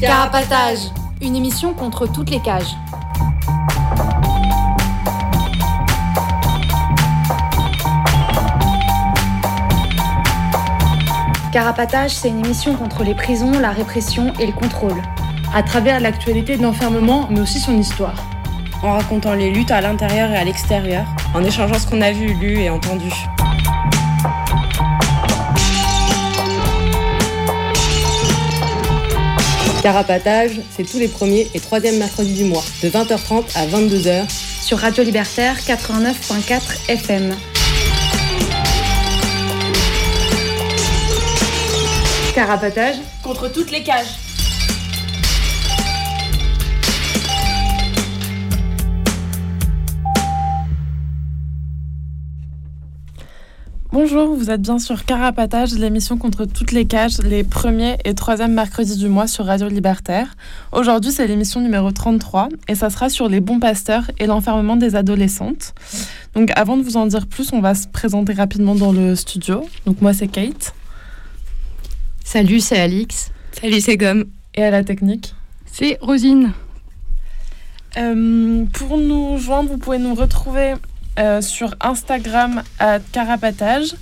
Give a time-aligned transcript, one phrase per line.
[0.00, 0.90] Carapatage,
[1.20, 2.76] une émission contre toutes les cages.
[11.52, 15.00] Carapatage, c'est une émission contre les prisons, la répression et le contrôle.
[15.54, 18.16] À travers l'actualité de l'enfermement, mais aussi son histoire.
[18.82, 21.04] En racontant les luttes à l'intérieur et à l'extérieur,
[21.34, 23.10] en échangeant ce qu'on a vu, lu et entendu.
[29.82, 34.30] Carapatage, c'est tous les premiers et troisièmes mercredis du mois, de 20h30 à 22h,
[34.62, 37.34] sur Radio Libertaire 89.4 FM.
[42.34, 44.21] Carapatage contre toutes les cages.
[53.92, 58.54] Bonjour, vous êtes bien sur Carapatage, l'émission contre toutes les cages, les premiers et troisièmes
[58.54, 60.34] mercredis du mois sur Radio Libertaire.
[60.72, 64.96] Aujourd'hui, c'est l'émission numéro 33 et ça sera sur les bons pasteurs et l'enfermement des
[64.96, 65.74] adolescentes.
[66.34, 69.68] Donc avant de vous en dire plus, on va se présenter rapidement dans le studio.
[69.84, 70.72] Donc moi, c'est Kate.
[72.24, 73.30] Salut, c'est Alix.
[73.60, 74.24] Salut, c'est Gomme.
[74.54, 75.34] Et à la technique?
[75.66, 76.52] C'est Rosine.
[77.98, 80.76] Euh, pour nous joindre, vous pouvez nous retrouver
[81.18, 83.94] euh, sur Instagram à Carapatage.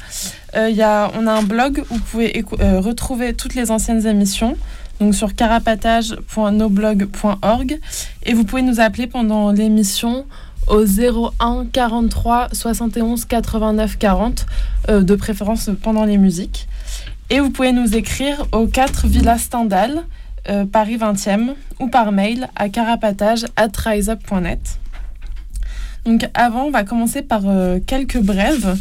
[0.54, 4.06] Euh, y a, on a un blog où vous pouvez euh, retrouver toutes les anciennes
[4.06, 4.56] émissions,
[5.00, 7.80] donc sur carapatage.noblog.org.
[8.22, 10.24] Et vous pouvez nous appeler pendant l'émission
[10.68, 14.46] au 01 43 71 89 40,
[14.88, 16.68] de préférence pendant les musiques.
[17.28, 20.04] Et vous pouvez nous écrire au 4 Villa Stendhal,
[20.70, 23.46] Paris 20e, ou par mail à carapatage
[26.04, 28.76] donc avant, on va commencer par euh, quelques brèves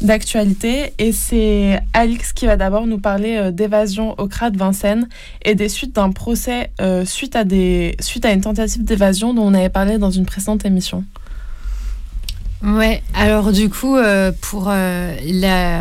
[0.00, 5.08] d'actualité et c'est Alix qui va d'abord nous parler euh, d'évasion au CRA de Vincennes
[5.42, 9.44] et des suites d'un procès euh, suite, à des, suite à une tentative d'évasion dont
[9.44, 11.04] on avait parlé dans une précédente émission.
[12.64, 13.96] Ouais, alors du coup,
[14.40, 15.80] pour la,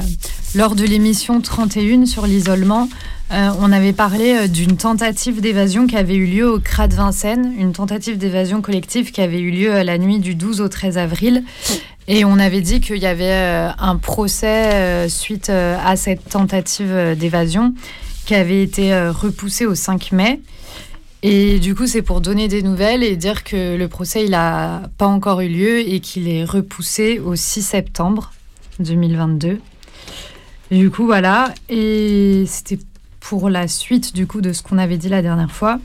[0.53, 2.89] lors de l'émission 31 sur l'isolement,
[3.33, 6.93] euh, on avait parlé euh, d'une tentative d'évasion qui avait eu lieu au CRA de
[6.93, 10.67] Vincennes, une tentative d'évasion collective qui avait eu lieu euh, la nuit du 12 au
[10.67, 11.43] 13 avril.
[12.07, 13.33] Et on avait dit qu'il y avait
[13.79, 17.73] un procès suite à cette tentative d'évasion
[18.25, 20.41] qui avait été repoussé au 5 mai.
[21.25, 24.89] Et du coup, c'est pour donner des nouvelles et dire que le procès, il n'a
[24.97, 28.33] pas encore eu lieu et qu'il est repoussé au 6 septembre
[28.79, 29.61] 2022.
[30.69, 31.53] Du coup, voilà.
[31.69, 32.77] Et c'était
[33.21, 35.79] pour la suite du coup de ce qu'on avait dit la dernière fois.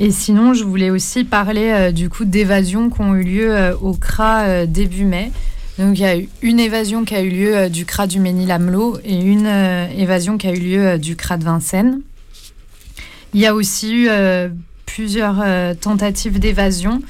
[0.00, 3.74] Et sinon, je voulais aussi parler euh, du coup d'évasions qui ont eu lieu euh,
[3.80, 5.32] au CRA euh, début mai.
[5.78, 8.98] Donc il y a eu une évasion qui a eu lieu du CRA du Ménil-Amelot
[9.04, 9.46] et une
[9.96, 12.00] évasion qui a eu lieu du CRA de Vincennes.
[13.34, 14.08] Il y a aussi eu
[14.86, 15.44] plusieurs
[15.80, 17.00] tentatives d'évasion,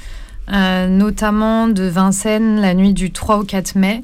[0.49, 4.03] notamment de Vincennes la nuit du 3 au 4 mai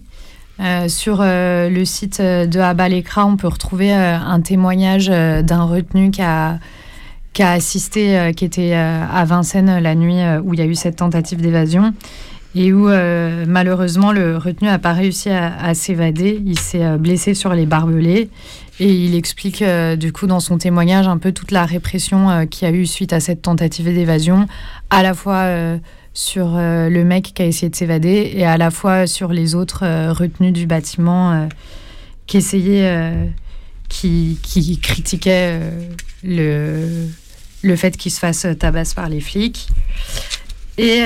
[0.62, 6.12] euh, sur euh, le site euh, de Abalekra, on peut retrouver un témoignage d'un retenu
[6.12, 6.60] qui a
[7.40, 11.94] assisté, qui était à Vincennes la nuit où il y a eu cette tentative d'évasion
[12.56, 12.88] et où
[13.48, 16.42] malheureusement le retenu n'a pas réussi à, s'évader.
[16.46, 18.30] Il s'est blessé sur les barbelés
[18.80, 19.64] et il explique
[19.98, 23.14] du coup dans son témoignage un peu toute la répression qu'il y a eu suite
[23.14, 24.48] à cette tentative d'évasion,
[24.90, 25.80] à la fois
[26.16, 29.54] sur euh, le mec qui a essayé de s'évader et à la fois sur les
[29.54, 31.48] autres euh, retenus du bâtiment euh,
[32.26, 33.30] qui essayaient,
[33.88, 34.40] qui,
[34.82, 35.60] critiquaient
[36.24, 37.08] le,
[37.62, 39.68] le fait qu'il se fasse tabasse par les flics.
[40.80, 41.04] Et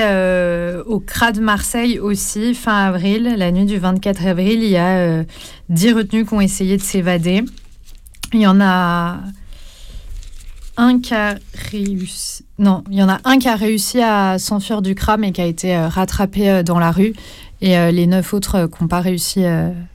[0.86, 5.24] au CRA de Marseille aussi, fin avril, la nuit du 24 avril, il y a
[5.68, 7.44] 10 retenus qui ont essayé de s'évader.
[8.32, 9.18] Il y en a
[10.76, 11.34] un qui a
[11.70, 12.44] réussi.
[12.58, 15.40] Non, il y en a un qui a réussi à s'enfuir du crâne et qui
[15.40, 17.12] a été euh, rattrapé euh, dans la rue.
[17.60, 19.44] Et euh, les neuf autres qui n'ont pas réussi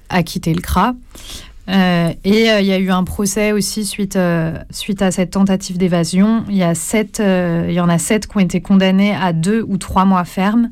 [0.09, 0.93] à quitter le CRA.
[1.67, 4.19] et il y a eu un procès aussi suite,
[4.69, 6.43] suite à cette tentative d'évasion.
[6.47, 10.25] Il, y y en a sept qui ont été condamnés à deux ou trois mois
[10.25, 10.69] fermes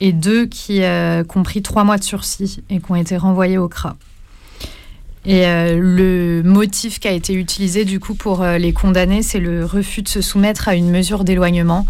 [0.00, 3.58] et deux qui, qui ont pris trois mois de sursis et qui ont été renvoyés
[3.58, 3.96] au CRA.
[5.26, 9.40] Et euh, le motif qui a été utilisé du coup pour euh, les condamner, c'est
[9.40, 11.86] le refus de se soumettre à une mesure d'éloignement.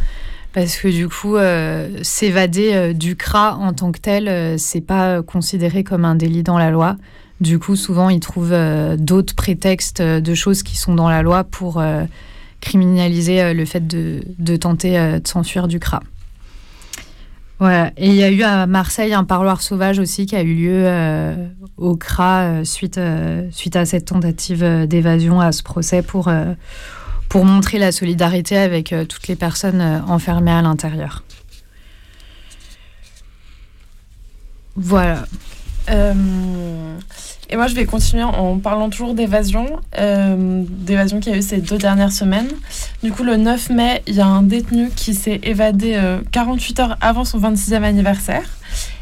[0.52, 5.82] Parce que du coup, euh, s'évader du CRA en tant que tel, c'est pas considéré
[5.82, 6.96] comme un délit dans la loi.
[7.40, 8.56] Du coup, souvent, ils trouvent
[8.96, 11.82] d'autres prétextes de choses qui sont dans la loi pour
[12.60, 16.04] criminaliser le fait de, de tenter de s'enfuir du CRA.
[17.60, 20.54] Ouais, et il y a eu à Marseille un parloir sauvage aussi qui a eu
[20.54, 21.36] lieu
[21.76, 23.00] au CRA suite,
[23.52, 26.32] suite à cette tentative d'évasion à ce procès pour,
[27.28, 31.22] pour montrer la solidarité avec toutes les personnes enfermées à l'intérieur.
[34.76, 35.24] Voilà.
[37.44, 39.66] Euh, et moi, je vais continuer en parlant toujours d'évasion,
[39.98, 42.48] euh, d'évasion qu'il y a eu ces deux dernières semaines.
[43.02, 46.00] Du coup, le 9 mai, il y a un détenu qui s'est évadé
[46.32, 48.44] 48 euh, heures avant son 26e anniversaire.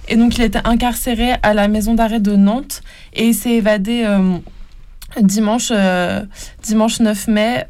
[0.08, 2.82] Et donc, il était incarcéré à la maison d'arrêt de Nantes
[3.14, 4.04] et il s'est évadé
[5.20, 5.72] dimanche,
[6.62, 7.66] dimanche 9 mai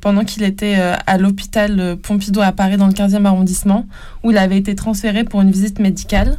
[0.00, 0.76] pendant qu'il était
[1.06, 3.86] à l'hôpital Pompidou à Paris dans le 15e arrondissement
[4.24, 6.38] où il avait été transféré pour une visite médicale.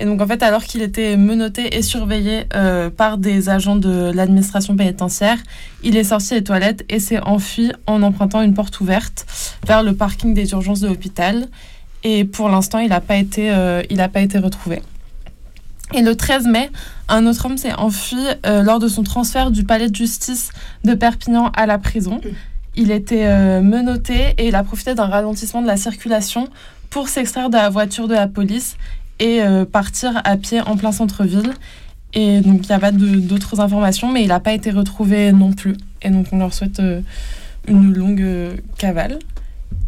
[0.00, 4.10] Et donc, en fait, alors qu'il était menotté et surveillé euh, par des agents de
[4.14, 5.36] l'administration pénitentiaire,
[5.82, 9.26] il est sorti des toilettes et s'est enfui en empruntant une porte ouverte
[9.66, 11.48] vers le parking des urgences de l'hôpital.
[12.02, 14.80] Et pour l'instant, il n'a pas, été, euh, pas été retrouvé.
[15.92, 16.70] Et le 13 mai,
[17.08, 18.16] un autre homme s'est enfui
[18.46, 20.50] euh, lors de son transfert du palais de justice
[20.82, 22.22] de Perpignan à la prison.
[22.74, 26.48] Il était menotté et il a profité d'un ralentissement de la circulation
[26.88, 28.76] pour s'extraire de la voiture de la police
[29.20, 31.52] et euh, partir à pied en plein centre-ville.
[32.12, 35.52] Et donc, il n'y a pas d'autres informations, mais il n'a pas été retrouvé non
[35.52, 35.76] plus.
[36.02, 37.00] Et donc, on leur souhaite euh,
[37.68, 39.20] une longue euh, cavale.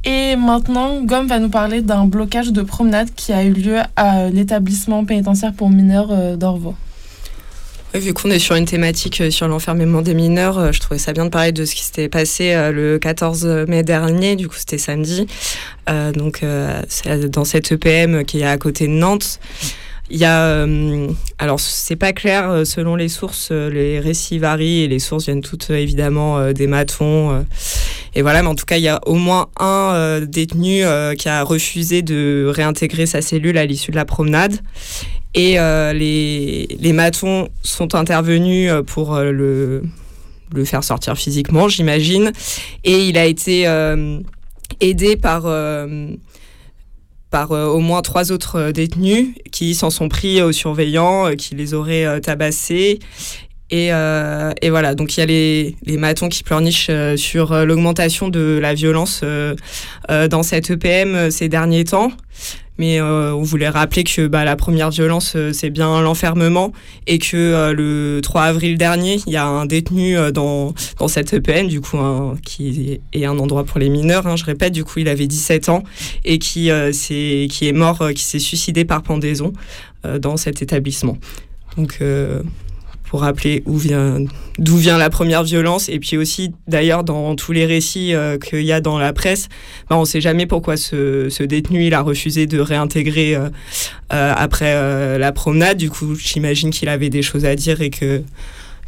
[0.04, 4.28] Et maintenant, Gomme va nous parler d'un blocage de promenade qui a eu lieu à
[4.28, 6.76] l'établissement pénitentiaire pour mineurs d'Orvaux.
[7.94, 11.30] Vu qu'on est sur une thématique sur l'enfermement des mineurs, je trouvais ça bien de
[11.30, 15.26] parler de ce qui s'était passé le 14 mai dernier, du coup c'était samedi,
[15.88, 16.82] euh, donc, euh,
[17.28, 19.40] dans cette EPM qui est à côté de Nantes.
[20.10, 21.08] Il y a, euh,
[21.38, 25.70] alors c'est pas clair selon les sources, les récits varient et les sources viennent toutes
[25.70, 27.46] évidemment des matons.
[28.14, 30.82] et voilà, mais en tout cas il y a au moins un détenu
[31.16, 34.58] qui a refusé de réintégrer sa cellule à l'issue de la promenade.
[35.34, 35.56] Et
[35.94, 39.82] les, les matons sont intervenus pour le,
[40.52, 42.32] le faire sortir physiquement, j'imagine.
[42.84, 43.66] Et il a été
[44.80, 46.08] aidé par euh,
[47.30, 51.54] par euh, au moins trois autres euh, détenus qui s'en sont pris aux surveillants, qui
[51.54, 52.98] les auraient tabassés.
[53.74, 58.58] Et, et, voilà, donc il y a les, les matons qui pleurnichent sur l'augmentation de
[58.60, 59.24] la violence
[60.10, 62.12] dans cette EPM ces derniers temps.
[62.78, 66.72] Mais euh, on voulait rappeler que bah, la première violence, euh, c'est bien l'enfermement
[67.06, 71.32] et que euh, le 3 avril dernier, il y a un détenu dans, dans cette
[71.32, 71.98] EPN, du coup,
[72.42, 75.68] qui est un endroit pour les mineurs, hein, je répète, du coup, il avait 17
[75.68, 75.82] ans
[76.24, 79.52] et qui, est, qui est mort, qui s'est suicidé par pendaison
[80.20, 81.18] dans cet établissement.
[81.76, 82.00] Donc
[83.12, 83.62] pour rappeler
[84.58, 85.90] d'où vient la première violence.
[85.90, 89.50] Et puis aussi, d'ailleurs, dans tous les récits euh, qu'il y a dans la presse,
[89.90, 93.50] ben, on ne sait jamais pourquoi ce, détenu il a refusé de réintégrer euh,
[94.14, 95.76] euh, après la promenade.
[95.76, 98.22] Du coup, j'imagine qu'il avait des choses à dire et que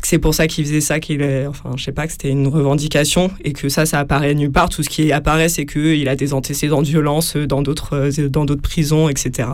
[0.03, 3.31] c'est pour ça qu'il faisait ça, qu'il enfin, je sais pas, que c'était une revendication
[3.45, 4.71] et que ça, ça apparaît nulle part.
[4.71, 9.49] Tout ce qui apparaît, c'est qu'il a des antécédents de violence dans d'autres prisons, etc.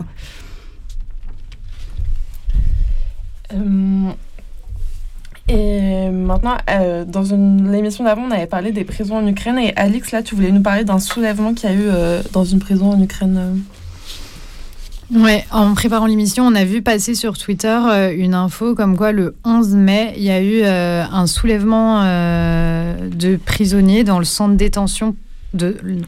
[5.47, 7.23] Et maintenant, euh, dans
[7.71, 9.57] l'émission d'avant, on avait parlé des prisons en Ukraine.
[9.57, 12.45] Et Alix, là, tu voulais nous parler d'un soulèvement qu'il y a eu euh, dans
[12.45, 13.37] une prison en Ukraine.
[13.37, 15.19] Euh.
[15.19, 17.77] Ouais, en préparant l'émission, on a vu passer sur Twitter
[18.15, 24.05] une info comme quoi le 11 mai, il y a eu un soulèvement de prisonniers
[24.05, 25.17] dans le centre de détention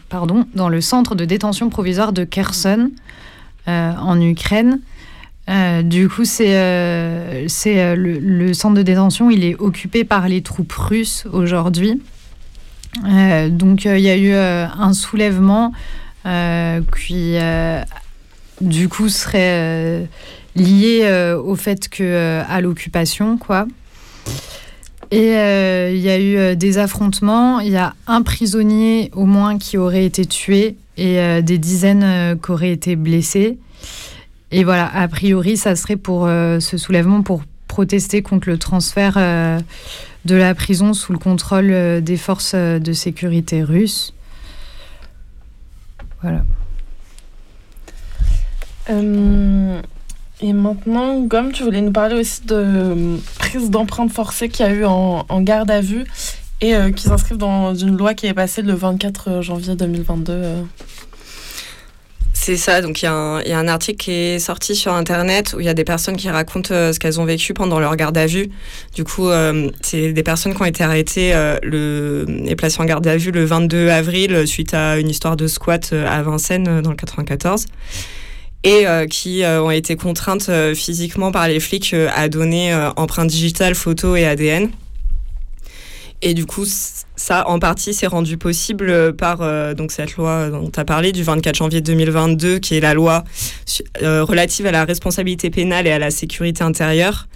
[0.08, 2.92] pardon, dans le centre de détention provisoire de Kherson
[3.68, 4.80] en Ukraine.
[5.50, 10.42] Euh, du coup, c'est euh, euh, le, centre de détention, il est occupé par les
[10.42, 12.02] troupes russes aujourd'hui.
[13.50, 15.74] donc, il y a eu un soulèvement
[16.24, 17.38] qui,
[18.62, 20.08] du coup, serait
[20.56, 23.68] lié au fait que à l'occupation, quoi.
[25.12, 27.60] Et il y a eu des affrontements.
[27.60, 32.52] Il y a un prisonnier au moins qui aurait été tué et des dizaines qui
[32.52, 33.58] auraient été blessés.
[34.56, 39.16] Et voilà, a priori, ça serait pour euh, ce soulèvement pour protester contre le transfert
[39.18, 39.60] euh,
[40.26, 44.14] de la prison sous le contrôle euh, des forces de sécurité russes.
[46.22, 46.44] Voilà.
[48.90, 54.72] et maintenant, Gomme, tu voulais nous parler aussi de prise d'empreintes forcées qu'il y a
[54.72, 56.06] eu en, en, garde à vue
[56.62, 60.64] et qui s'inscrivent dans une loi qui est passée le 24 janvier 2022.
[62.46, 65.66] C'est ça, donc il y, a un article qui est sorti sur Internet où il
[65.66, 68.26] y a des personnes qui racontent euh, ce qu'elles ont vécu pendant leur garde à
[68.26, 68.50] vue.
[68.94, 72.86] Du coup, euh, c'est des personnes qui ont été arrêtées euh, le, et placées en
[72.86, 76.90] garde à vue le 22 avril suite à une histoire de squat à Vincennes dans
[76.90, 77.66] le 94.
[78.66, 84.26] et qui ont été contraintes physiquement par les flics à donner empreintes digitales, photos et
[84.26, 84.70] ADN.
[86.26, 89.40] Et du coup, ça, en partie, s'est rendu possible par
[89.76, 93.26] donc cette loi dont tu as parlé du 24 janvier 2022, qui est la loi
[94.02, 97.28] relative à la responsabilité pénale et à la sécurité intérieure,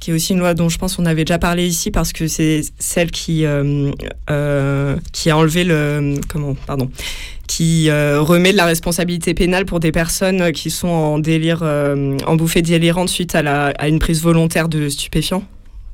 [0.00, 2.28] qui est aussi une loi dont je pense qu'on avait déjà parlé ici parce que
[2.28, 3.90] c'est celle qui euh,
[4.30, 6.90] euh, qui a enlevé le comment pardon
[7.46, 12.36] qui euh, remet de la responsabilité pénale pour des personnes qui sont en délire en
[12.36, 15.44] bouffée délirante suite à, la, à une prise volontaire de stupéfiants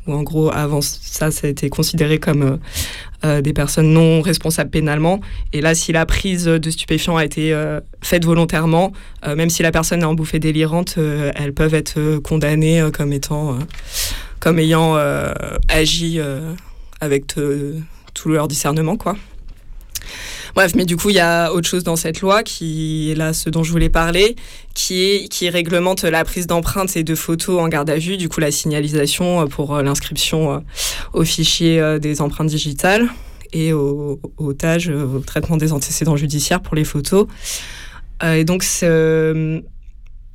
[0.06, 2.58] ou en gros avant ça ça a été considéré comme
[3.24, 5.20] euh, des personnes non responsables pénalement.
[5.52, 8.92] Et là, si la prise de stupéfiants a été euh, faite volontairement,
[9.24, 10.98] euh, même si la personne est en bouffée délirante,
[11.36, 13.58] elles peuvent être condamnées comme étant,
[14.40, 14.96] comme ayant
[15.68, 16.18] agi
[17.00, 19.16] avec tout leur discernement, quoi.
[20.54, 23.32] Bref, mais du coup, il y a autre chose dans cette loi qui est là
[23.32, 24.36] ce dont je voulais parler,
[24.74, 28.28] qui, est, qui réglemente la prise d'empreintes et de photos en garde à vue, du
[28.28, 30.58] coup la signalisation pour euh, l'inscription euh,
[31.14, 33.08] au fichier euh, des empreintes digitales
[33.52, 37.26] et au, au au traitement des antécédents judiciaires pour les photos.
[38.22, 38.62] et donc,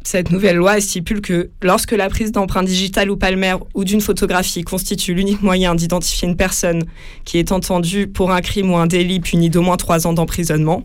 [0.07, 4.63] cette nouvelle loi stipule que lorsque la prise d'empreinte digitale ou palmaire ou d'une photographie
[4.63, 6.83] constitue l'unique moyen d'identifier une personne
[7.25, 10.83] qui est entendue pour un crime ou un délit puni d'au moins trois ans d'emprisonnement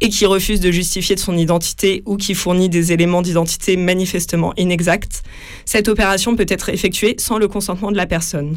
[0.00, 4.52] et qui refuse de justifier de son identité ou qui fournit des éléments d'identité manifestement
[4.56, 5.24] inexacts,
[5.64, 8.56] cette opération peut être effectuée sans le consentement de la personne.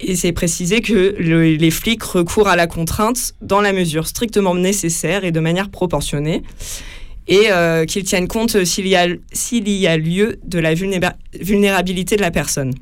[0.00, 5.24] Et c'est précisé que les flics recourent à la contrainte dans la mesure strictement nécessaire
[5.24, 6.42] et de manière proportionnée
[7.30, 9.06] et euh, qu'ils tiennent compte s'il y, a,
[9.96, 12.74] lieu de la vulnérabilité de la personne.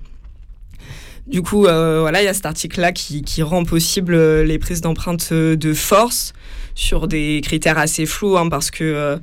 [1.26, 4.80] Du coup, euh, voilà, il y a cet article-là qui, rend possible euh, les prises
[4.80, 6.32] d'empreintes de force
[6.74, 9.18] sur des critères assez flous, hein, parce que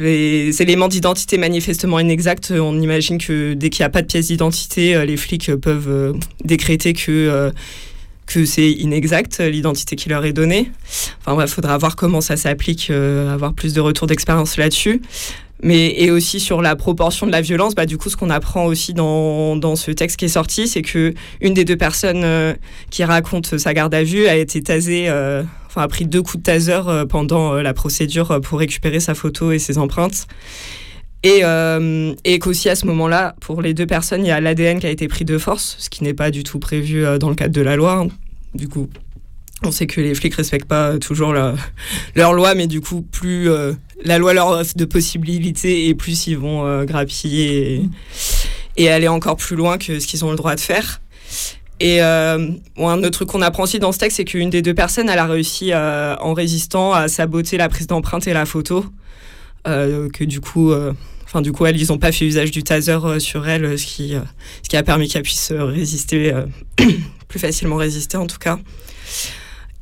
[0.00, 4.26] les éléments d'identité manifestement inexacts, on imagine que dès qu'il n'y a pas de pièce
[4.26, 6.14] d'identité, les flics peuvent
[6.44, 7.52] décréter que
[8.28, 10.70] que c'est inexact l'identité qui leur est donnée.
[11.24, 15.00] Enfin il faudra voir comment ça s'applique, euh, avoir plus de retours d'expérience là-dessus.
[15.60, 18.66] Mais et aussi sur la proportion de la violence, bah, du coup, ce qu'on apprend
[18.66, 22.54] aussi dans, dans, ce texte qui est sorti, c'est que une des deux personnes euh,
[22.90, 26.36] qui raconte sa garde à vue a été tasée, euh, enfin a pris deux coups
[26.36, 30.28] de taser pendant la procédure pour récupérer sa photo et ses empreintes.
[31.24, 34.78] Et, euh, et qu'aussi à ce moment-là, pour les deux personnes, il y a l'ADN
[34.78, 37.28] qui a été pris de force, ce qui n'est pas du tout prévu euh, dans
[37.28, 38.06] le cadre de la loi.
[38.54, 38.88] Du coup,
[39.64, 41.32] on sait que les flics respectent pas toujours
[42.14, 43.72] leur loi, mais du coup, plus euh,
[44.04, 47.82] la loi leur offre de possibilités et plus ils vont grappiller
[48.76, 51.00] et, aller encore plus loin que ce qu'ils ont le droit de faire.
[51.80, 55.08] Et un autre truc qu'on apprend aussi dans ce texte, c'est qu'une des deux personnes,
[55.08, 58.84] elle a réussi en résistant à saboter la prise d'empreinte et la photo.
[59.66, 60.92] Euh, que du coup, euh,
[61.24, 63.86] enfin du coup, elles, ils n'ont pas fait usage du taser euh, sur elle, ce
[63.86, 64.14] qui,
[64.62, 66.32] ce qui a permis qu'elle puisse résister,
[67.28, 68.58] plus facilement résister en tout cas.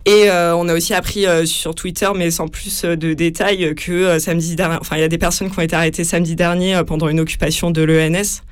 [0.06, 4.78] Et on a aussi appris sur Twitter, mais sans plus de détails, que samedi dernier,
[4.80, 7.72] enfin il y a des personnes qui ont été arrêtées samedi dernier pendant une occupation
[7.72, 8.42] de l'ENS.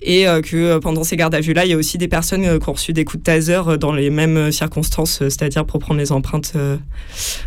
[0.00, 2.72] Et que pendant ces gardes à vue-là, il y a aussi des personnes qui ont
[2.72, 6.54] reçu des coups de taser dans les mêmes circonstances, c'est-à-dire pour prendre les empreintes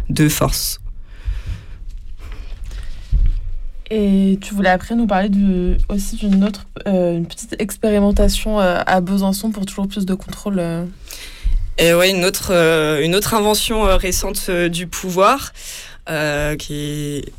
[0.08, 0.80] de force.
[3.90, 8.82] Et tu voulais après nous parler de, aussi d'une autre euh, une petite expérimentation euh,
[8.86, 10.60] à Besançon pour toujours plus de contrôle.
[10.60, 10.86] Euh.
[11.78, 12.52] Et ouais, une autre,
[13.04, 15.54] une autre invention récente du pouvoir
[16.58, 17.32] qui est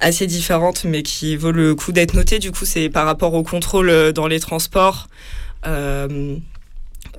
[0.00, 2.38] assez différente mais qui vaut le coup d'être notée.
[2.38, 5.08] Du coup, c'est par rapport au contrôle dans les transports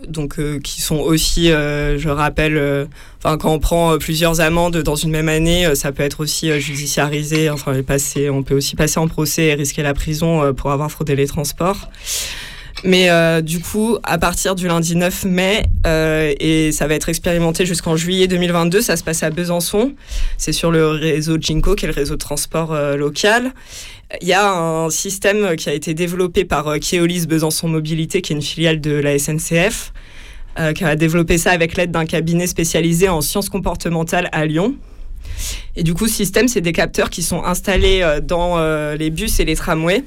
[0.07, 2.85] donc euh, qui sont aussi, euh, je rappelle, euh,
[3.23, 7.49] enfin quand on prend plusieurs amendes dans une même année, ça peut être aussi judiciarisé.
[7.49, 11.15] Enfin, passer, on peut aussi passer en procès et risquer la prison pour avoir fraudé
[11.15, 11.89] les transports.
[12.83, 13.09] Mais
[13.41, 15.63] du coup, à partir du lundi 9 mai,
[16.39, 19.93] et ça va être expérimenté jusqu'en juillet 2022, ça se passe à Besançon.
[20.37, 23.53] C'est sur le réseau Jinko, qui est le réseau de transport local.
[24.21, 28.33] Il y a un système qui a été développé par euh, Keolis Besançon Mobilité, qui
[28.33, 29.93] est une filiale de la SNCF,
[30.59, 34.75] euh, qui a développé ça avec l'aide d'un cabinet spécialisé en sciences comportementales à Lyon.
[35.75, 38.59] Et du coup, système, c'est des capteurs qui sont installés euh, dans
[38.95, 40.03] les bus et les tramways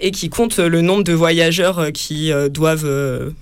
[0.00, 3.32] et qui comptent le nombre de voyageurs qui doivent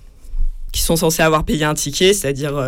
[0.72, 2.62] qui sont censés avoir payé un ticket, c'est-à-dire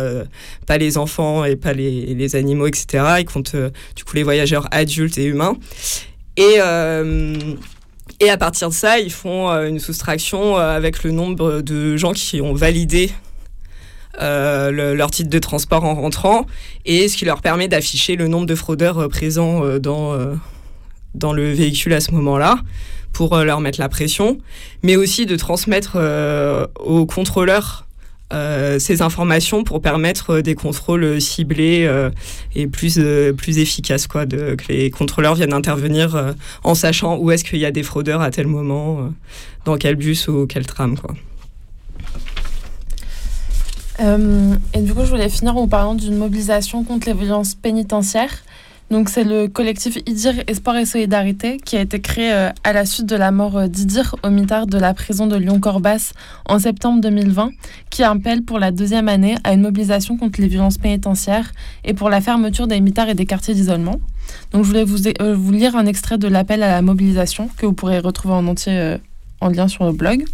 [0.65, 3.03] pas les enfants et pas les, animaux, etc.
[3.19, 3.55] Ils comptent
[3.95, 5.57] du coup les voyageurs adultes et humains.
[6.39, 7.35] Et, euh,
[8.29, 12.13] à partir de ça, ils font euh, une soustraction euh, avec le nombre de gens
[12.13, 13.11] qui ont validé
[14.21, 16.45] leur titre de transport en rentrant
[16.83, 20.17] et ce qui leur permet d'afficher le nombre de fraudeurs présents dans,
[21.15, 22.59] dans le véhicule à ce moment-là
[23.13, 24.37] pour leur mettre la pression,
[24.83, 25.97] mais aussi de transmettre
[26.79, 27.85] aux contrôleurs
[28.31, 31.89] ces informations pour permettre des contrôles ciblés
[32.55, 32.99] et plus,
[33.37, 37.71] plus efficaces, quoi, que les contrôleurs viennent intervenir en sachant où est-ce qu'il y a
[37.71, 39.11] des fraudeurs à tel moment,
[39.65, 40.97] dans quel bus ou quel tram.
[40.97, 41.15] Quoi.
[43.99, 48.43] Euh, et du coup, je voulais finir en parlant d'une mobilisation contre les violences pénitentiaires.
[48.89, 52.87] Donc, c'est le collectif IDIR Espoir et Solidarité qui a été créé euh, à la
[52.87, 56.13] suite de la mort euh, d'Idir au mitard de la prison de Lyon-Corbas
[56.45, 57.51] en septembre 2020,
[57.91, 61.51] qui appelle pour la deuxième année à une mobilisation contre les violences pénitentiaires
[61.83, 63.99] et pour la fermeture des mitards et des quartiers d'isolement.
[64.53, 64.97] Donc, je voulais vous,
[65.35, 68.97] vous lire un extrait de l'appel à la mobilisation que vous pourrez retrouver en entier
[69.39, 70.25] en lien sur le blog.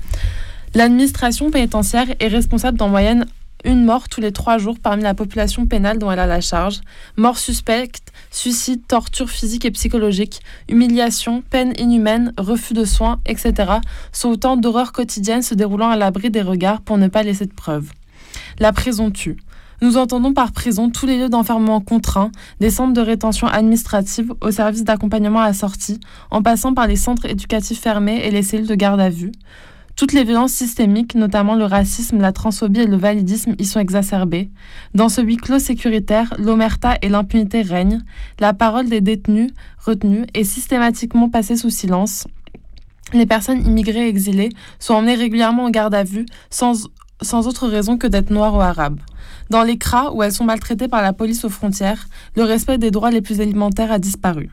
[0.74, 3.26] L'administration pénitentiaire est responsable d'en moyenne
[3.66, 6.82] une mort tous les trois jours parmi la population pénale dont elle a la charge,
[7.18, 13.74] mort suspecte, suicide, torture physique et psychologique, humiliation, peine inhumaine, refus de soins, etc.,
[14.12, 17.54] sont autant d'horreurs quotidiennes se déroulant à l'abri des regards pour ne pas laisser de
[17.54, 17.92] preuves.
[18.60, 19.38] La prison tue.
[19.82, 24.52] Nous entendons par prison tous les lieux d'enfermement contraints, des centres de rétention administrative au
[24.52, 25.52] service d'accompagnement à
[26.32, 29.32] en passant par les centres éducatifs fermés et les cellules de garde à vue.
[29.96, 34.50] Toutes les violences systémiques, notamment le racisme, la transphobie et le validisme, y sont exacerbées.
[34.94, 38.02] Dans ce huis clos sécuritaire, l'omerta et l'impunité règnent.
[38.42, 42.28] La parole des détenus retenus est systématiquement passée sous silence.
[43.14, 44.50] Les personnes immigrées et exilées
[44.80, 46.90] sont emmenées régulièrement en garde à vue sans,
[47.32, 49.00] autre raison que d'être noires ou arabes.
[49.50, 52.92] Dans les CRA, où elles sont maltraitées par la police aux frontières, le respect des
[52.92, 54.50] droits les plus élémentaires a disparu.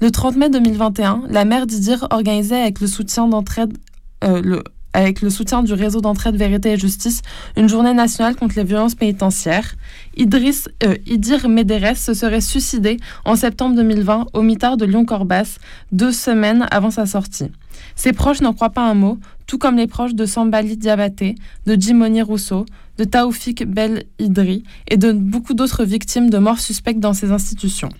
[0.00, 3.76] Le 30 mai 2021, la mère d'Idir organisait avec le soutien d'entraide
[4.24, 4.62] euh,
[4.92, 7.22] avec le soutien du réseau d'entraide Vérité et Justice,
[7.56, 9.74] une journée nationale contre les violences pénitentiaires.
[10.16, 15.58] Idriss, euh, Idir Médérès se serait suicidé en septembre 2020 au mitard de Lyon-Corbas,
[15.92, 17.50] deux semaines avant sa sortie.
[17.94, 21.36] Ses proches n'en croient pas un mot, tout comme les proches de Sambali Diabaté,
[21.66, 22.66] de Jimoni Rousseau,
[22.98, 27.90] de Taoufik Bel Idri et de beaucoup d'autres victimes de morts suspectes dans ces institutions.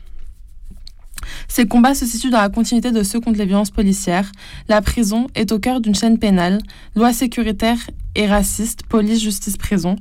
[1.48, 4.30] Ces combats se situent dans la continuité de ceux contre les violences policières.
[4.68, 6.58] La prison est au cœur d'une chaîne pénale,
[6.94, 7.78] loi sécuritaire
[8.14, 9.96] et raciste, police, justice, prison,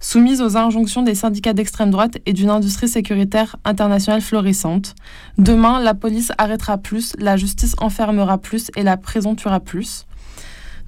[0.00, 4.94] soumise aux injonctions des syndicats d'extrême droite et d'une industrie sécuritaire internationale florissante.
[5.38, 10.06] Demain, la police arrêtera plus, la justice enfermera plus et la prison tuera plus.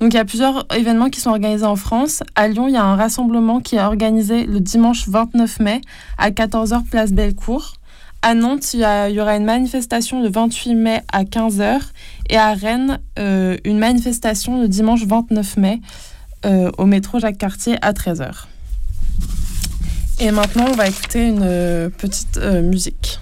[0.00, 2.22] Donc il y a plusieurs événements qui sont organisés en France.
[2.34, 5.80] À Lyon, il y a un rassemblement qui est organisé le dimanche 29 mai
[6.18, 7.72] à 14h place Bellecour.
[8.22, 11.80] À Nantes, il y, aura une manifestation le 28 mai à 15h
[12.28, 15.80] et à Rennes, euh, une manifestation le dimanche 29 mai
[16.44, 18.46] euh, au métro Jacques Cartier à 13h.
[20.18, 23.20] Et maintenant, on va écouter une euh, petite musique.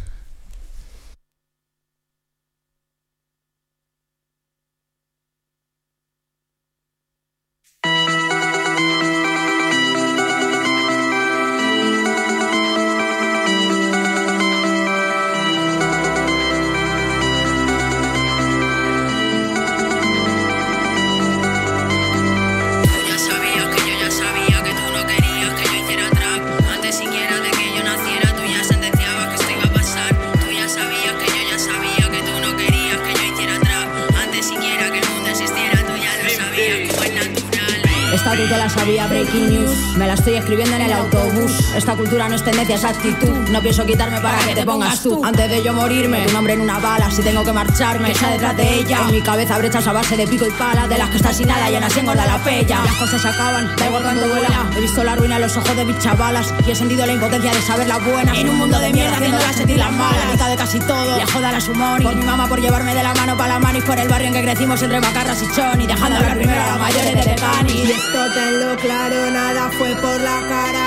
[42.65, 43.49] Cultura no es tendencia, es actitud.
[43.51, 45.23] No pienso quitarme para que te pongas tú.
[45.25, 47.11] Antes de yo morirme, tu nombre en una bala.
[47.11, 49.01] Si tengo que marcharme, que detrás de ella.
[49.07, 50.89] En mi cabeza brechas a base de pico y pala.
[50.89, 52.81] De las que están sin nada y aún así engorda la pella.
[52.85, 54.71] Las cosas se acaban, da igual cuando vuela.
[54.77, 56.55] He visto la ruina en los ojos de mis chavalas.
[56.67, 58.35] Y he sentido la impotencia de saber la buena.
[58.35, 60.33] En un mundo de mierda, haciéndolas sentir las malas.
[60.33, 62.03] Mitad de casi todo, le joda la sumón.
[62.03, 63.79] Por mi mamá por llevarme de la mano para la mano.
[63.79, 65.87] Y por el barrio en que crecimos entre macarras y choni.
[65.87, 67.73] Dejando hablar primero a las mayores de Tecani.
[67.73, 70.84] Y esto tenlo claro, nada fue por la cara,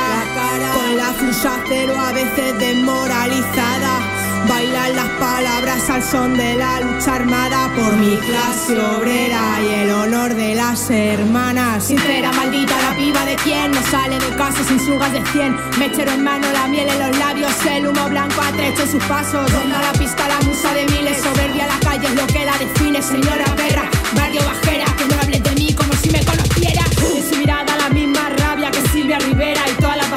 [1.08, 3.94] la flusa cero a veces desmoralizada.
[4.50, 9.92] Bailan las palabras al son de la lucha armada por mi clase obrera y el
[9.92, 11.86] honor de las hermanas.
[11.86, 15.56] Sincera, maldita la piba de quien no sale de casa sin sugas de cien.
[15.80, 19.52] Mechero en mano, la miel en los labios, el humo blanco atrecho sus pasos.
[19.52, 23.02] Ronda la pista, la musa de miles, soberbia la calle es lo que la define,
[23.02, 25.37] señora perra, barrio bajera, que no hables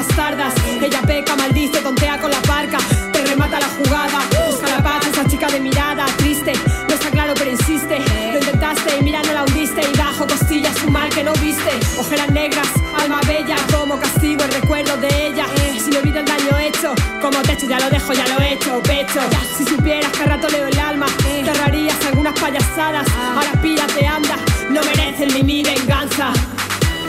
[0.01, 0.53] bastardas.
[0.81, 2.79] Ella peca, maldice, tontea con la parca,
[3.13, 4.19] te remata la jugada.
[4.47, 6.53] Busca la paz, esa chica de mirada triste.
[6.87, 7.99] No está claro, pero insiste.
[8.33, 9.81] Lo intentaste y mira, no la hundiste.
[9.81, 11.71] Y bajo costillas un mal que no viste.
[11.99, 12.67] Ojeras negras,
[13.01, 15.45] alma bella, como castigo el recuerdo de ella.
[15.83, 18.81] Si le olvido el daño hecho, como techo, ya lo dejo, ya lo he hecho,
[18.83, 19.21] pecho.
[19.57, 21.41] Si supieras que rato leo el alma, te
[22.41, 23.07] payasadas.
[23.35, 24.35] Ahora pírate, anda,
[24.69, 26.33] no merecen ni mi venganza.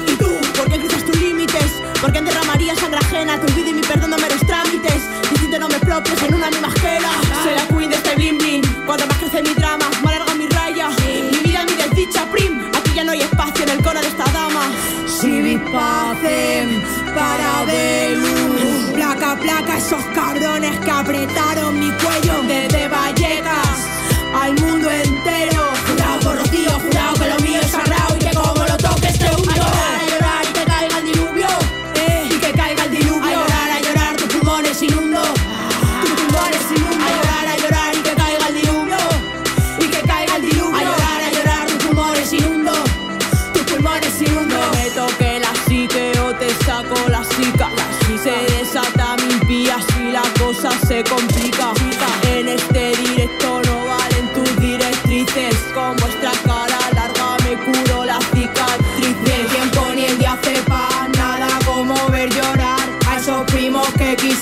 [0.07, 0.31] ¿Y tú?
[0.57, 1.82] ¿Por qué cruzas tus límites?
[2.03, 3.39] ¿Por qué derramaría sangre ajena?
[3.39, 5.03] Tu vida y mi perdón no meros trámites.
[5.31, 7.11] Diciendo no me propios en una misma esquela.
[7.45, 8.63] Soy la queen de este bling bling.
[8.85, 10.89] Cuando más crece mi drama, más larga mi raya.
[11.31, 12.61] Mi vida, mi desdicha prim.
[12.77, 14.63] Aquí ya no hay espacio en el coro de esta dama.
[15.07, 18.95] Si vi para Belú.
[18.95, 23.62] Placa, placa, esos cabrones que apretaron mi cuello desde Vallecas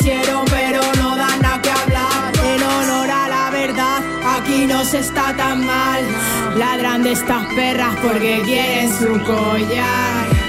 [0.01, 2.33] que quisieron pero no dan nada que hablar.
[2.45, 4.03] En honor a la verdad,
[4.39, 6.05] aquí no se está tan mal.
[6.57, 10.40] Ladran de estas perras porque quieren su collar.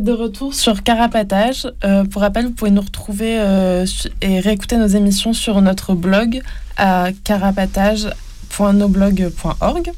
[0.00, 1.70] De retour sur Carapatage.
[1.84, 3.84] Euh, pour rappel, vous pouvez nous retrouver euh,
[4.20, 6.40] et réécouter nos émissions sur notre blog
[6.76, 9.92] à carapatage.noblog.org.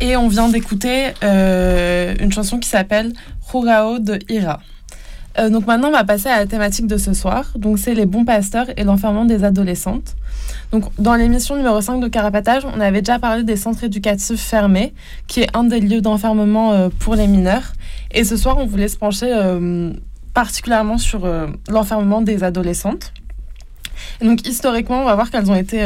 [0.00, 3.12] Et on vient d'écouter euh, une chanson qui s'appelle
[3.50, 4.60] Jurao de Ira.
[5.38, 7.52] Euh, donc maintenant, on va passer à la thématique de ce soir.
[7.56, 10.16] Donc c'est les bons pasteurs et l'enfermement des adolescentes.
[10.72, 14.94] Donc dans l'émission numéro 5 de Carapatage, on avait déjà parlé des centres éducatifs fermés,
[15.26, 17.72] qui est un des lieux d'enfermement euh, pour les mineurs.
[18.10, 19.92] Et ce soir, on voulait se pencher euh,
[20.34, 21.28] particulièrement sur
[21.68, 23.12] l'enfermement des adolescentes.
[24.20, 25.84] Et donc historiquement, on va voir qu'elles ont été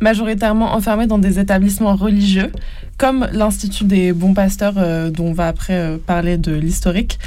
[0.00, 2.52] majoritairement enfermées dans des établissements religieux,
[2.98, 4.74] comme l'Institut des bons pasteurs,
[5.10, 7.18] dont on va après parler de l'historique,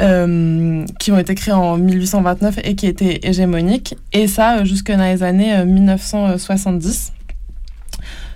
[0.00, 4.90] euh, qui ont été créés en 1829 et qui étaient hégémoniques, et ça euh, jusque
[4.90, 7.12] dans les années euh, 1970.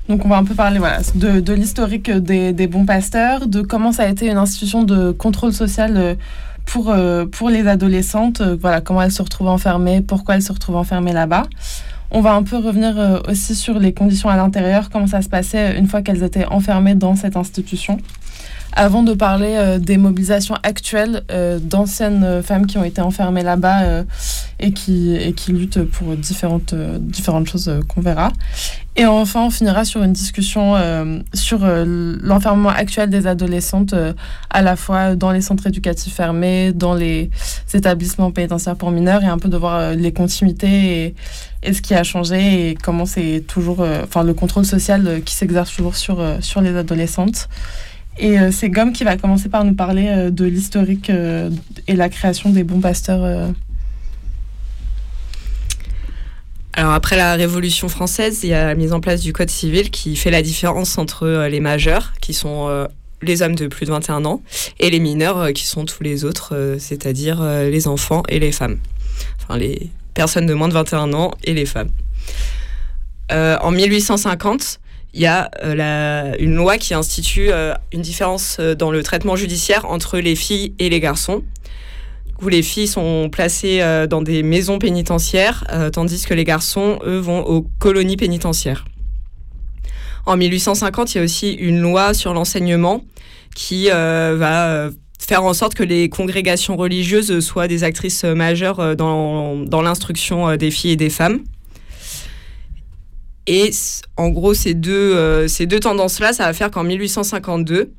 [0.09, 3.63] Donc on va un peu parler voilà, de, de l'historique des, des bons pasteurs, de
[3.63, 6.15] comment ça a été une institution de contrôle social euh,
[6.67, 10.53] pour, euh, pour les adolescentes, euh, voilà, comment elles se retrouvent enfermées, pourquoi elles se
[10.53, 11.45] retrouvent enfermées là-bas.
[12.11, 15.29] On va un peu revenir euh, aussi sur les conditions à l'intérieur, comment ça se
[15.29, 17.99] passait une fois qu'elles étaient enfermées dans cette institution.
[18.77, 23.45] Avant de parler euh, des mobilisations actuelles euh, d'anciennes euh, femmes qui ont été enfermées
[23.45, 24.05] là-bas
[24.59, 28.33] et, qui, et qui luttent pour différentes, différentes choses qu'on verra.
[28.97, 30.75] Et enfin, on finira sur une discussion
[31.33, 33.95] sur l'enfermement actuel des adolescentes,
[34.51, 37.31] à la fois dans les centres éducatifs fermés, dans les
[37.73, 41.15] établissements pénitentiaires pour mineurs, et un peu de voir les continuités et,
[41.63, 45.75] et ce qui a changé et comment c'est toujours, enfin le contrôle social qui s'exerce
[45.75, 47.49] toujours sur, sur les adolescentes.
[48.19, 51.51] Et euh, c'est Gomme qui va commencer par nous parler euh, de l'historique euh,
[51.89, 53.53] et la création des bons pasteurs.
[56.77, 59.91] Alors après la Révolution française, il y a la mise en place du Code civil
[59.91, 62.89] qui fait la différence entre les majeurs, qui sont
[63.23, 64.43] les hommes de plus de 21 ans,
[64.81, 68.79] et les mineurs, qui sont tous les autres, c'est-à-dire les enfants et les femmes.
[69.41, 71.91] Enfin, les personnes de moins de 21 ans et les femmes.
[73.31, 74.81] En 1850,
[75.15, 79.37] il y a euh, une loi qui institue euh, une différence euh, dans le traitement
[79.37, 81.45] judiciaire entre les filles et les garçons
[82.43, 87.41] où les filles sont placées dans des maisons pénitentiaires, tandis que les garçons, eux, vont
[87.47, 88.85] aux colonies pénitentiaires.
[90.27, 93.05] En 1850, il y a aussi une loi sur l'enseignement
[93.55, 100.57] qui va faire en sorte que les congrégations religieuses soient des actrices majeures dans, l'instruction
[100.57, 101.39] des filles et des femmes.
[103.47, 103.71] Et
[104.17, 107.91] en gros, ces deux, euh, ces deux tendances-là, ça va faire qu'en 1852,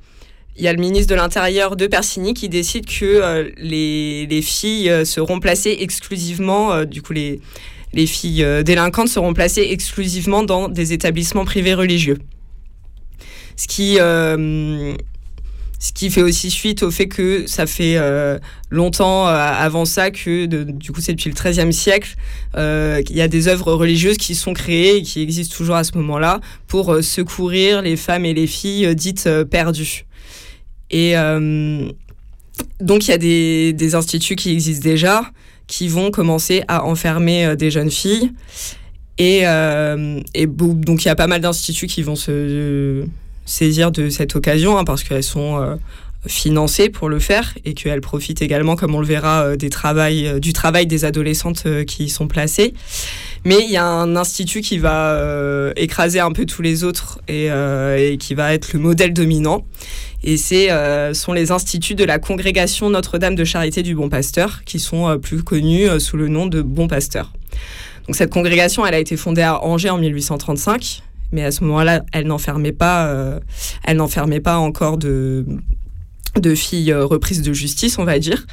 [0.57, 4.41] il y a le ministre de l'Intérieur de Persigny qui décide que euh, les, les
[4.41, 7.41] filles euh, seront placées exclusivement, du coup les,
[7.93, 12.17] les filles délinquantes seront placées exclusivement dans des établissements privés religieux.
[13.57, 13.97] Ce qui,
[15.79, 20.11] ce qui fait aussi suite au fait que ça fait euh, longtemps euh, avant ça
[20.11, 22.15] que, du coup c'est depuis le XIIIe siècle,
[22.55, 25.83] euh, qu'il y a des œuvres religieuses qui sont créées et qui existent toujours à
[25.83, 30.05] ce moment-là pour euh, secourir les femmes et les filles dites perdues.
[30.91, 31.15] Et,
[32.79, 35.29] donc il y a des, des, instituts qui existent déjà
[35.67, 38.31] qui vont commencer à enfermer des jeunes filles.
[39.17, 43.05] Et, et donc il y a pas mal d'instituts qui vont se
[43.45, 45.77] saisir de cette occasion hein, parce qu'elles sont
[46.27, 50.53] financées pour le faire et qu'elles profitent également, comme on le verra, des travail, du
[50.53, 52.73] travail des adolescentes qui y sont placées.
[53.45, 57.19] Mais il y a un institut qui va euh, écraser un peu tous les autres
[57.27, 59.63] et, euh, et, qui va être le modèle dominant.
[60.23, 64.63] Et ce euh, sont les instituts de la congrégation Notre-Dame de Charité du Bon Pasteur,
[64.65, 67.31] qui sont plus connus sous le nom de Bon Pasteur.
[68.07, 72.03] Donc cette congrégation, elle a été fondée à Angers en 1835, mais à ce moment-là,
[72.13, 73.39] elle n'enfermait pas,
[74.43, 75.45] pas encore de
[76.55, 78.45] filles reprises de justice, on va dire.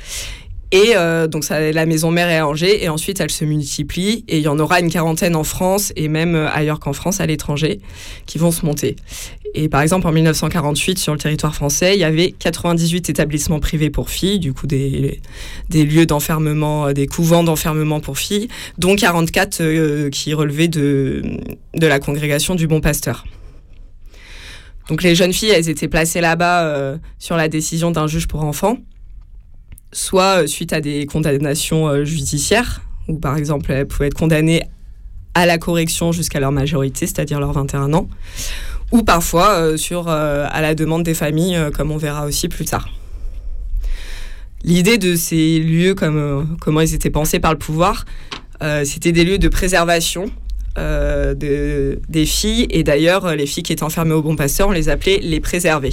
[0.72, 4.38] Et euh, donc la maison mère est à Angers et ensuite elle se multiplie et
[4.38, 7.26] il y en aura une quarantaine en France et même euh, ailleurs qu'en France, à
[7.26, 7.80] l'étranger,
[8.24, 8.96] qui vont se monter.
[9.54, 13.90] Et par exemple, en 1948, sur le territoire français, il y avait 98 établissements privés
[13.90, 15.20] pour filles, du coup des,
[15.68, 21.22] des lieux d'enfermement, euh, des couvents d'enfermement pour filles, dont 44 qui relevaient de,
[21.74, 23.24] de la congrégation du Bon Pasteur.
[24.88, 28.78] Donc les jeunes filles, elles étaient placées là-bas sur la décision d'un juge pour enfants
[29.92, 34.62] soit euh, suite à des condamnations euh, judiciaires, où par exemple elles pouvaient être condamnées
[35.34, 38.08] à la correction jusqu'à leur majorité, c'est-à-dire leurs 21 ans,
[38.92, 42.88] ou parfois euh, sur, à la demande des familles, comme on verra aussi plus tard.
[44.64, 48.04] L'idée de ces lieux, comme, comment ils étaient pensés par le pouvoir,
[48.84, 50.30] c'était des lieux de préservation
[50.78, 52.66] euh, de, des filles.
[52.70, 55.90] Et d'ailleurs, les filles qui étaient enfermées au bon pasteur, on les appelait les préserver.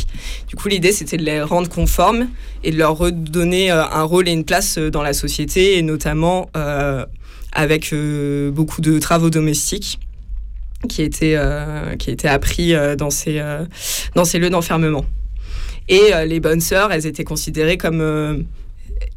[0.48, 2.30] Du coup, l'idée, c'était de les rendre conformes
[2.64, 5.82] et de leur redonner euh, un rôle et une place euh, dans la société, et
[5.82, 6.50] notamment
[7.52, 7.94] avec
[8.54, 10.00] beaucoup de travaux domestiques
[10.88, 11.38] qui étaient,
[11.98, 13.44] qui étaient appris dans, ces,
[14.16, 15.06] dans ces lieux d'enfermement.
[15.90, 18.46] Et les bonnes sœurs, elles étaient considérées comme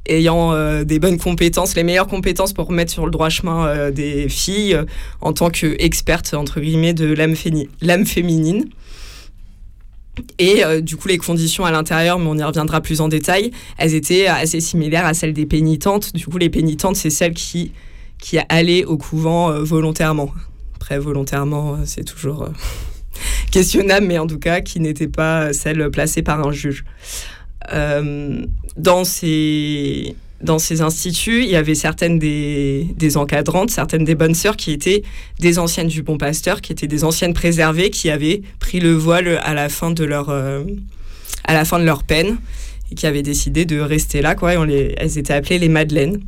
[0.06, 3.90] ayant euh, des bonnes compétences, les meilleures compétences pour mettre sur le droit chemin euh,
[3.90, 4.84] des filles euh,
[5.20, 8.66] en tant qu'expertes, entre guillemets, de l'âme féminine.
[10.38, 13.94] Et du coup, les conditions à l'intérieur, mais on y reviendra plus en détail, elles
[13.94, 16.12] étaient assez similaires à celles des pénitentes.
[16.12, 17.72] Du coup, les pénitentes, c'est celles qui,
[18.18, 20.30] qui allaient au couvent volontairement.
[20.98, 22.48] Volontairement, c'est toujours
[23.50, 26.84] questionnable, mais en tout cas, qui n'étaient pas celles placées par un juge.
[27.72, 28.44] Euh,
[28.76, 34.56] dans ces dans ces instituts, il y avait certaines des, encadrantes, certaines des bonnes sœurs
[34.56, 35.02] qui étaient
[35.38, 39.40] des anciennes du Bon Pasteur, qui étaient des anciennes préservées, qui avaient pris le voile
[39.44, 40.64] à la fin de leur, euh,
[41.44, 42.38] à la fin de leur peine
[42.90, 44.34] et qui avaient décidé de rester là.
[44.34, 46.20] Quoi, on les, elles étaient appelées les Madeleines.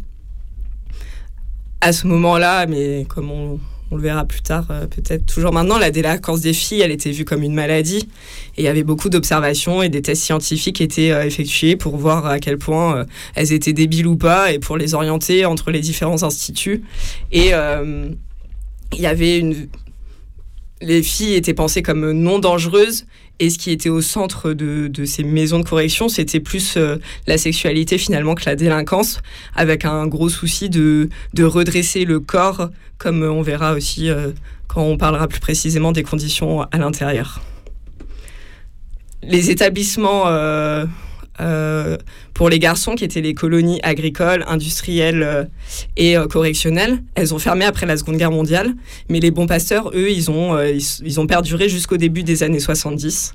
[1.81, 3.59] À ce moment-là, mais comme on,
[3.91, 7.11] on le verra plus tard, euh, peut-être toujours maintenant, la délinquance des filles, elle était
[7.11, 8.09] vue comme une maladie.
[8.57, 12.27] Et il y avait beaucoup d'observations et des tests scientifiques étaient euh, effectués pour voir
[12.27, 15.81] à quel point euh, elles étaient débiles ou pas et pour les orienter entre les
[15.81, 16.83] différents instituts.
[17.31, 19.69] Et il y avait une.
[20.81, 23.07] Les filles étaient pensées comme non dangereuses
[23.41, 26.79] et ce qui était au centre de, ces maisons de correction, c'était plus
[27.27, 29.21] la sexualité finalement que la délinquance,
[29.55, 34.31] avec un gros souci de, de redresser le corps comme on verra aussi euh,
[34.67, 37.41] quand on parlera plus précisément des conditions à l'intérieur.
[39.23, 40.87] Les établissements euh,
[41.41, 41.97] euh,
[42.33, 45.49] pour les garçons, qui étaient les colonies agricoles, industrielles
[45.97, 48.75] et correctionnelles, elles ont fermé après la Seconde Guerre mondiale,
[49.09, 53.35] mais les bons pasteurs, eux, ils ont, ils, ont perduré jusqu'au début des années 70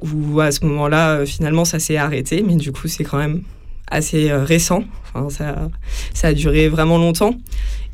[0.00, 3.42] où à ce moment-là, finalement, ça s'est arrêté, mais du coup, c'est quand même
[3.90, 4.84] assez récent.
[5.14, 5.68] Enfin, ça,
[6.14, 7.36] ça a duré vraiment longtemps.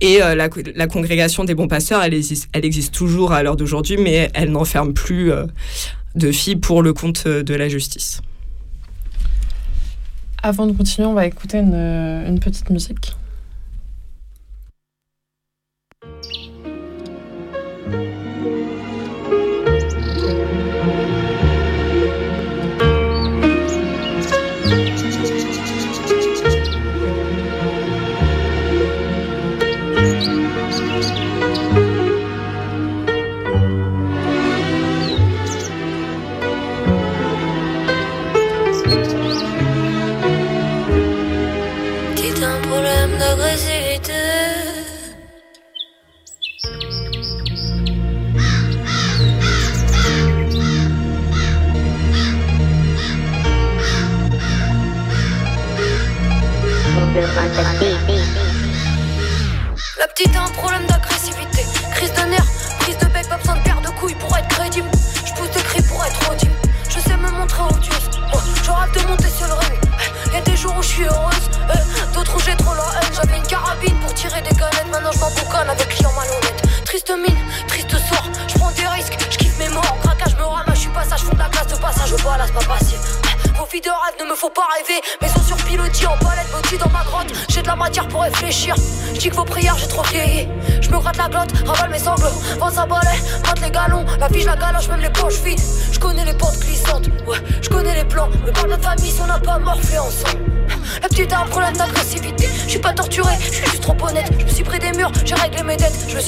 [0.01, 3.57] Et euh, la, la, congrégation des bons pasteurs, elle existe, elle existe toujours à l'heure
[3.57, 5.45] d'aujourd'hui, mais elle n'enferme plus euh,
[6.15, 8.21] de filles pour le compte euh, de la justice.
[10.43, 13.17] Avant de continuer, on va écouter une, petite musique.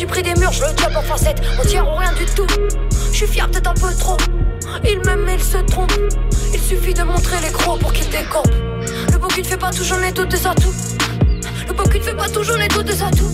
[0.00, 1.42] Suis pris des murs, je le diable en facette.
[1.58, 2.46] On tient ou rien du tout.
[3.12, 4.16] Je suis fier peut-être un peu trop.
[4.82, 5.92] Il m'aime mais il se trompe.
[6.54, 8.48] Il suffit de montrer les gros pour qu'il décampe.
[9.12, 10.72] Le beau qui ne fait pas j'en ai tout de ça tout.
[11.68, 13.30] Le beau qui ne fait pas j'en ai tout de ça tout.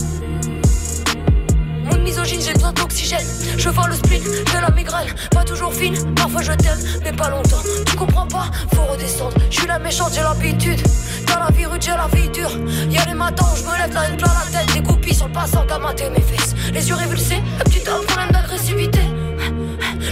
[1.85, 3.27] Mon misogyne, j'ai besoin d'oxygène.
[3.57, 5.07] Je vends le split de la migraine.
[5.31, 7.63] Pas toujours fine, parfois je t'aime, mais pas longtemps.
[7.87, 9.37] Tu comprends pas, faut redescendre.
[9.51, 10.83] Je suis la méchante, j'ai l'habitude.
[11.29, 12.51] Dans la vie rude, j'ai la vie dure.
[12.91, 14.75] Y'a les matins où je me lève la haine plein la tête.
[14.75, 16.46] Des goupilles sur le passant qu'à mater mes fesses.
[16.77, 19.01] Les yeux révulsés, la petite a un problème d'agressivité.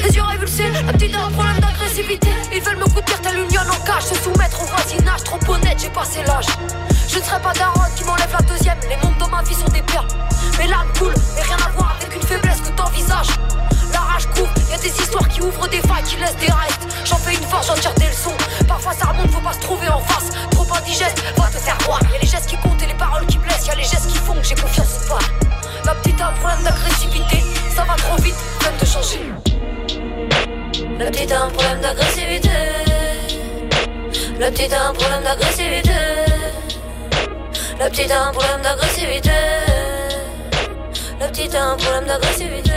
[0.02, 2.30] Les yeux révulsés, la petite a un problème d'agressivité.
[2.54, 4.04] Ils veulent me goûter telle une en cage.
[4.04, 6.46] Se soumettre au voisinage, trop honnête, j'ai passé l'âge.
[7.06, 7.73] Je ne serai pas daronne
[31.34, 32.48] a un problème d'agressivité.
[34.38, 35.90] La petite a un problème d'agressivité.
[37.78, 39.30] La petite a un problème d'agressivité.
[41.20, 42.70] La petite a un problème d'agressivité.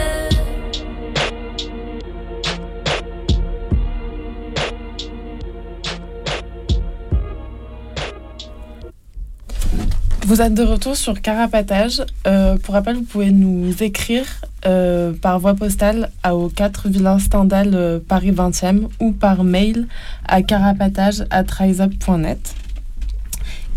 [10.25, 12.03] Vous êtes de retour sur Carapatage.
[12.25, 14.25] Euh, pour rappel, vous pouvez nous écrire
[14.67, 19.87] euh, par voie postale aux 4 Villain Stendhal euh, Paris 20e ou par mail
[20.27, 22.55] à carapatage.riseup.net.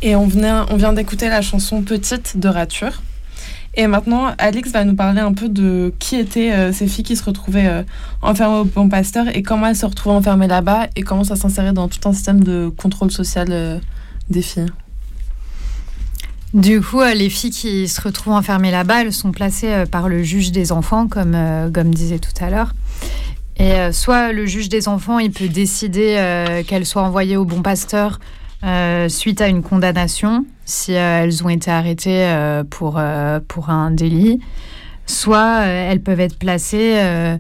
[0.03, 3.03] Et on, venait, on vient d'écouter la chanson Petite de Rature.
[3.75, 7.23] Et maintenant, Alix va nous parler un peu de qui étaient ces filles qui se
[7.23, 7.85] retrouvaient
[8.21, 11.73] enfermées au Bon Pasteur et comment elles se retrouvaient enfermées là-bas et comment ça s'insérait
[11.73, 13.81] dans tout un système de contrôle social
[14.29, 14.73] des filles.
[16.55, 20.09] Du coup, euh, les filles qui se retrouvent enfermées là-bas, elles sont placées euh, par
[20.09, 22.73] le juge des enfants, comme, euh, comme disait tout à l'heure.
[23.57, 28.19] Et soit le juge des enfants, il peut décider qu'elles soient envoyées au bon pasteur
[29.09, 32.99] suite à une condamnation, si elles ont été arrêtées pour,
[33.49, 34.41] pour un délit.
[35.05, 37.37] Soit elles peuvent être placées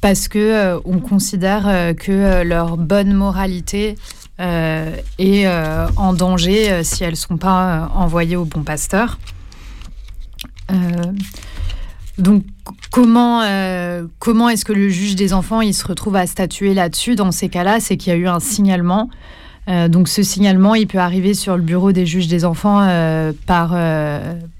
[0.00, 3.96] parce que on considère que leur bonne moralité
[4.40, 9.18] et euh, en danger euh, si elles ne sont pas envoyées au bon pasteur.
[12.18, 12.44] donc
[12.90, 13.42] comment,
[14.18, 17.48] comment est-ce que le juge des enfants il se retrouve à statuer là-dessus dans ces
[17.48, 17.80] cas-là?
[17.80, 19.08] C'est qu'il y a eu un signalement.
[19.66, 22.86] donc ce signalement, il peut arriver sur le bureau des juges des enfants
[23.46, 23.76] par,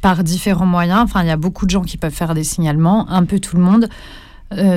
[0.01, 1.01] par différents moyens.
[1.03, 3.57] Enfin, il y a beaucoup de gens qui peuvent faire des signalements, un peu tout
[3.57, 3.89] le monde.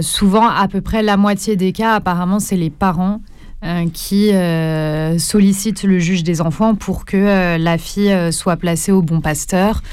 [0.01, 3.21] souvent, à peu près la moitié des cas, apparemment, c'est les parents
[3.63, 8.91] euh, qui euh, sollicite le juge des enfants pour que euh, la fille soit placée
[8.91, 9.83] au bon pasteur.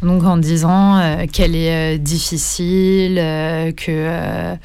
[0.00, 4.56] Donc en disant qu'elle est difficile, que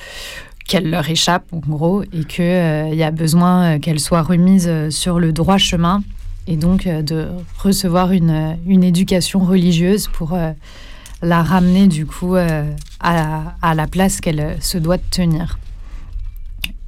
[0.66, 5.34] qu'elle leur échappe en gros et qu'il y a besoin qu'elle soit remise sur le
[5.34, 6.04] droit chemin
[6.46, 10.38] et donc de recevoir une, une éducation religieuse pour
[11.24, 15.58] la ramener du coup à, à la place qu'elle se doit de tenir.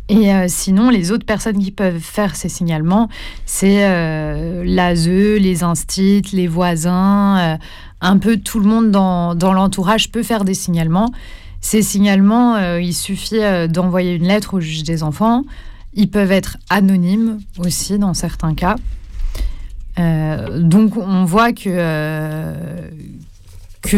[0.07, 3.09] Et euh, sinon, les autres personnes qui peuvent faire ces signalements,
[3.45, 7.57] c'est euh, l'ASE, les instits, les voisins, euh,
[8.01, 11.11] un peu tout le monde dans, l'entourage peut faire des signalements.
[11.59, 13.39] Ces signalements, il suffit
[13.69, 15.43] d'envoyer une lettre au juge des enfants.
[15.95, 18.75] Ils peuvent être anonymes aussi dans certains cas.
[19.97, 22.61] donc on voit que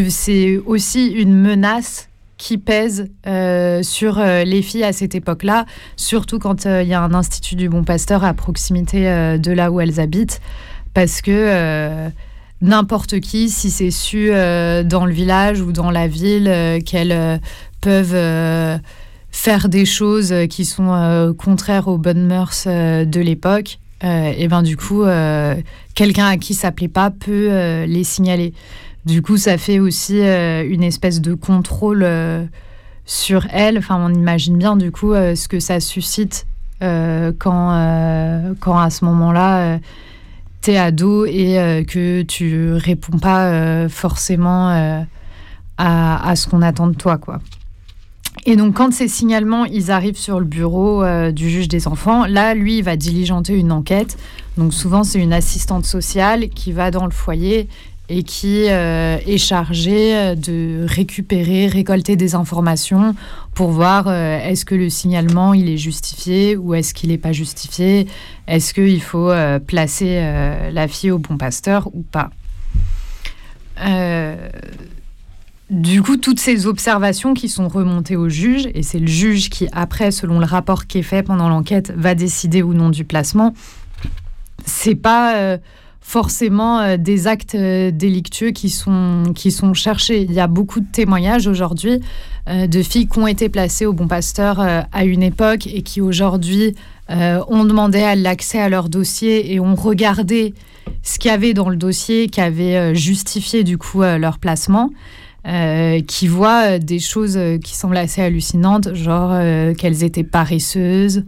[0.08, 2.07] c'est aussi une menace
[2.38, 5.66] qui pèse euh, sur euh, les filles à cette époque-là,
[5.96, 9.06] surtout quand euh, il y a un institut du Bon Pasteur à proximité
[9.38, 10.40] de là où elles habitent,
[10.94, 12.10] parce que
[12.62, 17.40] n'importe qui, si c'est su dans le village ou dans la ville qu'elles
[17.82, 18.80] peuvent
[19.32, 25.04] faire des choses qui sont contraires aux bonnes mœurs de l'époque, et ben du coup,
[25.94, 28.54] quelqu'un à qui ça plaît pas peut les signaler.
[29.08, 32.44] Du coup, ça fait aussi euh, une espèce de contrôle euh,
[33.06, 33.78] sur elle.
[33.78, 36.46] Enfin, on imagine bien du coup euh, ce que ça suscite
[36.82, 39.80] quand, quand à ce moment-là,
[40.62, 44.70] t'es ado et que tu réponds pas forcément
[45.80, 47.40] à, à, ce qu'on attend de toi, quoi.
[48.46, 52.54] Et donc, quand ces signalements, ils arrivent sur le bureau du juge des enfants, là,
[52.54, 54.16] lui, il va diligenter une enquête.
[54.56, 57.68] Donc, souvent, c'est une assistante sociale qui va dans le foyer
[58.10, 63.16] et qui euh, est chargé euh, de récupérer, récolter des informations
[63.54, 67.34] pour voir euh, est-ce que le signalement il est justifié ou est-ce qu'il n'est pas
[67.34, 68.08] justifié,
[68.48, 69.32] est-ce qu'il faut
[69.66, 70.22] placer
[70.72, 72.30] la fille au bon pasteur ou pas?
[75.70, 79.68] du coup, toutes ces observations qui sont remontées au juge, et c'est le juge qui,
[79.74, 83.54] après, selon le rapport qui est fait pendant l'enquête, va décider ou non du placement,
[84.66, 85.60] c'est pas
[86.08, 90.22] forcément euh, des actes euh, délictueux qui sont, qui sont cherchés.
[90.22, 92.00] Il y a beaucoup de témoignages aujourd'hui
[92.48, 96.00] euh, de filles qui ont été placées au bon pasteur à une époque et qui
[96.00, 96.76] aujourd'hui
[97.10, 100.54] ont demandé à l'accès à leur dossier et ont regardé
[101.04, 104.90] ce qu'il y avait dans le dossier qui avait justifié du coup leur placement.
[106.08, 109.32] qui voient des choses qui semblent assez hallucinantes, genre
[109.78, 111.24] qu'elles étaient paresseuses,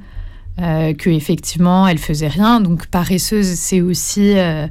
[0.61, 2.59] euh, que effectivement elle faisait rien.
[2.59, 4.67] Donc paresseuse, c'est aussi euh,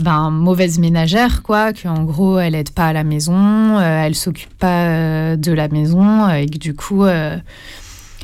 [0.00, 1.70] ben, mauvaise ménagère, quoi.
[1.84, 6.28] en gros, elle aide pas à la maison, euh, elle s'occupe pas de la maison
[6.28, 7.04] et que du coup,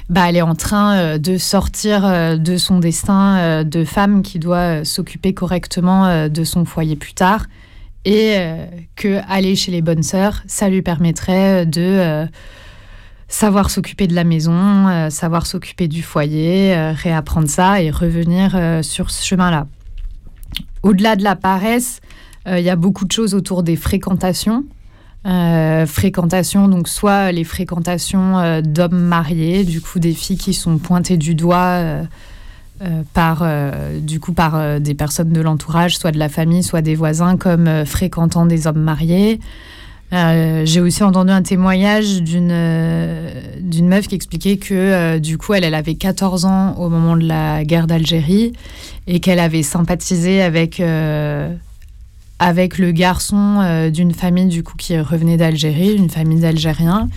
[0.08, 5.34] bah, elle est en train de sortir de son destin de femme qui doit s'occuper
[5.34, 7.46] correctement de son foyer plus tard
[8.04, 8.38] et
[8.96, 12.26] que aller chez les bonnes sœurs, ça lui permettrait de
[13.28, 18.52] savoir s'occuper de la maison, euh, savoir s'occuper du foyer, euh, réapprendre ça et revenir
[18.54, 19.66] euh, sur ce chemin-là.
[20.82, 22.00] Au-delà de la paresse,
[22.46, 24.64] il y a beaucoup de choses autour des fréquentations.
[25.24, 31.34] fréquentations, donc soit les fréquentations d'hommes mariés, du coup des filles qui sont pointées du
[31.34, 31.82] doigt
[33.12, 33.44] par,
[34.00, 37.84] du coup, par des personnes de l'entourage, soit de la famille, soit des voisins, comme
[37.84, 39.40] fréquentant des hommes mariés.
[40.12, 43.30] Euh, j'ai aussi entendu un témoignage d'une euh,
[43.82, 47.26] meuf qui expliquait que euh, du coup elle, elle avait 14 ans au moment de
[47.26, 48.54] la guerre d'Algérie
[49.06, 50.82] et qu'elle avait sympathisé avec
[52.40, 57.08] avec le garçon d'une famille du coup qui revenait d'Algérie, une famille d'Algériens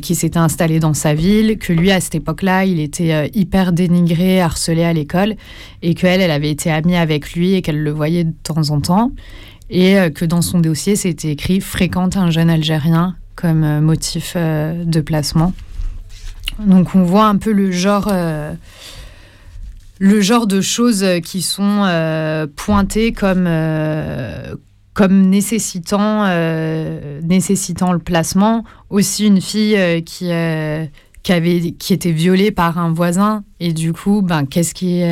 [0.00, 4.40] qui s'était installée dans sa ville, que lui à cette époque-là il était hyper dénigré,
[4.40, 5.34] harcelé à l'école
[5.82, 8.80] et qu'elle elle avait été amie avec lui et qu'elle le voyait de temps en
[8.80, 9.10] temps
[9.70, 14.34] et euh, que dans son dossier, c'était écrit fréquente un jeune Algérien comme euh, motif
[14.36, 15.52] euh, de placement.
[16.58, 18.12] Donc on voit un peu le genre,
[19.98, 23.48] le genre de choses qui sont pointées comme,
[24.92, 26.28] comme nécessitant,
[27.22, 28.62] nécessitant le placement.
[28.88, 30.30] Aussi une fille qui,
[31.24, 35.02] qui, avait, qui était violée par un voisin et du coup, ben, qu'est-ce qui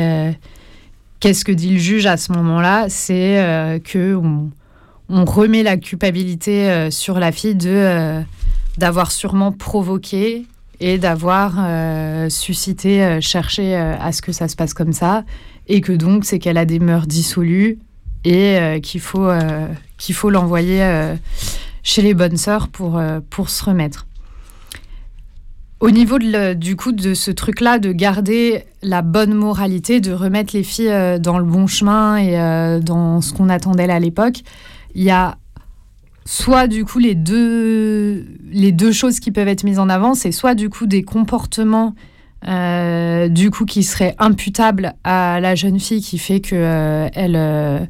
[1.23, 6.69] Qu'est-ce que dit le juge à ce moment-là C'est euh, que on, remet la culpabilité
[6.69, 8.21] euh, sur la fille de euh,
[8.77, 10.45] d'avoir sûrement provoqué
[10.81, 11.53] et d'avoir
[12.29, 15.23] suscité, cherché à ce que ça se passe comme ça,
[15.69, 17.79] et que donc c'est qu'elle a des mœurs dissolues
[18.25, 19.31] et qu'il faut
[19.97, 21.13] qu'il faut l'envoyer
[21.83, 24.07] chez les bonnes sœurs pour pour se remettre.
[25.83, 30.63] Au niveau du coup de ce truc-là, de garder la bonne moralité, de remettre les
[30.63, 34.43] filles euh, dans le bon chemin et euh, dans ce qu'on attendait à l'époque,
[34.95, 35.35] il y a
[36.23, 40.31] soit du coup les deux, les deux choses qui peuvent être mises en avant, c'est
[40.31, 41.95] soit du coup des comportements
[42.47, 47.89] euh, du coup qui seraient imputables à la jeune fille qui fait que elle,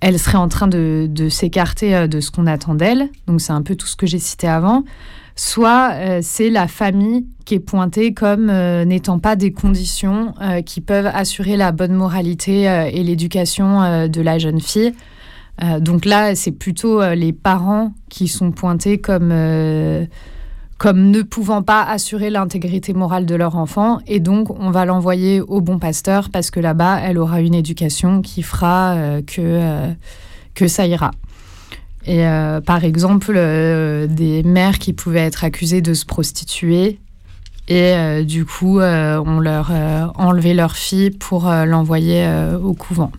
[0.00, 3.10] elle serait en train de, de s'écarter de ce qu'on attend d'elle.
[3.26, 4.84] Donc c'est un peu tout ce que j'ai cité avant
[5.36, 10.62] soit euh, c'est la famille qui est pointée comme euh, n'étant pas des conditions euh,
[10.62, 12.62] qui peuvent assurer la bonne moralité
[12.92, 14.94] et l'éducation de la jeune fille.
[15.80, 19.32] donc là, c'est plutôt les parents qui sont pointés comme,
[20.78, 23.98] comme ne pouvant pas assurer l'intégrité morale de leur enfant.
[24.06, 28.22] Et donc, on va l'envoyer au bon pasteur parce que là-bas, elle aura une éducation
[28.22, 29.92] qui fera que,
[30.54, 31.10] que ça ira.
[32.06, 36.98] Et euh, par exemple, euh, des mères qui pouvaient être accusées de se prostituer.
[37.68, 39.72] Et euh, du coup, on leur
[40.14, 42.28] enlevait leur fille pour l'envoyer
[42.62, 43.10] au couvent.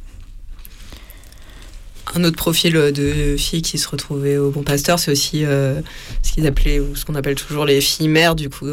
[2.15, 6.47] Un autre profil de filles qui se retrouvaient au Bon Pasteur, c'est aussi ce qu'ils
[6.47, 8.67] appelaient, ou ce qu'on appelle toujours les filles mères, du coup,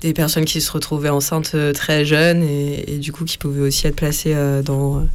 [0.00, 3.86] des personnes qui se retrouvaient enceintes très jeunes et, et, du coup qui pouvaient aussi
[3.86, 4.34] être placées
[4.64, 5.06] dans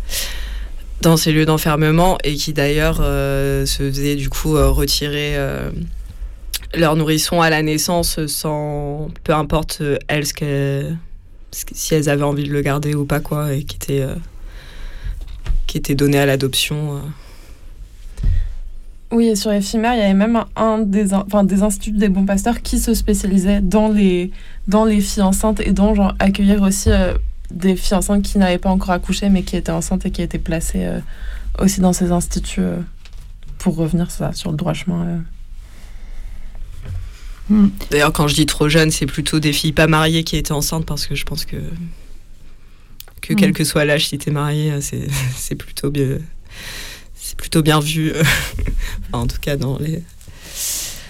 [1.04, 5.70] dans ces lieux d'enfermement et qui d'ailleurs euh, se faisaient du coup euh, retirer euh,
[6.74, 10.96] leur nourrisson à la naissance sans peu importe elles ce
[11.52, 14.04] si elles avaient envie de le garder ou pas quoi et qui était
[15.68, 17.02] qui étaient données à l'adoption.
[19.12, 22.26] Oui, et sur Éphémère, il y avait même un, des, enfin, des instituts des bons
[22.26, 24.32] pasteurs qui se spécialisaient dans les,
[24.68, 27.14] dans les filles enceintes et dont genre, accueillir aussi euh,
[27.54, 30.40] des filles enceintes qui n'avaient pas encore accouché mais qui étaient enceintes et qui étaient
[30.40, 31.00] placées euh,
[31.60, 32.78] aussi dans ces instituts euh,
[33.58, 35.24] pour revenir ça, sur le droit chemin.
[37.50, 37.68] Hmm.
[37.92, 40.86] D'ailleurs, quand je dis trop jeune, c'est plutôt des filles pas mariées qui étaient enceintes
[40.86, 41.58] parce que je pense que,
[43.22, 43.54] que quel hmm.
[43.54, 46.18] que soit l'âge, si tu es marié, c'est plutôt bien
[47.36, 48.24] plutôt bien vu, euh,
[49.14, 50.04] en tout cas dans les.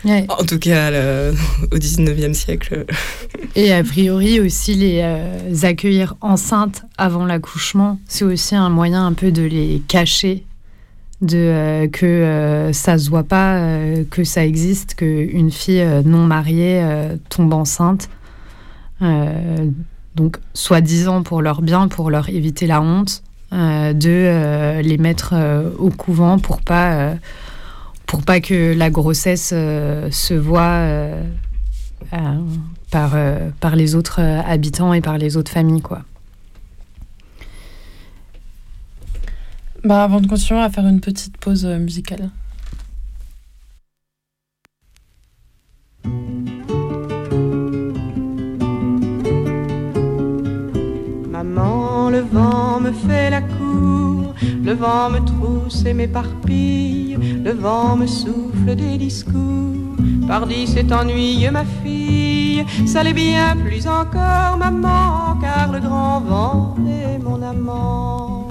[0.05, 0.91] En tout cas,
[1.71, 2.85] au 19e siècle.
[3.55, 9.13] Et a priori aussi, les euh, accueillir enceintes avant l'accouchement, c'est aussi un moyen un
[9.13, 10.45] peu de les cacher,
[11.21, 13.59] de euh, que ça se voit pas,
[14.09, 16.85] que ça existe, qu'une fille non mariée
[17.29, 18.09] tombe enceinte.
[20.15, 23.23] donc, soi-disant pour leur bien, pour leur éviter la honte,
[23.53, 27.13] euh, de euh, les mettre euh, au couvent pour pas
[28.05, 30.87] pour pas que la grossesse se voit
[32.91, 33.15] par,
[33.59, 36.03] par les autres habitants et par les autres familles quoi.
[39.83, 42.29] Bah avant de continuer, à faire une petite pause musicale.
[54.73, 57.15] Le vent me trousse et m'éparpille,
[57.45, 59.95] le vent me souffle des discours.
[60.27, 66.75] Pardi, c'est ennuyeux, ma fille, ça l'est bien plus encore, maman, car le grand vent
[66.87, 68.47] est mon amant.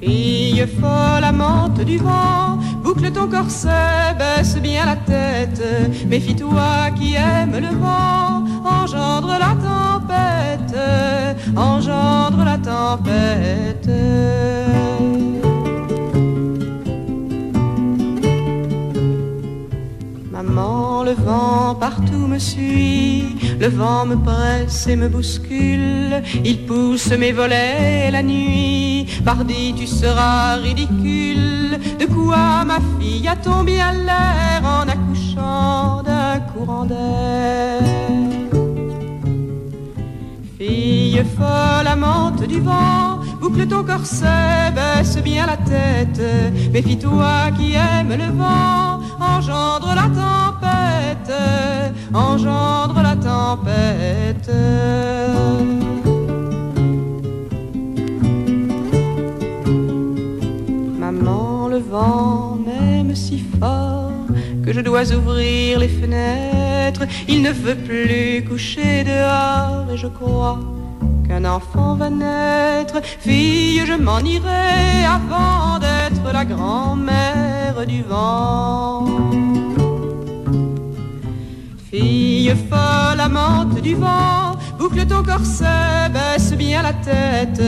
[0.00, 5.62] Fille folle, amante du vent, boucle ton corset, baisse bien la tête,
[6.08, 9.54] méfie-toi qui aime le vent, engendre la
[11.56, 13.90] engendre la tempête.
[20.30, 27.10] Maman, le vent partout me suit, le vent me presse et me bouscule, il pousse
[27.12, 33.92] mes volets la nuit, pardi tu seras ridicule, de quoi ma fille a tombé à
[33.92, 38.43] l'air en accouchant d'un courant d'air?
[40.66, 46.22] Fille folle, amante du vent, boucle ton corset, baisse bien la tête.
[46.72, 51.34] Méfie-toi qui aime le vent, engendre la tempête,
[52.14, 54.50] engendre la tempête.
[60.98, 63.93] Maman, le vent m'aime si fort
[64.64, 67.04] que je dois ouvrir les fenêtres.
[67.28, 70.58] Il ne veut plus coucher dehors et je crois
[71.26, 73.00] qu'un enfant va naître.
[73.02, 79.06] Fille, je m'en irai avant d'être la grand-mère du vent.
[81.90, 87.62] Fille folle, amante du vent, boucle ton corset, baisse bien la tête.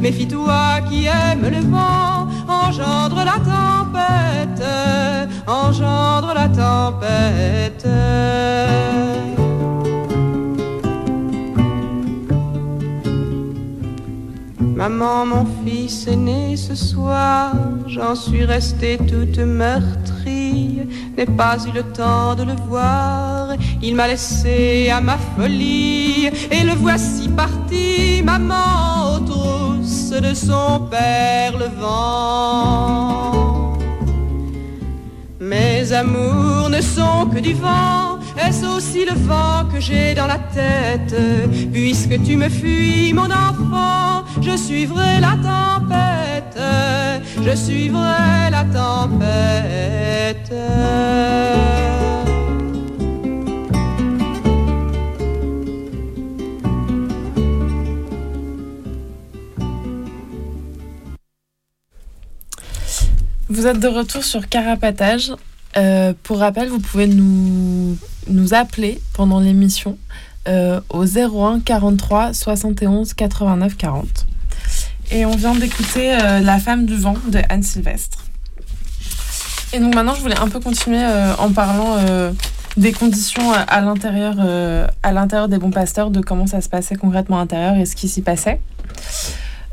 [0.00, 4.49] Méfie-toi qui aime le vent, engendre la tempête,
[5.46, 7.86] engendre la tempête.
[14.80, 17.52] Maman, mon fils est né ce soir,
[17.86, 20.88] j'en suis restée toute meurtrie,
[21.18, 23.48] n'ai pas eu le temps de le voir,
[23.82, 30.88] il m'a laissé à ma folie, et le voici parti, maman, aux trousses de son
[30.90, 33.39] père le vent.
[35.40, 40.38] Mes amours ne sont que du vent, est-ce aussi le vent que j'ai dans la
[40.38, 41.16] tête?
[41.72, 46.60] Puisque tu me fuis, mon enfant, je suivrai la tempête,
[47.42, 50.52] je suivrai la tempête.
[63.50, 65.32] Vous êtes de retour sur Carapatage.
[65.76, 67.98] Euh, pour rappel, vous pouvez nous,
[68.28, 69.98] nous appeler pendant l'émission
[70.46, 74.06] euh, au 01 43 71 89 40.
[75.10, 78.18] Et on vient d'écouter euh, La femme du vent de Anne Sylvestre.
[79.72, 81.04] Et donc maintenant, je voulais un peu continuer
[81.38, 81.96] en parlant
[82.76, 84.36] des conditions à l'intérieur
[85.02, 87.94] à l'intérieur des bons pasteurs, de comment ça se passait concrètement à l'intérieur et ce
[87.94, 88.60] qui s'y passait.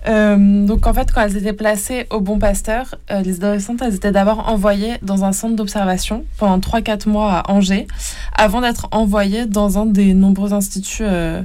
[0.08, 3.95] Euh, donc en fait, quand elles étaient placées au Bon Pasteur, euh, les adolescentes, elles
[3.95, 7.88] étaient d'abord envoyées dans un centre d'observation pendant 3-4 mois à Angers,
[8.34, 11.43] avant d'être envoyées dans un des nombreux instituts euh,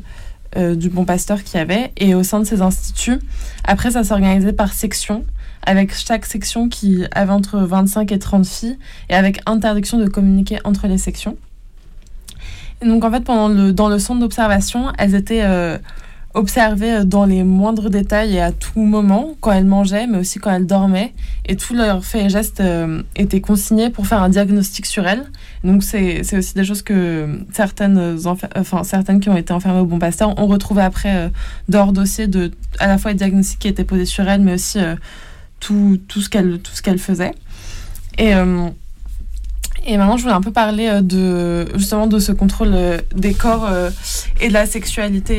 [0.76, 1.92] du Bon Pasteur qu'il y avait.
[1.96, 3.18] Et au sein de ces instituts,
[3.64, 5.24] après, ça s'organisait par section,
[5.64, 10.58] avec chaque section qui avait entre 25 et 30 filles, et avec interdiction de communiquer
[10.64, 11.36] entre les sections.
[12.84, 15.42] Donc, en fait, pendant le, dans le centre d'observation, elles étaient
[16.34, 20.38] observer euh, dans les moindres détails et à tout moment, quand elles mangeaient, mais aussi
[20.38, 21.12] quand elles dormaient.
[21.46, 25.24] Et tous leurs faits et gestes euh, étaient consignés pour faire un diagnostic sur elles.
[25.64, 28.18] Donc c'est aussi des choses que certaines,
[28.56, 31.28] enfin, certaines qui ont été enfermées au Bon Pasteur ont retrouvé après euh,
[31.68, 34.78] leur dossier de à la fois les diagnostics qui étaient posés sur elles, mais aussi
[35.60, 37.34] tout, tout ce qu'elles faisaient.
[38.18, 38.32] Et
[39.84, 43.34] et maintenant, je voulais un peu parler euh, de justement de ce contrôle euh, des
[43.34, 43.90] corps euh,
[44.40, 45.38] et de la sexualité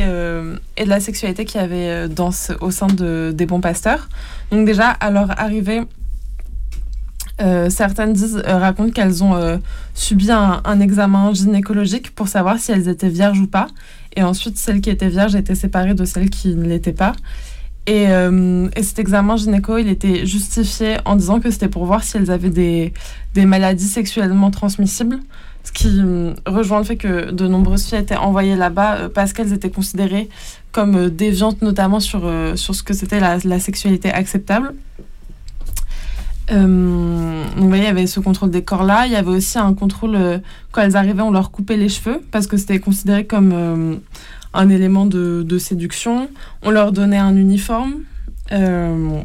[0.77, 2.31] et de la sexualité qu'il y avait dans
[2.61, 4.09] au sein de, des bons pasteurs.
[4.51, 5.81] Donc déjà, à leur arrivée,
[7.69, 8.15] certaines
[8.45, 9.59] racontent qu'elles ont
[9.93, 13.67] subi un, examen gynécologique pour savoir si elles étaient vierges ou pas.
[14.15, 17.13] Et ensuite, celles qui étaient vierges étaient séparées de celles qui ne l'étaient pas.
[17.85, 22.03] Et, euh, et, cet examen gynéco, il était justifié en disant que c'était pour voir
[22.03, 22.93] si elles avaient des,
[23.33, 25.19] des maladies sexuellement transmissibles.
[25.65, 29.33] Ce qui euh, rejoint le fait que de nombreuses filles étaient envoyées là-bas euh, parce
[29.33, 30.29] qu'elles étaient considérées
[30.71, 32.21] comme déviantes, notamment sur,
[32.55, 34.73] sur ce que c'était la, la, sexualité acceptable.
[36.49, 39.05] donc, vous voyez, il y avait ce contrôle des corps-là.
[39.05, 42.47] Il y avait aussi un contrôle, quand elles arrivaient, on leur coupait les cheveux parce
[42.47, 44.01] que c'était considéré comme
[44.53, 46.29] un élément de, séduction.
[46.61, 48.03] On leur donnait un uniforme.
[48.51, 49.21] Euh,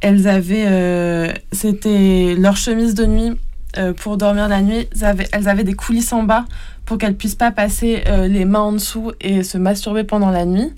[0.00, 3.32] elles avaient, euh, c'était leur chemise de nuit
[3.78, 4.88] euh, pour dormir la nuit.
[5.32, 6.44] Elles avaient, des coulisses en bas
[6.84, 10.70] pour qu'elles puissent pas passer les mains en dessous et se masturber pendant la nuit.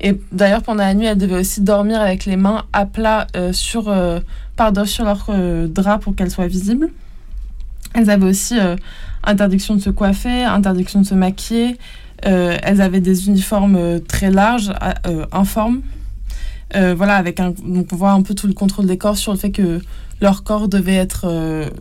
[0.00, 3.84] Et d'ailleurs, pendant la nuit, elles devaient aussi dormir avec les mains à plat sur,
[4.56, 5.30] par-dessus sur leur
[5.68, 6.90] drap pour qu'elles soient visibles.
[7.94, 8.56] Elles avaient aussi
[9.22, 11.78] interdiction de se coiffer, interdiction de se maquiller,
[12.26, 14.72] euh, elles avaient des uniformes euh, très larges,
[15.06, 15.82] euh, informes.
[16.74, 19.38] voilà, avec un, donc on voit un peu tout le contrôle des corps sur le
[19.38, 19.80] fait que
[20.20, 21.26] leur corps devait être,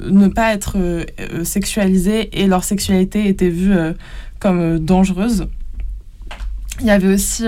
[0.08, 0.78] ne pas être
[1.44, 3.74] sexualisé et leur sexualité était vue
[4.40, 5.48] comme dangereuse.
[6.82, 7.46] Il y avait aussi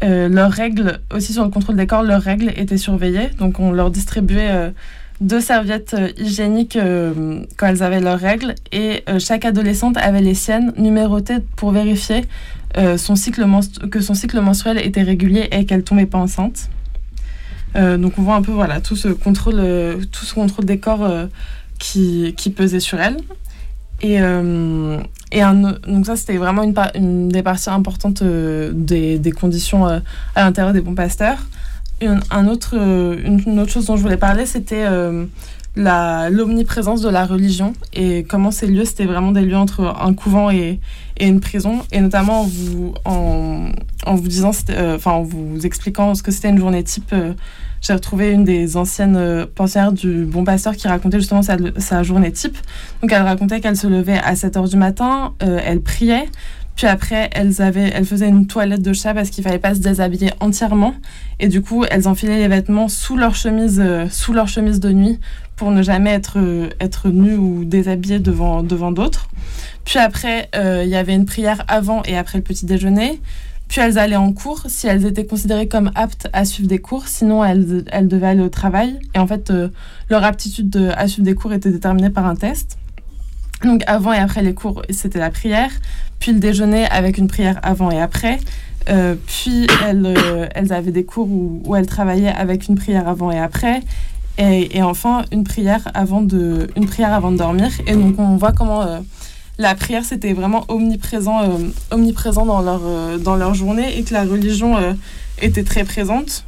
[0.00, 3.28] leurs règles, aussi sur le contrôle des corps, leurs règles étaient surveillées.
[3.38, 4.72] Donc on leur distribuait
[5.20, 10.20] deux serviettes euh, hygiéniques euh, quand elles avaient leurs règles et euh, chaque adolescente avait
[10.20, 12.24] les siennes numérotées pour vérifier
[12.98, 13.44] son cycle
[13.90, 16.68] que son cycle menstruel était régulier et qu'elle tombait pas enceinte.
[17.74, 19.56] donc on voit un peu voilà tout ce contrôle,
[20.12, 21.10] tout ce contrôle des corps
[21.78, 23.16] qui, qui, pesait sur elle.
[24.02, 24.16] Et,
[25.32, 30.02] et donc ça c'était vraiment une, une, des parties importantes des, des, conditions à
[30.36, 30.94] l'intérieur des bons
[32.00, 35.26] pasteurs un autre, euh, une, autre chose dont je voulais parler, c'était euh,
[35.76, 40.50] l'omniprésence de la religion et comment ces lieux, c'était vraiment des lieux entre un couvent
[40.50, 40.80] et,
[41.16, 41.80] et une prison.
[41.92, 43.68] Et notamment en vous, en,
[44.06, 47.14] en vous disant, euh, enfin, en vous expliquant ce que c'était une journée type,
[47.80, 52.32] j'ai retrouvé une des anciennes pensionnaires du Bon Pasteur qui racontait justement sa, sa journée
[52.32, 52.56] type.
[53.02, 56.28] Donc elle racontait qu'elle se levait à 7 h du matin, elle priait,
[56.78, 59.80] puis après, elles, avaient, elles faisaient une toilette de chat parce qu'il fallait pas se
[59.80, 60.94] déshabiller entièrement.
[61.40, 64.92] Et du coup, elles enfilaient les vêtements sous leur chemise, euh, sous leur chemise de
[64.92, 65.18] nuit
[65.56, 69.28] pour ne jamais être, euh, être nues ou déshabillées devant, devant d'autres.
[69.84, 73.20] Puis après, euh, il y avait une prière avant et après le petit déjeuner.
[73.66, 77.08] Puis elles allaient en cours si elles étaient considérées comme aptes à suivre des cours.
[77.08, 79.00] Sinon, elles, elles devaient aller au travail.
[79.16, 79.52] Et en fait,
[80.10, 82.78] leur aptitude de, à suivre des cours était déterminée par un test.
[83.64, 85.70] Donc avant et après les cours, c'était la prière,
[86.20, 88.38] puis le déjeuner avec une prière avant et après.
[88.88, 93.30] Euh, puis elles, euh, elles, avaient des cours où, elles travaillaient avec une prière avant
[93.30, 93.82] et après.
[94.38, 97.70] Et, et, enfin, une prière, avant de, une prière avant de dormir.
[97.86, 99.00] Et donc, on voit comment euh,
[99.58, 101.58] la prière, c'était vraiment omniprésent,
[101.90, 102.80] omniprésent dans, leur,
[103.18, 104.76] dans leur journée et que la religion
[105.42, 106.44] était très présente.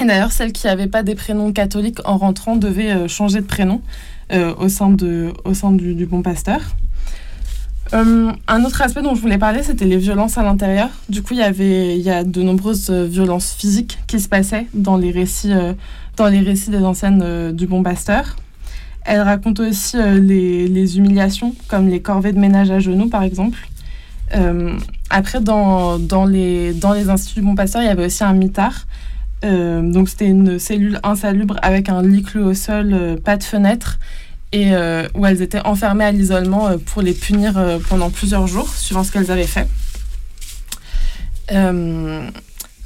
[0.00, 3.82] Et d'ailleurs, celles qui n'avaient pas des prénoms catholiques en rentrant devaient changer de prénom.
[4.30, 6.60] Euh, au sein, de, au sein du, du Bon Pasteur.
[7.94, 10.90] Euh, un autre aspect dont je voulais parler, c'était les violences à l'intérieur.
[11.08, 14.28] Du coup, il y avait il y a de nombreuses euh, violences physiques qui se
[14.28, 15.54] passaient dans les récits,
[16.18, 18.36] dans les récits des anciennes du Bon Pasteur.
[19.06, 23.58] Elle raconte aussi les, les, humiliations, comme les corvées de ménage à genoux, par exemple.
[25.08, 28.34] après, dans, dans, les, dans les instituts du Bon Pasteur, il y avait aussi un
[28.34, 28.86] mitard.
[29.44, 33.44] Euh, donc c'était une cellule insalubre avec un lit cloué au sol, euh, pas de
[33.44, 33.98] fenêtre,
[34.52, 37.54] et euh, où elles étaient enfermées à l'isolement pour les punir
[37.88, 39.68] pendant plusieurs jours, suivant ce qu'elles avaient fait.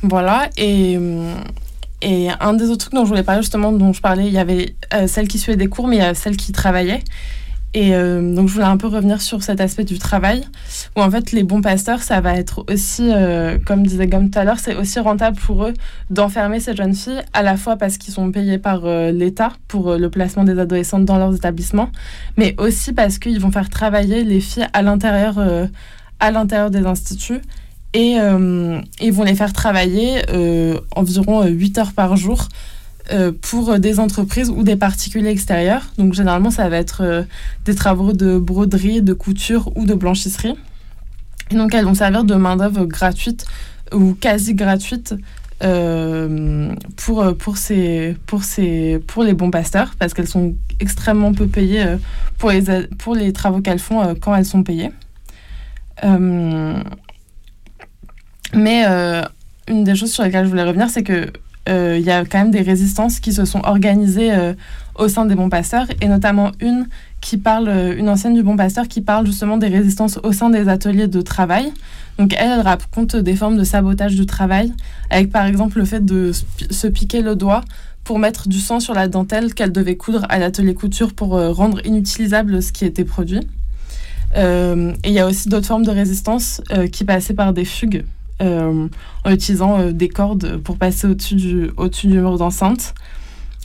[0.02, 0.98] voilà, et,
[2.02, 4.38] et un des autres trucs dont je voulais parler justement, dont je parlais, il y
[4.38, 4.74] avait
[5.06, 7.04] celles qui suivaient des cours, mais il y a celles qui travaillaient.
[7.74, 10.44] Et euh, donc, je voulais un peu revenir sur cet aspect du travail,
[10.96, 14.38] où en fait, les bons pasteurs, ça va être aussi, euh, comme disait Gomme tout
[14.38, 15.72] à l'heure, c'est aussi rentable pour eux
[16.10, 19.94] d'enfermer ces jeunes filles, à la fois parce qu'ils sont payés par euh, l'État pour
[19.94, 21.88] le placement des adolescentes dans leurs établissements,
[22.36, 25.38] mais aussi parce qu'ils vont faire travailler les filles à l'intérieur,
[26.20, 27.40] à l'intérieur des instituts.
[27.94, 28.16] Et
[29.00, 30.22] ils vont les faire travailler
[30.94, 32.48] environ 8 heures par jour
[33.40, 35.92] pour des entreprises ou des particuliers extérieurs.
[35.98, 37.22] Donc généralement, ça va être euh,
[37.64, 40.54] des travaux de broderie, de couture ou de blanchisserie.
[41.50, 43.44] Donc elles vont servir de main-d'œuvre gratuite
[43.92, 45.14] ou quasi gratuite
[45.62, 51.46] euh, pour, pour, ces, pour, ces, pour les bons pasteurs parce qu'elles sont extrêmement peu
[51.46, 51.84] payées
[52.38, 52.62] pour, les,
[52.98, 54.90] pour les travaux qu'elles font quand elles sont payées.
[58.54, 58.84] mais
[59.68, 61.26] une des choses sur lesquelles je voulais revenir, c'est que euh,
[61.68, 64.54] il y a quand même des résistances qui se sont organisées euh,
[64.96, 66.86] au sein des bons pasteurs, et notamment une
[67.20, 70.50] qui parle, euh, une ancienne du bon pasteur qui parle justement des résistances au sein
[70.50, 71.72] des ateliers de travail.
[72.18, 74.72] Donc elle, elle raconte des formes de sabotage du travail,
[75.10, 77.62] avec par exemple le fait de se piquer le doigt
[78.04, 81.80] pour mettre du sang sur la dentelle qu'elle devait coudre à l'atelier couture pour rendre
[81.86, 83.40] inutilisable ce qui était produit.
[84.36, 86.60] et il y a aussi d'autres formes de résistance
[86.90, 88.04] qui passaient par des fugues
[88.40, 88.88] euh,
[89.24, 92.94] en utilisant euh, des cordes pour passer au-dessus du, au du mur d'enceinte.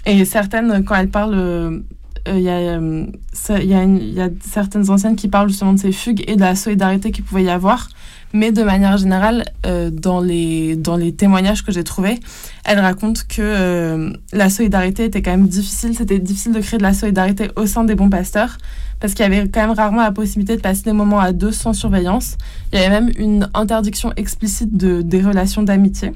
[0.06, 1.80] Et certaines, quand elles parlent, euh,
[2.28, 6.24] il y, a, y, a y, a certaines anciennes qui parlent justement de ces fugues
[6.28, 7.90] et de la solidarité qu'il pouvait y avoir.
[8.34, 9.46] Mais de manière générale,
[9.94, 12.20] dans, les, dans les témoignages que j'ai trouvés,
[12.66, 15.96] elles racontent que la solidarité était quand même difficile.
[15.96, 18.58] C'était difficile de créer de la solidarité au sein des bons pasteurs
[19.00, 21.52] parce qu'il y avait quand même rarement la possibilité de passer des moments à deux
[21.52, 22.38] sans surveillance.
[22.72, 26.14] Il y avait même une interdiction explicite de, des relations d'amitié.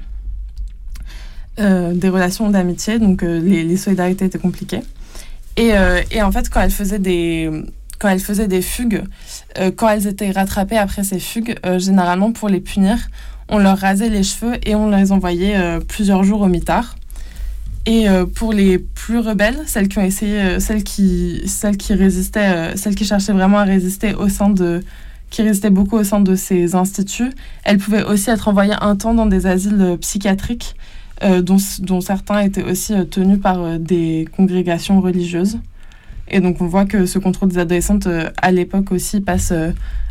[1.60, 4.82] Euh, des relations d'amitié, donc euh, les, solidarités étaient compliquées.
[5.58, 7.52] Et, euh, et, en fait, quand elles faisaient des,
[8.00, 9.04] quand elles faisaient des fugues,
[9.76, 12.98] quand elles étaient rattrapées après ces fugues, généralement pour les punir,
[13.50, 16.96] on leur rasait les cheveux et on les envoyait plusieurs jours au mitard.
[17.88, 21.96] Et euh, pour les plus rebelles, celles qui ont essayé, euh, celles qui, celles qui
[21.96, 24.84] résistaient, euh, celles qui cherchaient vraiment à résister au sein de,
[25.32, 27.32] qui résistaient beaucoup au sein de ces instituts,
[27.64, 30.76] elles pouvaient aussi être envoyées un temps dans des asiles psychiatriques,
[31.44, 35.60] dont, dont, certains étaient aussi tenus par des congrégations religieuses.
[36.28, 38.08] Et donc on voit que ce contrôle des adolescentes
[38.38, 39.54] à l'époque aussi passe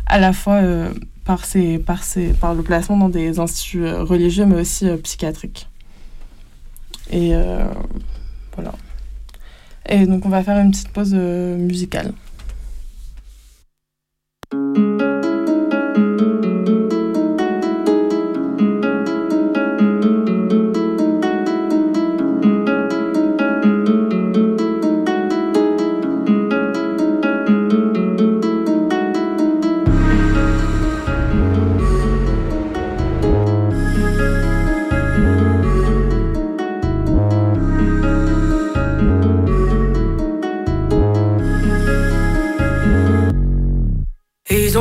[0.05, 0.61] à la fois
[1.25, 5.67] par, ces, par, ces, par le placement dans des instituts religieux, mais aussi psychiatriques.
[7.11, 7.65] Et euh,
[8.55, 8.73] voilà.
[9.87, 11.13] Et donc on va faire une petite pause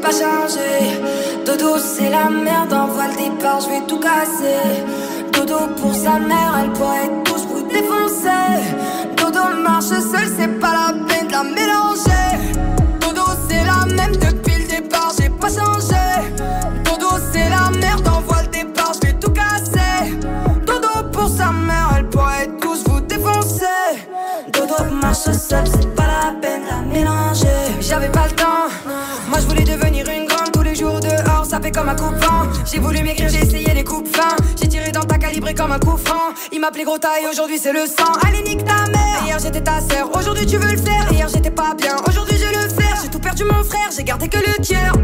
[0.00, 1.00] pas changé.
[1.44, 4.82] Dodo, c'est la merde, envoie le départ, je vais tout casser.
[5.32, 8.74] Dodo, pour sa mère, elle pourrait tous vous défoncer.
[9.16, 11.75] Dodo marche seul, c'est pas la peine de la mélanger.
[25.00, 27.46] Marche seul, c'est pas la peine de la mélanger.
[27.80, 28.56] J'avais pas le temps
[29.40, 32.48] je voulais devenir une grande tous les jours dehors, ça fait comme un coup vent.
[32.64, 34.36] J'ai voulu m'écrire, j'ai essayé les coupes fins.
[34.60, 36.32] J'ai tiré dans ta calibré comme un coup franc.
[36.52, 38.12] Il m'appelait gros taille, aujourd'hui c'est le sang.
[38.26, 39.22] Allez, nique ta mère.
[39.24, 41.12] Hier j'étais ta sœur, aujourd'hui tu veux le faire.
[41.12, 42.96] Hier j'étais pas bien, aujourd'hui je le faire.
[43.02, 44.94] J'ai tout perdu mon frère, j'ai gardé que le cœur.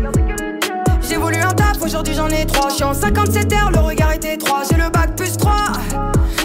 [1.03, 2.69] J'ai voulu un taf, aujourd'hui j'en ai trois.
[2.71, 4.63] Je en 57 heures, le regard était étroit.
[4.69, 5.55] J'ai le bac plus 3,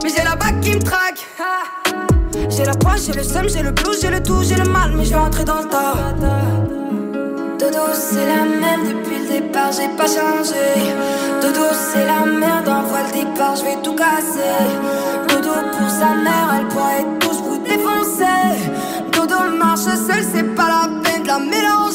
[0.03, 1.25] mais j'ai la bac qui me traque.
[2.57, 4.91] J'ai la poche, j'ai le seum, j'ai le blues, j'ai le tout, j'ai le mal,
[4.95, 5.93] mais je vais rentrer dans le tas.
[7.59, 10.91] Dodo, c'est la même depuis le départ, j'ai pas changé.
[11.39, 14.57] Dodo, c'est la merde, envoie le départ, je vais tout casser.
[15.29, 18.71] Dodo, pour sa mère, elle pourrait tous vous défoncer.
[19.11, 21.86] Dodo marche seul, c'est pas la peine de la mélanger.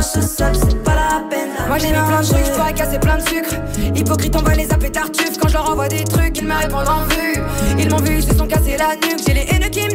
[0.00, 1.50] Marche seul, c'est pas la peine.
[1.68, 3.54] Moi j'ai mis plein de trucs, pourrais casser plein de sucre.
[3.94, 5.38] Hypocrite, on va les appeler tartuffes.
[5.38, 7.40] Quand je leur envoie des trucs, ils me répondent en vue.
[7.78, 9.20] Ils m'ont vu, ils se sont cassés la nuque.
[9.26, 9.90] J'ai les haineux qui me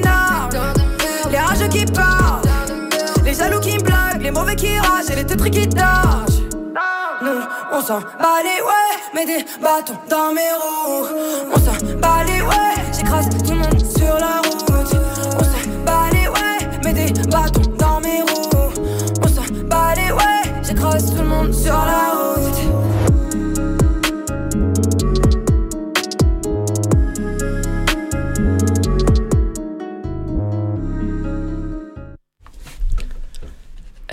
[1.31, 2.41] les rageux qui parlent,
[3.25, 6.39] les jaloux qui me blaguent, les mauvais qui ragent et les teutris qui tâchent.
[7.23, 7.41] Nous,
[7.73, 11.07] on s'en bat les ouais, mets des bâtons dans mes roues.
[11.51, 14.65] On s'en bat les ouais, j'écrase tout le monde sur la route.
[15.39, 17.64] On s'en bat les ouais, mets des bâtons
[20.75, 22.45] tout le monde sur la route.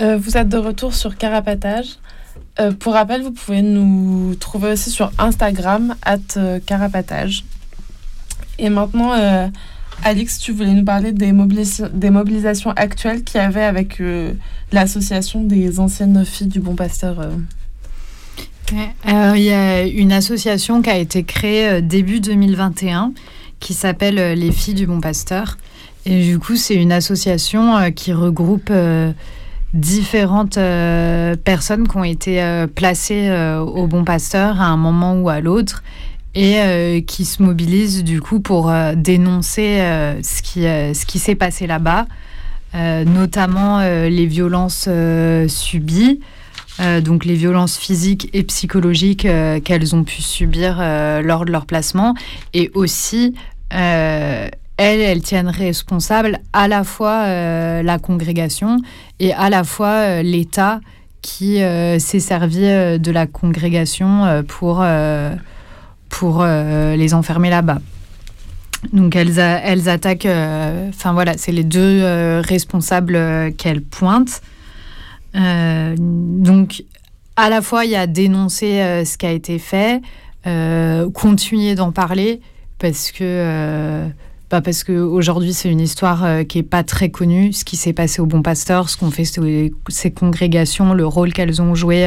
[0.00, 1.98] Euh, vous êtes de retour sur Carapatage.
[2.60, 7.44] Euh, pour rappel, vous pouvez nous trouver aussi sur Instagram, at euh, Carapatage.
[8.58, 9.12] Et maintenant,
[10.04, 14.32] Alix, tu voulais nous parler des, mobilis- des mobilisations actuelles qu'il y avait avec euh,
[14.72, 17.20] l'association des anciennes filles du Bon Pasteur.
[17.20, 17.30] euh.
[19.36, 23.12] Il y a une association qui a été créée euh, début 2021
[23.60, 25.58] qui s'appelle Les Filles du Bon Pasteur.
[26.04, 28.72] Et du coup, c'est une association qui regroupe
[29.72, 30.58] différentes
[31.44, 33.30] personnes qui ont été placées
[33.64, 35.84] au Bon Pasteur à un moment ou à l'autre
[36.34, 41.18] et euh, qui se mobilisent du coup pour euh, dénoncer euh, ce qui, ce qui
[41.18, 42.06] s'est passé là-bas,
[42.74, 44.88] notamment les violences
[45.48, 46.20] subies.
[47.04, 49.28] Donc les violences physiques et psychologiques
[49.64, 50.78] qu'elles ont pu subir
[51.22, 52.14] lors de leur placement,
[52.54, 53.34] et aussi
[53.68, 57.26] elles, elles tiennent responsable à la fois
[57.82, 58.78] la congrégation
[59.20, 60.80] et à la fois l'État
[61.20, 61.58] qui
[61.98, 64.82] s'est servi de la congrégation pour,
[66.12, 67.80] pour euh, les enfermer là-bas.
[68.92, 73.18] Donc elles, elles attaquent, euh, enfin voilà, c'est les deux euh, responsables
[73.56, 74.42] qu'elles pointent.
[75.34, 76.84] Donc,
[77.36, 80.02] à la fois, il y a dénoncer ce qui a été fait,
[81.14, 82.42] continuer d'en parler,
[82.78, 84.06] parce que,
[84.50, 87.54] bah, parce que aujourd'hui, c'est une histoire qui est pas très connue.
[87.54, 91.62] Ce qui s'est passé au Bon Pasteur, ce qu'ont fait ces, congrégations, le rôle qu'elles
[91.62, 92.04] ont joué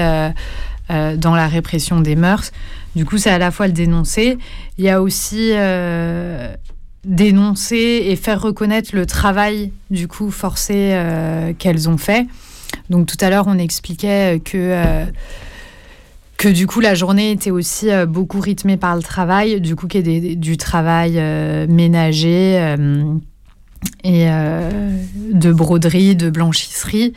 [0.90, 2.52] dans la répression des mœurs.
[2.96, 4.38] Du coup, c'est à la fois le dénoncer.
[4.78, 6.54] Il y a aussi euh,
[7.04, 12.26] dénoncer et faire reconnaître le travail du coup forcé euh, qu'elles ont fait.
[12.90, 15.06] Donc tout à l'heure, on expliquait que euh,
[16.38, 20.06] que du coup la journée était aussi beaucoup rythmée par le travail, du coup qu'il
[20.08, 21.14] y ait des- du travail
[21.70, 22.76] ménager
[24.04, 27.14] et de broderie, de blanchisserie.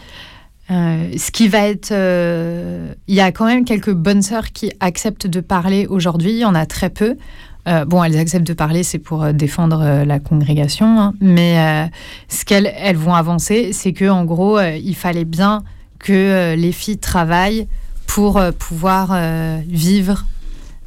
[0.71, 4.71] Euh, ce qui va être, euh, il y a quand même quelques bonnes sœurs qui
[4.81, 6.33] acceptent de parler aujourd'hui.
[6.33, 7.17] Il y en a très peu.
[7.67, 11.15] Euh, bon, elles acceptent de parler, c'est pour défendre la congrégation, hein.
[11.21, 11.91] mais
[12.29, 15.63] ce qu'elles elles vont avancer, c'est que en gros, il fallait bien
[15.99, 17.67] que les filles travaillent
[18.07, 19.19] pour pouvoir
[19.67, 20.25] vivre.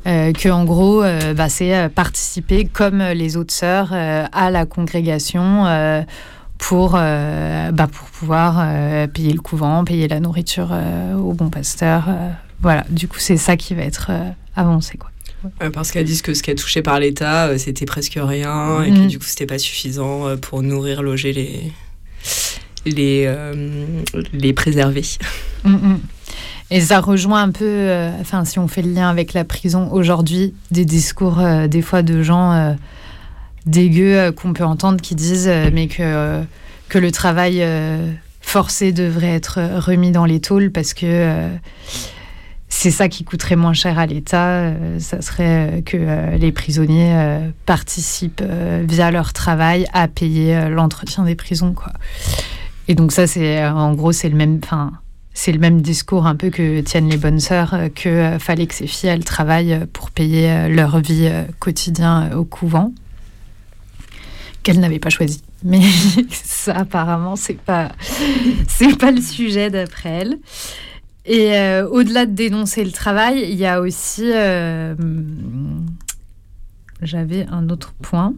[0.06, 1.04] Que en gros,
[1.36, 5.66] bah, c'est participer comme les autres sœurs à la congrégation
[6.62, 11.50] pour, euh, bah, pour pouvoir euh, payer le couvent, payer la nourriture euh, au bon
[11.50, 12.08] pasteur.
[12.62, 14.12] voilà, du coup, c'est ça qui va être
[14.56, 14.98] avancé.
[14.98, 15.10] Quoi.
[15.60, 18.92] Ouais, parce qu'elles disent que ce qui est touché par l'État, c'était presque rien, et
[18.92, 19.08] que Mhm.
[19.08, 21.74] du coup, c'était pas suffisant pour nourrir, loger les,
[22.86, 23.36] les,
[24.32, 25.04] les préserver.
[25.64, 26.00] Mm, mm.
[26.70, 27.90] Et ça rejoint un peu,
[28.22, 32.22] enfin, si on fait le lien avec la prison aujourd'hui, des discours des fois de
[32.22, 32.76] gens
[33.66, 36.44] dégueux euh, qu'on peut entendre qui disent euh, mais que, euh,
[36.90, 37.66] que le travail
[38.42, 41.50] forcé devrait être remis dans les tôles parce que
[42.68, 44.74] c'est ça qui coûterait moins cher à l'État.
[45.00, 48.44] ça serait que les prisonniers participent
[48.84, 51.94] via leur travail à payer l'entretien des prisons, quoi.
[52.90, 54.60] Et donc ça, c'est en gros, c'est le même,
[55.34, 58.88] c'est le même discours un peu que tiennent les bonnes sœurs, que fallait que ces
[58.88, 62.92] filles travaillent pour payer leur vie quotidien euh, au couvent,
[64.64, 65.42] qu'elles n'avaient pas choisi.
[65.64, 65.82] Mais
[66.32, 67.92] ça, apparemment, c'est pas,
[68.68, 70.38] c'est pas le sujet d'après elles.
[71.26, 74.96] Et euh, au-delà de dénoncer le travail, il y a aussi, euh,
[77.02, 78.34] j'avais un autre point.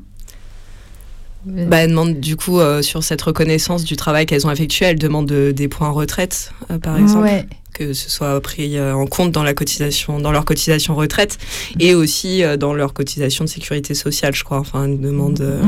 [1.45, 4.99] Bah, elles demandent du coup, euh, sur cette reconnaissance du travail qu'elles ont effectué, elles
[4.99, 7.23] demandent euh, des points retraite, euh, par exemple.
[7.25, 7.45] Ouais.
[7.73, 11.37] Que ce soit pris euh, en compte dans, la cotisation, dans leur cotisation retraite
[11.79, 14.59] et aussi euh, dans leur cotisation de sécurité sociale, je crois.
[14.59, 15.41] Enfin, une demande.
[15.41, 15.61] euh,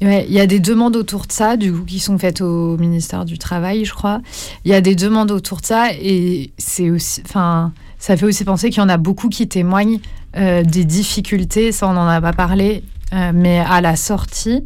[0.00, 3.24] Il y a des demandes autour de ça, du coup, qui sont faites au ministère
[3.24, 4.20] du Travail, je crois.
[4.64, 8.44] Il y a des demandes autour de ça et c'est aussi, enfin, ça fait aussi
[8.44, 9.98] penser qu'il y en a beaucoup qui témoignent
[10.36, 14.64] euh, des difficultés, ça on n'en a pas parlé, euh, mais à la sortie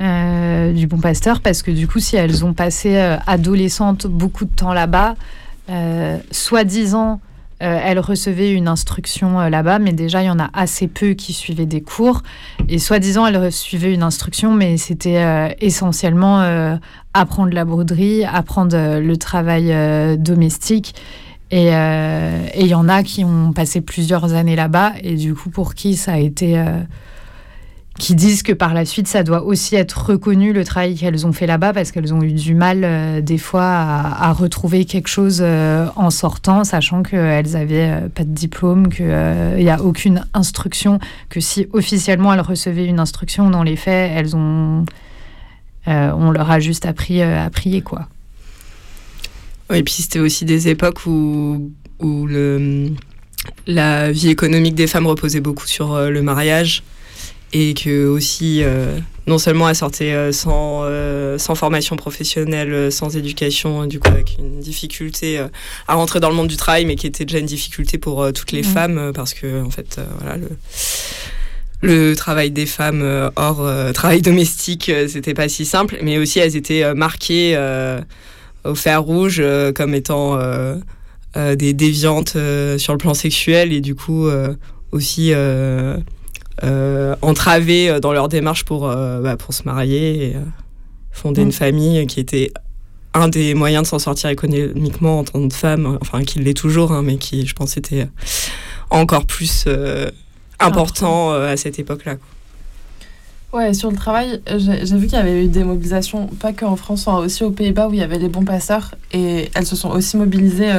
[0.00, 2.96] euh, du Bon Pasteur, parce que du coup, si elles ont passé
[3.28, 5.14] adolescentes beaucoup de temps là-bas,
[6.32, 7.20] soi-disant
[7.60, 11.10] euh, elle recevait une instruction euh, là-bas, mais déjà, il y en a assez peu
[11.10, 12.22] qui suivaient des cours.
[12.68, 16.18] Et soi-disant, elle recevait une instruction, mais c'était euh, essentiellement
[17.14, 19.74] apprendre la broderie, apprendre le travail
[20.18, 20.94] domestique.
[21.50, 25.74] Et il y en a qui ont passé plusieurs années là-bas, et du coup, pour
[25.74, 26.62] qui ça a été
[27.98, 31.32] qui disent que par la suite, ça doit aussi être reconnu le travail qu'elles ont
[31.32, 35.40] fait là-bas parce qu'elles ont eu du mal euh, des fois à, retrouver quelque chose
[35.42, 41.00] euh, en sortant, sachant qu'elles avaient euh, pas de diplôme, qu'il n'y a aucune instruction,
[41.28, 44.84] que si officiellement elles recevaient une instruction, dans les faits, elles ont,
[45.86, 48.08] on leur a juste appris à prier, quoi.
[49.72, 52.90] Et puis c'était aussi des époques où, où le,
[53.66, 56.82] la vie économique des femmes reposait beaucoup sur le mariage
[57.52, 63.16] et que aussi euh, non seulement elle sortait euh, sans, euh, sans formation professionnelle, sans
[63.16, 65.40] éducation, du coup avec une difficulté
[65.86, 68.52] à rentrer dans le monde du travail, mais qui était déjà une difficulté pour toutes
[68.52, 70.48] les femmes parce que en fait voilà le
[71.80, 76.92] le travail des femmes hors travail domestique, c'était pas si simple, mais aussi elles étaient
[76.94, 77.56] marquées
[78.64, 79.40] au fer rouge
[79.76, 80.36] comme étant
[81.36, 82.36] des déviantes
[82.78, 83.72] sur le plan sexuel.
[83.72, 84.28] Et du coup
[84.90, 85.32] aussi
[86.64, 90.36] euh, entravées euh, dans leur démarche pour, euh, bah, pour se marier et
[91.10, 91.52] fonder une mm.
[91.52, 92.50] famille qui était
[93.14, 96.92] un des moyens de s'en sortir économiquement en tant que femme, enfin qui l'est toujours,
[96.92, 98.08] hein, mais qui je pense était
[98.90, 99.66] encore plus
[100.58, 102.16] important à cette époque-là.
[103.52, 107.08] Ouais, sur le travail, j'ai vu qu'il y avait eu des mobilisations, pas qu'en France,
[107.08, 109.90] hein, aussi aux Pays-Bas où il y avait les bons passeurs et elles se sont
[109.90, 110.70] aussi mobilisées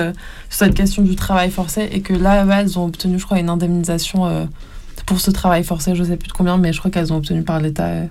[0.49, 3.49] sur cette question du travail forcé et que là, elles ont obtenu, je crois, une
[3.49, 4.47] indemnisation
[5.09, 7.41] pour ce travail forcé, je sais plus de combien, mais je crois qu'elles ont obtenu
[7.41, 8.05] par l'État euh,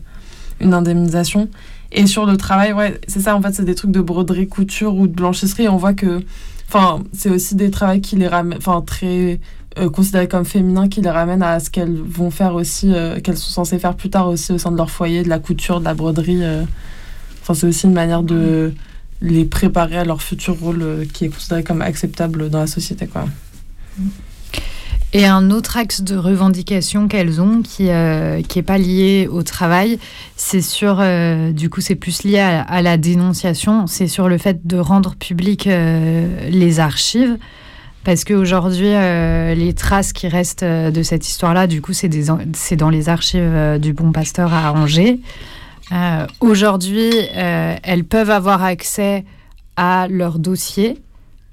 [0.58, 1.48] une indemnisation.
[1.92, 4.96] Et sur le travail, ouais, c'est ça, en fait, c'est des trucs de broderie, couture
[4.96, 5.68] ou de blanchisserie.
[5.68, 6.24] On voit que,
[6.66, 9.38] enfin, c'est aussi des travaux qui les ramènent, enfin, très
[9.78, 13.38] euh, considérés comme féminins, qui les ramènent à ce qu'elles vont faire aussi, euh, qu'elles
[13.38, 15.84] sont censées faire plus tard aussi au sein de leur foyer, de la couture, de
[15.84, 16.42] la broderie.
[17.42, 18.74] Enfin, c'est aussi une manière de
[19.22, 23.26] les préparer à leur futur rôle qui est considéré comme acceptable dans la société, quoi.
[25.14, 29.98] Et un autre axe de revendication qu'elles ont, qui n'est euh, pas lié au travail,
[30.36, 34.66] c'est sur, euh, du coup, c'est plus lié à, la dénonciation, c'est sur le fait
[34.66, 37.38] de rendre public euh, les archives.
[38.04, 42.08] Parce qu'aujourd'hui, les traces qui restent de cette histoire-là, du coup, c'est
[42.76, 45.20] dans les archives du Bon Pasteur à Angers.
[46.40, 49.26] Aujourd'hui, elles peuvent avoir accès
[49.76, 50.96] à leur dossier,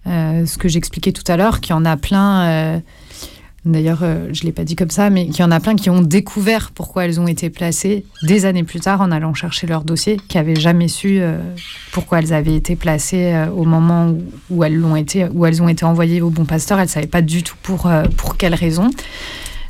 [0.05, 2.81] ce que j'expliquais tout à l'heure, qu'il y en a plein
[3.65, 5.75] D'ailleurs, euh, je ne l'ai pas dit comme ça, mais qu'il y en a plein
[5.75, 9.65] qui ont découvert pourquoi elles ont été placées des années plus tard en allant chercher
[9.65, 11.39] leur dossier, qui n'avaient jamais su euh,
[11.91, 14.13] pourquoi elles avaient été placées euh, au moment
[14.51, 16.77] où, elles l'ont été, où elles ont été envoyées au bon pasteur.
[16.77, 18.91] Elles ne savaient pas du tout pour, pour quelles raisons.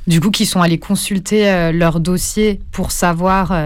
[0.07, 3.57] Du coup, qui sont allées consulter leur dossier pour savoir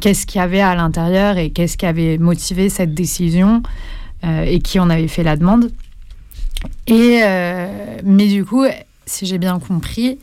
[0.00, 3.62] qu'est-ce qu'il y avait à l'intérieur et qu'est-ce qui avait motivé cette décision
[4.24, 5.70] et qui en avait fait la demande.
[6.88, 7.20] Et,
[8.04, 8.64] mais du coup,
[9.06, 10.18] si j'ai bien compris,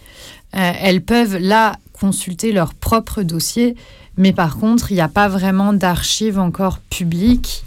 [0.56, 3.76] euh, elles peuvent là consulter leur propre dossier,
[4.18, 7.64] mais par contre, il n'y a pas vraiment d'archives encore publiques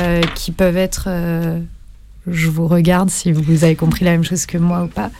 [0.00, 1.04] euh, qui peuvent être.
[1.08, 1.60] Euh,
[2.26, 5.10] je vous regarde si vous avez compris la même chose que moi ou pas.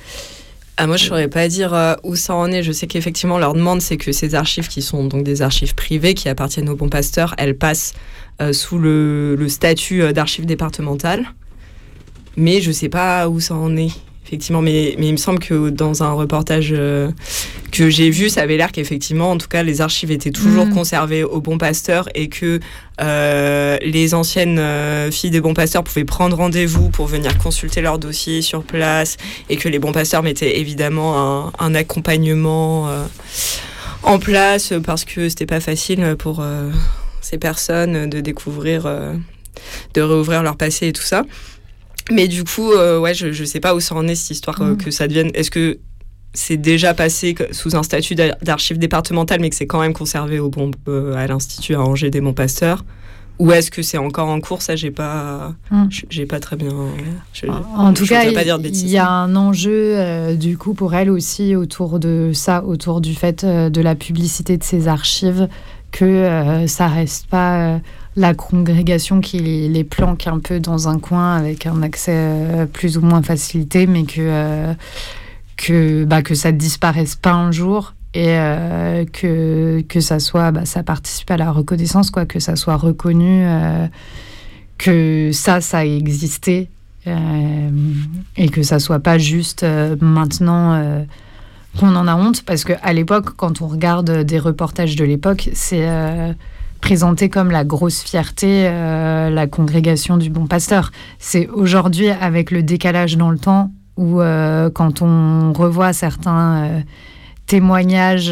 [0.79, 2.63] Ah, moi, je ne saurais pas dire où ça en est.
[2.63, 6.15] Je sais qu'effectivement, leur demande, c'est que ces archives, qui sont donc des archives privées,
[6.15, 7.93] qui appartiennent au bon pasteur, elles passent
[8.53, 11.27] sous le, le statut d'archives départementales.
[12.37, 13.93] Mais je ne sais pas où ça en est
[14.33, 14.63] effectivement.
[14.63, 17.11] Mais, mais il me semble que dans un reportage euh,
[17.71, 20.75] que j'ai vu, ça avait l'air qu'effectivement, en tout cas, les archives étaient toujours mm.
[20.75, 22.59] conservées au Bon Pasteur et que
[23.03, 27.99] euh, les anciennes euh, filles des Bons Pasteurs pouvaient prendre rendez-vous pour venir consulter leur
[27.99, 29.19] dossier sur place
[29.51, 32.89] et que les Bons Pasteurs mettaient évidemment un, un accompagnement
[34.03, 36.43] en place parce que c'était pas facile pour
[37.21, 38.85] ces personnes de découvrir,
[39.95, 41.23] de réouvrir leur passé et tout ça.
[42.11, 44.61] Mais du coup, euh, ouais, je, ne sais pas où ça en est cette histoire
[44.61, 44.77] euh, mm.
[44.79, 45.31] que ça devienne.
[45.35, 45.79] Est-ce que
[46.35, 50.49] c'est déjà passé sous un statut d'archive départementale, mais que c'est quand même conservé au
[50.49, 52.85] bon, euh, à l'Institut à Angers des Montpasteurs
[53.39, 54.63] ou est-ce que c'est encore en cours?
[54.63, 55.87] Ça, j'ai pas, mm.
[56.11, 56.71] j'ai pas très bien.
[57.77, 62.31] en tout cas, il y a un enjeu du coup pour elle aussi autour de
[62.35, 65.49] ça, autour du fait de la publicité de ces archives
[65.91, 67.81] que ça reste pas
[68.17, 73.01] la congrégation qui les planque un peu dans un coin avec un accès plus ou
[73.01, 74.75] moins facilité, mais que,
[75.57, 78.37] que, bah, que ça disparaisse pas un jour et
[79.13, 83.47] que, que ça soit, bah, ça participe à la reconnaissance, quoi, que ça soit reconnu,
[84.77, 86.69] que ça, ça a existé
[87.09, 87.71] euh,
[88.37, 91.03] et que ça soit pas juste euh, maintenant euh,
[91.77, 95.89] qu'on en a honte, parce qu'à l'époque, quand on regarde des reportages de l'époque, c'est
[96.83, 100.93] présenté comme la grosse fierté, la congrégation du bon pasteur.
[101.19, 104.19] C'est aujourd'hui, avec le décalage dans le temps, où
[104.75, 106.83] quand on revoit certains
[107.47, 108.31] témoignages,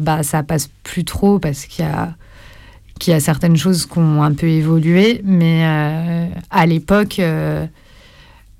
[0.00, 2.16] bah, ça passe plus trop parce qu'il y a
[2.98, 5.62] qu'il y a certaines choses qui ont un peu évolué, mais
[6.50, 7.20] à l'époque,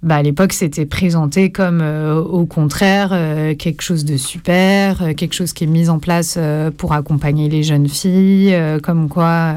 [0.06, 5.14] bah, à l'époque, c'était présenté comme euh, au contraire euh, quelque chose de super, euh,
[5.14, 6.38] quelque chose qui est mis en place
[6.76, 9.54] pour accompagner les jeunes filles, comme quoi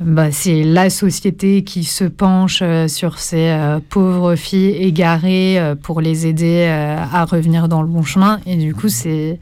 [0.00, 3.54] bah, c'est la société qui se penche sur ces
[3.90, 8.40] pauvres filles égarées pour les aider à revenir dans le bon chemin.
[8.46, 9.38] Et du coup, c'est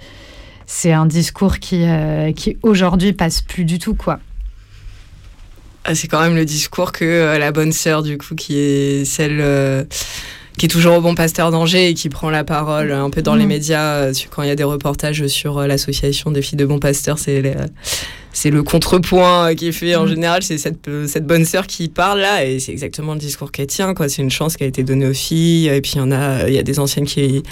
[0.66, 1.85] c'est un discours qui,
[2.35, 4.18] qui aujourd'hui passe plus du tout, quoi.
[5.85, 9.05] Ah, c'est quand même le discours que euh, la bonne sœur, du coup, qui est
[9.05, 9.85] celle euh,
[10.59, 13.35] qui est toujours au bon pasteur d'Angers et qui prend la parole un peu dans
[13.35, 13.49] les mm.
[13.49, 17.18] médias euh, quand il y a des reportages sur l'association des filles de bon pasteur.
[17.18, 17.57] C'est
[18.33, 20.09] c'est le contrepoint qui est fait en mm.
[20.09, 20.43] général.
[20.43, 23.95] C'est cette, cette bonne sœur qui parle là et c'est exactement le discours qu'elle tient.
[23.95, 24.11] Quoi.
[24.11, 25.68] C'est une chance qui a été donnée aux filles.
[25.68, 27.43] Et puis il y en a, il y a des anciennes qui,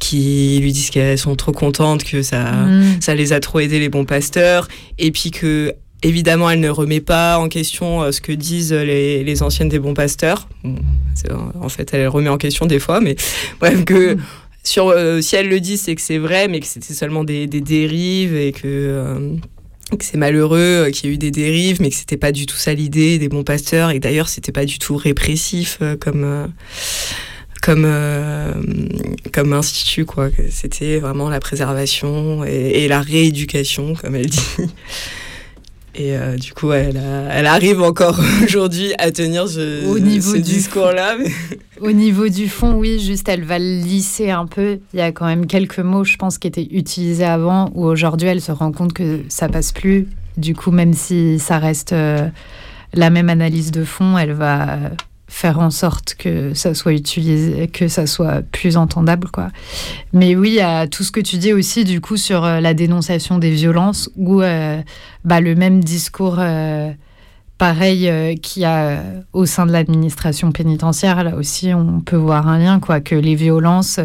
[0.00, 3.00] qui lui disent qu'elles sont trop contentes, que ça, mm.
[3.00, 4.66] ça les a trop aidé les bons pasteurs.
[4.98, 5.72] Et puis que
[6.02, 9.94] Évidemment, elle ne remet pas en question euh, ce que disent les, anciennes des bons
[9.94, 10.48] pasteurs.
[11.58, 13.16] En fait, elle remet en question des fois, mais
[13.60, 14.16] bref, que
[14.62, 17.46] sur, euh, si elle le dit, c'est que c'est vrai, mais que c'était seulement des,
[17.46, 19.36] dérives et que, euh,
[19.98, 22.56] que c'est malheureux qu'il y ait eu des dérives, mais que c'était pas du tout
[22.56, 26.52] ça l'idée des bons pasteurs et d'ailleurs, c'était pas du tout répressif comme.
[27.62, 27.90] comme,
[29.32, 30.28] comme institut, quoi.
[30.50, 34.40] C'était vraiment la préservation et, et la rééducation, comme elle dit.
[35.98, 41.16] Et euh, du coup, elle, elle, arrive encore aujourd'hui à tenir ce, discours-là.
[41.80, 44.78] Au niveau du fond, oui, juste elle va lisser un peu.
[44.92, 48.28] Il y a quand même quelques mots, je pense, qui étaient utilisés avant, où aujourd'hui
[48.28, 50.06] elle se rend compte que ça passe plus.
[50.36, 52.28] Du coup, même si ça reste euh,
[52.92, 54.78] la même analyse de fond, elle va
[55.28, 59.48] faire en sorte que ça soit utilisé, que ça soit plus entendable, quoi.
[60.12, 63.38] Mais oui, a tout ce que tu dis aussi, du coup, sur euh, la dénonciation
[63.38, 64.80] des violences, où euh,
[65.24, 66.92] bah, le même discours, euh,
[67.58, 69.02] pareil, qu'il y a
[69.32, 73.34] au sein de l'administration pénitentiaire, là aussi, on peut voir un lien, quoi, que les
[73.34, 73.98] violences,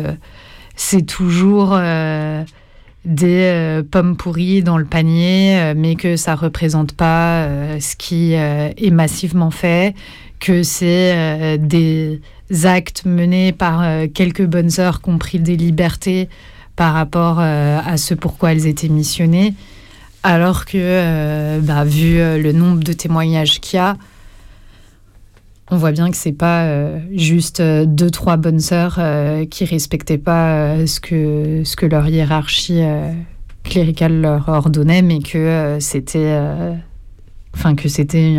[0.76, 1.78] c'est toujours
[3.04, 7.48] des pommes pourries dans le panier, mais que ça représente pas
[7.80, 9.96] ce qui est massivement fait,
[10.42, 12.20] que c'est euh, des
[12.66, 16.28] actes menés par euh, quelques bonnes sœurs qui ont pris des libertés
[16.76, 19.54] par rapport euh, à ce pourquoi elles étaient missionnées,
[20.24, 23.98] alors que, bah, vu le nombre de témoignages qu'il y a,
[25.72, 29.00] on voit bien que c'est pas juste deux trois bonnes sœurs
[29.50, 32.82] qui respectaient pas ce que ce que leur hiérarchie
[33.64, 36.38] cléricale leur ordonnait, mais que c'était,
[37.54, 38.38] enfin que c'était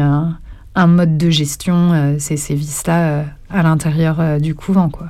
[0.75, 4.89] un, mode de gestion, euh, ces sévices-là, euh, à l'intérieur euh, du couvent.
[4.89, 5.09] Quoi.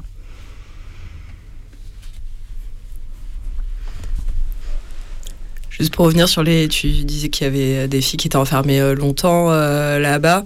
[5.70, 6.68] Juste pour revenir sur les.
[6.68, 10.44] Tu disais qu'il y avait des filles qui étaient enfermées longtemps là-bas.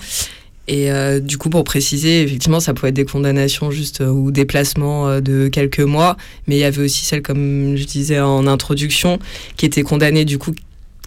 [0.68, 0.90] Et
[1.20, 5.46] du coup, pour préciser, effectivement, ça pouvait être des condamnations juste ou des placements de
[5.46, 6.16] quelques mois,
[6.48, 9.20] mais il y avait aussi celles, comme je disais en introduction,
[9.56, 10.52] qui étaient condamnées du coup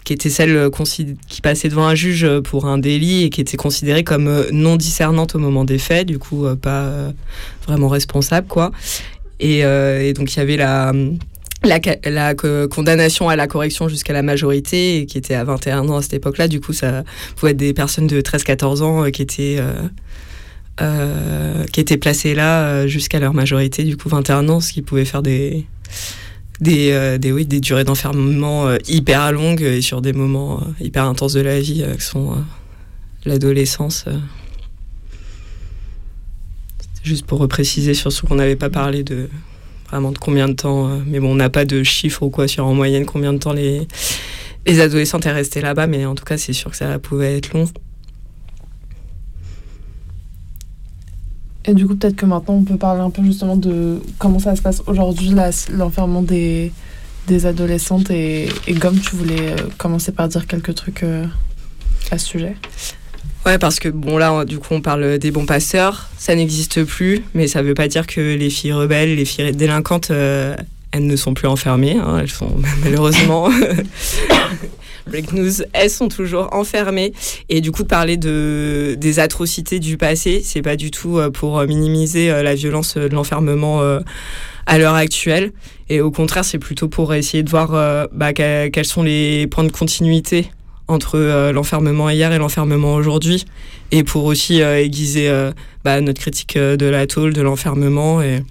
[0.04, 0.70] qui était celle euh,
[1.28, 4.44] qui passait devant un juge euh, pour un délit et qui était considérée comme euh,
[4.52, 7.12] non discernante au moment des faits, du coup pas
[7.66, 8.72] vraiment responsable quoi.
[9.38, 9.62] Et,
[10.14, 10.92] donc il y avait la
[11.62, 12.34] la,
[12.68, 16.48] condamnation à la correction jusqu'à la majorité, qui était à 21 ans à cette époque-là,
[16.48, 17.04] du coup, ça
[17.36, 19.60] pouvait être des personnes de 13-14 ans qui étaient,
[21.72, 25.22] qui étaient placées là jusqu'à leur majorité, du coup 21 ans, ce qui pouvait faire
[25.22, 25.66] des,
[26.60, 31.32] des, euh, des, durées d'enfermement euh, hyper longues et sur des moments euh, hyper intenses
[31.32, 32.36] de la vie qui sont
[33.24, 34.04] l'adolescence.
[37.02, 39.28] Juste pour repréciser sur ce qu'on n'avait pas parlé de
[39.90, 42.66] vraiment de combien de temps, mais bon, on n'a pas de chiffres ou quoi sur
[42.66, 43.86] en moyenne combien de temps les,
[44.66, 47.52] les adolescentes est restées là-bas, mais en tout cas, c'est sûr que ça pouvait être
[47.52, 47.68] long.
[51.66, 54.56] Et du coup, peut-être que maintenant, on peut parler un peu justement de comment ça
[54.56, 55.32] se passe aujourd'hui,
[55.72, 56.72] l'enfermement des,
[57.26, 61.04] des adolescentes et, et Gomme, tu voulais commencer par dire quelques trucs
[62.10, 62.56] à ce sujet?
[63.46, 66.08] Ouais, parce que bon, là, du coup, on parle des bons passeurs.
[66.18, 69.52] Ça n'existe plus, mais ça ne veut pas dire que les filles rebelles, les filles
[69.52, 71.96] délinquantes, elles ne sont plus enfermées.
[71.96, 72.18] Hein.
[72.20, 72.54] elles sont
[72.84, 73.48] malheureusement.
[75.06, 77.12] Break news, elles sont toujours enfermées.
[77.48, 82.28] Et du coup, parler de, des atrocités du passé, c'est pas du tout pour minimiser
[82.28, 83.80] la violence de l'enfermement
[84.66, 85.52] à l'heure actuelle.
[85.88, 89.72] Et au contraire, c'est plutôt pour essayer de voir bah, quels sont les points de
[89.72, 90.50] continuité
[90.90, 93.46] entre euh, l'enfermement hier et l'enfermement aujourd'hui,
[93.92, 95.52] et pour aussi euh, aiguiser euh,
[95.84, 98.42] bah, notre critique de la tôle, de l'enfermement, et,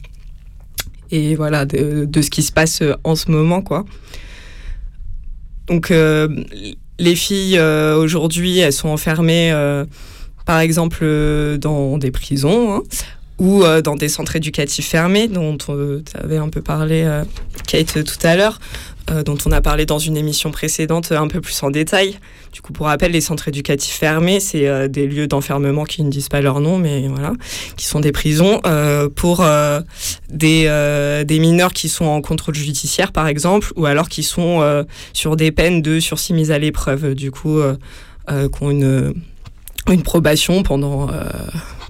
[1.11, 3.85] et voilà, de, ce qui se passe en ce moment, quoi.
[5.67, 5.93] Donc,
[6.97, 9.53] les filles, aujourd'hui, elles sont enfermées,
[10.47, 11.05] par exemple,
[11.61, 12.83] dans des prisons, hein,
[13.37, 15.71] ou dans des centres éducatifs fermés, dont tu
[16.15, 17.07] avais un peu parlé,
[17.67, 18.59] Kate, tout à l'heure,
[19.09, 22.19] euh, dont on a parlé dans une émission précédente un peu plus en détail.
[22.53, 26.09] Du coup, pour rappel, les centres éducatifs fermés, c'est euh, des lieux d'enfermement qui ne
[26.09, 27.33] disent pas leur nom, mais voilà,
[27.75, 29.45] qui sont des prisons euh, pour
[30.29, 35.35] des, des mineurs qui sont en contrôle judiciaire, par exemple, ou alors qui sont sur
[35.35, 37.59] des peines de sursis mise à l'épreuve, du coup,
[38.27, 39.13] qui ont une,
[39.89, 41.09] une probation pendant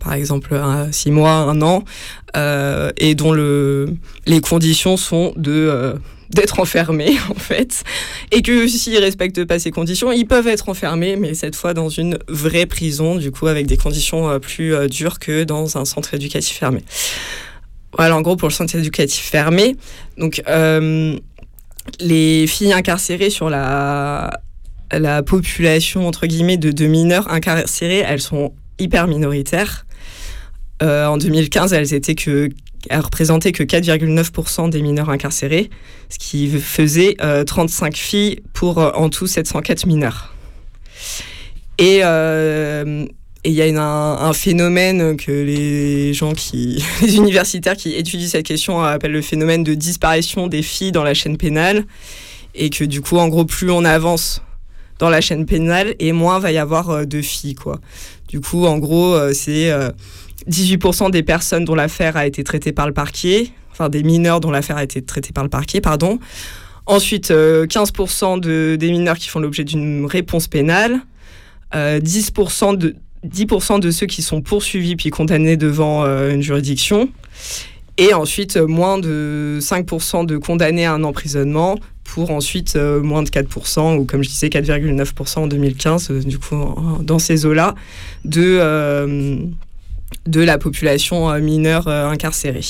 [0.03, 0.59] par exemple
[0.91, 1.83] six mois, un an,
[2.35, 5.95] et dont le, les conditions sont de
[6.29, 7.83] d'être enfermés en fait
[8.31, 11.89] et que s'ils respectent pas ces conditions ils peuvent être enfermés mais cette fois dans
[11.89, 15.85] une vraie prison du coup avec des conditions euh, plus euh, dures que dans un
[15.85, 16.83] centre éducatif fermé.
[17.97, 19.75] Voilà en gros pour le centre éducatif fermé
[20.17, 21.17] donc euh,
[21.99, 24.29] les filles incarcérées sur la
[24.91, 29.85] la population entre guillemets de, de mineurs incarcérés elles sont hyper minoritaires.
[30.81, 32.49] En 2015 elles étaient que
[32.89, 35.69] a représenté que 4,9% des mineurs incarcérés,
[36.09, 37.15] ce qui faisait
[37.45, 40.33] 35 euh, filles pour euh, en tout 704 mineurs.
[41.77, 43.05] Et euh,
[43.45, 48.81] il y a un, phénomène que les gens qui, les universitaires qui étudient cette question
[48.81, 51.85] appellent le phénomène de disparition des filles dans la chaîne pénale,
[52.55, 54.41] et que du coup, en gros, plus on avance
[54.97, 57.79] dans la chaîne pénale, et moins va y avoir de filles, quoi.
[58.27, 59.71] Du coup, en gros, c'est
[60.47, 64.51] 18% des personnes dont l'affaire a été traitée par le parquet, enfin des mineurs dont
[64.51, 66.19] l'affaire a été traitée par le parquet, pardon.
[66.85, 71.01] Ensuite, 15% euh, de, des mineurs qui font l'objet d'une réponse pénale,
[71.73, 73.45] 10%, euh, de, 10
[73.79, 77.09] de ceux qui sont poursuivis puis condamnés devant euh, une juridiction,
[77.97, 83.97] et ensuite moins de 5% de condamnés à un emprisonnement, pour ensuite moins de 4%,
[83.97, 86.55] ou comme je disais 4,9% en 2015, du coup
[87.01, 87.75] dans ces eaux-là,
[88.25, 88.57] de
[90.27, 92.65] de la population euh, mineure euh, incarcérée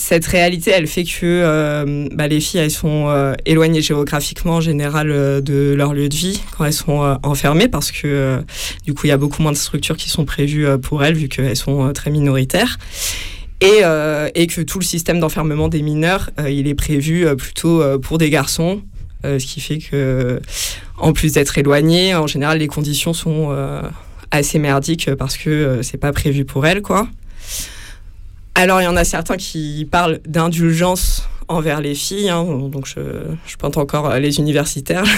[0.00, 5.08] cette réalité, elle fait que euh, bah, les filles, elles sont éloignées géographiquement en général
[5.42, 8.40] de leur lieu de vie quand elles sont enfermées parce que
[8.84, 11.28] du coup, il y a beaucoup moins de structures qui sont prévues pour elles vu
[11.28, 12.78] qu'elles sont très minoritaires.
[13.60, 13.82] Et,
[14.36, 18.82] et, que tout le système d'enfermement des mineurs, il est prévu plutôt pour des garçons,
[19.24, 20.40] ce qui fait que,
[20.96, 23.52] en plus d'être éloignées, en général, les conditions sont
[24.30, 27.08] assez merdique parce que euh, c'est pas prévu pour elle, quoi.
[28.54, 33.00] Alors, il y en a certains qui parlent d'indulgence envers les filles, hein, donc je,
[33.46, 35.04] je pointe encore les universitaires.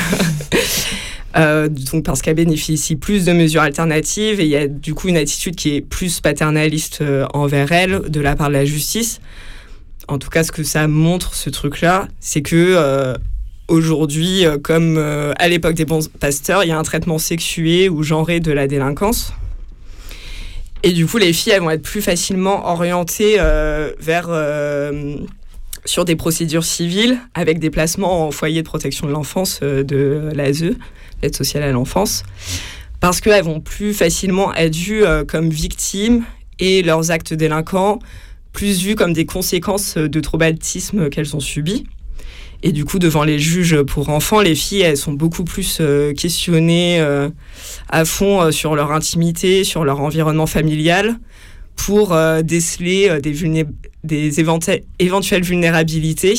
[1.37, 5.07] Euh, donc parce qu'elle bénéficie plus de mesures alternatives et il y a du coup
[5.07, 9.21] une attitude qui est plus paternaliste euh, envers elle de la part de la justice.
[10.09, 13.15] En tout cas, ce que ça montre, ce truc-là, c'est que
[13.71, 17.89] aujourd'hui, euh, comme euh, à l'époque des bons pasteurs, il y a un traitement sexué
[17.89, 19.33] ou genré de la délinquance.
[20.83, 24.29] Et du coup, les filles, elles vont être plus facilement orientées euh, vers
[25.85, 30.75] sur des procédures civiles avec des placements en foyer de protection de l'enfance de l'ASE,
[31.23, 32.23] l'aide sociale à l'enfance,
[32.99, 36.25] parce qu'elles vont plus facilement être vues comme victimes
[36.59, 37.99] et leurs actes délinquants
[38.53, 41.85] plus vus comme des conséquences de traumatismes qu'elles ont subis.
[42.63, 46.13] Et du coup, devant les juges pour enfants, les filles, elles sont beaucoup plus euh,
[46.13, 47.31] questionnées euh,
[47.89, 51.19] à fond euh, sur leur intimité, sur leur environnement familial,
[51.77, 53.65] pour déceler des,
[54.05, 56.35] des éventuelles vulnérabilités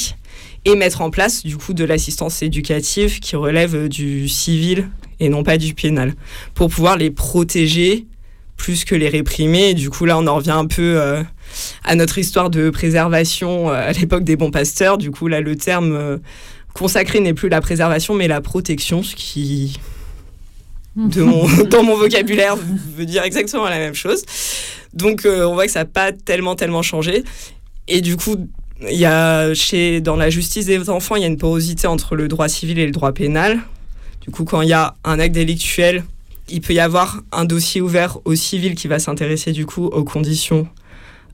[0.66, 4.88] et mettre en place du coup de l'assistance éducative qui relève du civil
[5.20, 6.14] et non pas du pénal,
[6.54, 8.06] pour pouvoir les protéger
[8.56, 9.72] plus que les réprimer.
[9.72, 11.24] Et du coup, là, on en revient un peu
[11.84, 14.98] à notre histoire de préservation euh, à l'époque des bons pasteurs.
[14.98, 16.18] Du coup, là, le terme euh,
[16.74, 19.80] consacré n'est plus la préservation, mais la protection, ce qui,
[20.96, 22.56] de mon, dans mon vocabulaire,
[22.96, 24.24] veut dire exactement la même chose.
[24.94, 27.24] Donc, euh, on voit que ça n'a pas tellement, tellement changé.
[27.88, 28.36] Et du coup,
[28.90, 32.16] il y a chez, dans la justice des enfants, il y a une porosité entre
[32.16, 33.60] le droit civil et le droit pénal.
[34.22, 36.04] Du coup, quand il y a un acte délictuel,
[36.50, 40.04] il peut y avoir un dossier ouvert au civil qui va s'intéresser du coup aux
[40.04, 40.68] conditions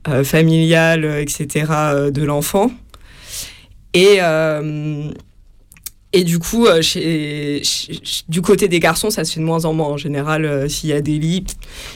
[0.06, 1.66] euh, familiales, etc.
[1.70, 2.70] Euh, de l'enfant.
[3.94, 5.10] Et, euh,
[6.14, 6.80] et du coup, euh,
[8.28, 9.88] du côté des garçons, ça se fait de moins en moins.
[9.88, 11.44] En général, euh, s'il y a des lits,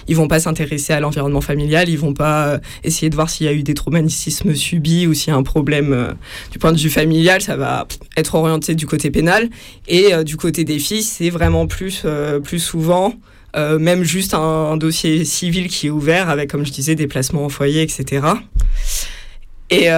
[0.07, 3.47] ils vont pas s'intéresser à l'environnement familial, ils vont pas euh, essayer de voir s'il
[3.47, 6.15] y a eu des traumatismes subis ou s'il y a un problème
[6.51, 9.49] du point de vue familial, ça va être orienté du côté pénal.
[9.89, 12.05] Et du côté des filles, c'est vraiment plus,
[12.45, 13.15] plus souvent,
[13.55, 17.49] même juste un, dossier civil qui est ouvert avec, comme je disais, des placements en
[17.49, 18.27] foyer, etc.
[19.71, 19.89] Et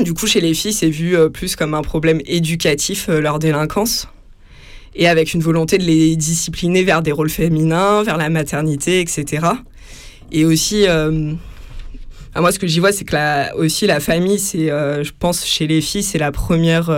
[0.00, 3.38] du coup, chez les filles, c'est vu euh, plus comme un problème éducatif, euh, leur
[3.38, 4.08] délinquance,
[4.94, 9.46] et avec une volonté de les discipliner vers des rôles féminins, vers la maternité, etc.
[10.32, 11.32] Et aussi, euh,
[12.34, 15.66] moi, ce que j'y vois, c'est que la, aussi la famille, c'est, je pense, chez
[15.66, 16.90] les filles, c'est la première,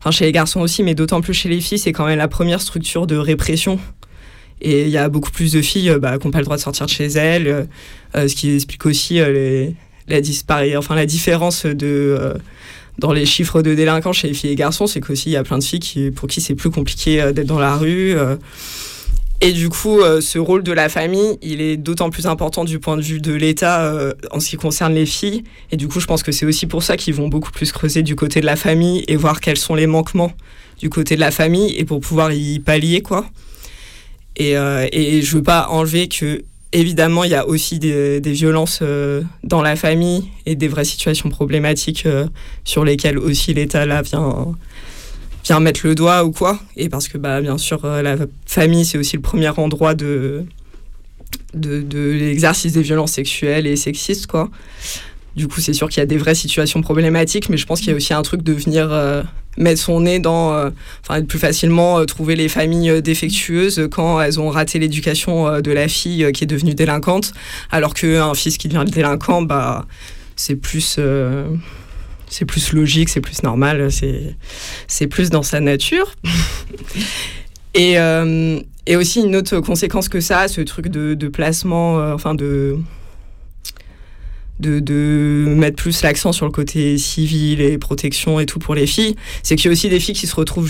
[0.00, 2.28] enfin chez les garçons aussi, mais d'autant plus chez les filles, c'est quand même la
[2.28, 3.78] première structure de répression.
[4.60, 6.62] Et il y a beaucoup plus de filles bah, qui n'ont pas le droit de
[6.62, 7.68] sortir de chez elles,
[8.14, 9.20] ce qui explique aussi
[10.08, 12.34] la, enfin, la différence euh,
[12.98, 15.44] dans les chiffres de délinquants chez les filles et garçons, c'est qu'aussi il y a
[15.44, 18.16] plein de filles pour qui c'est plus compliqué euh, d'être dans la rue.
[18.16, 18.36] Euh.
[19.40, 22.96] Et du coup, ce rôle de la famille, il est d'autant plus important du point
[22.96, 23.94] de vue de l'État
[24.32, 25.44] en ce qui concerne les filles.
[25.70, 28.02] Et du coup, je pense que c'est aussi pour ça qu'ils vont beaucoup plus creuser
[28.02, 30.32] du côté de la famille et voir quels sont les manquements
[30.80, 33.26] du côté de la famille et pour pouvoir y pallier, quoi.
[34.38, 36.42] Et, et je veux pas enlever que
[36.72, 41.28] évidemment, il y a aussi des, violences euh, dans la famille et des vraies situations
[41.30, 42.26] problématiques euh,
[42.64, 44.54] sur lesquelles aussi l'État là vient,
[45.60, 46.60] mettre le doigt ou quoi.
[46.76, 50.44] Et parce que, bah, bien sûr, euh, la famille, c'est aussi le premier endroit de,
[51.54, 54.50] de, de l'exercice des violences sexuelles et sexistes, quoi.
[55.38, 57.90] Du coup, c'est sûr qu'il y a des vraies situations problématiques, mais je pense qu'il
[57.90, 59.22] y a aussi un truc de venir euh,
[59.56, 60.70] mettre son nez dans, euh,
[61.04, 65.86] enfin, plus facilement euh, trouver les familles défectueuses quand elles ont raté l'éducation de la
[65.86, 67.34] fille qui est devenue délinquante,
[67.70, 69.86] alors qu'un fils qui devient délinquant, bah,
[70.34, 70.98] c'est plus
[72.30, 73.90] c'est plus logique, c'est plus normal,
[74.88, 76.16] c'est plus dans sa nature.
[77.74, 77.94] et,
[78.86, 82.80] et, aussi une autre conséquence que ça, ce truc de placement, enfin de
[84.60, 89.16] de, mettre plus l'accent sur le côté civil et protection et tout pour les filles,
[89.42, 90.68] c'est qu'il y a aussi des filles qui se retrouvent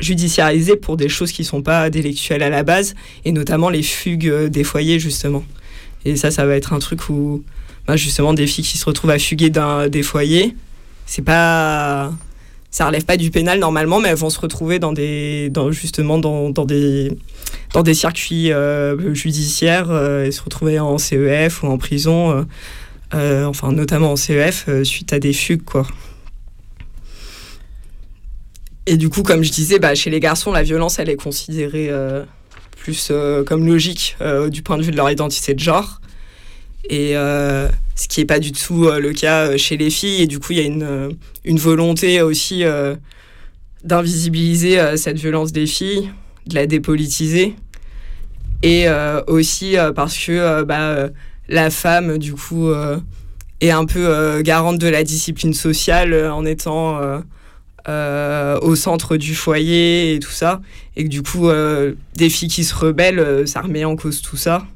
[0.00, 4.28] judiciarisées pour des choses qui sont pas délictuelles à la base, et notamment les fugues
[4.28, 5.44] euh, des foyers, justement.
[6.04, 7.42] Et ça, ça va être un truc où,
[7.86, 9.50] bah, justement, des filles qui se retrouvent à fuguer
[9.90, 10.54] des foyers,
[11.06, 12.12] c'est pas.
[12.70, 16.18] Ça relève pas du pénal normalement, mais elles vont se retrouver dans des, dans, justement
[16.18, 17.10] dans, dans des,
[17.72, 22.46] dans des circuits euh, judiciaires euh, et se retrouver en CEF ou en prison
[23.12, 25.86] enfin notamment en CEF, euh, suite à des fugues, quoi.
[28.86, 31.88] Et du coup, comme je disais, bah, chez les garçons, la violence, elle est considérée
[31.90, 32.24] euh,
[32.76, 33.12] plus
[33.46, 34.16] comme logique
[34.50, 36.00] du point de vue de leur identité de genre.
[36.88, 40.22] Et ce qui n'est pas du tout le cas chez les filles.
[40.22, 42.64] Et du coup, il y a une, une volonté aussi
[43.84, 46.08] d'invisibiliser cette violence des filles,
[46.46, 47.56] de la dépolitiser.
[48.62, 48.86] Et
[49.26, 51.10] aussi parce que bah,
[51.48, 52.98] la femme, du coup, euh,
[53.60, 57.00] est un peu euh, garante de la discipline sociale euh, en étant
[58.60, 60.60] au centre du foyer et tout ça.
[60.96, 61.48] Et que du coup,
[62.14, 64.66] des filles qui se rebellent, ça remet en cause tout ça.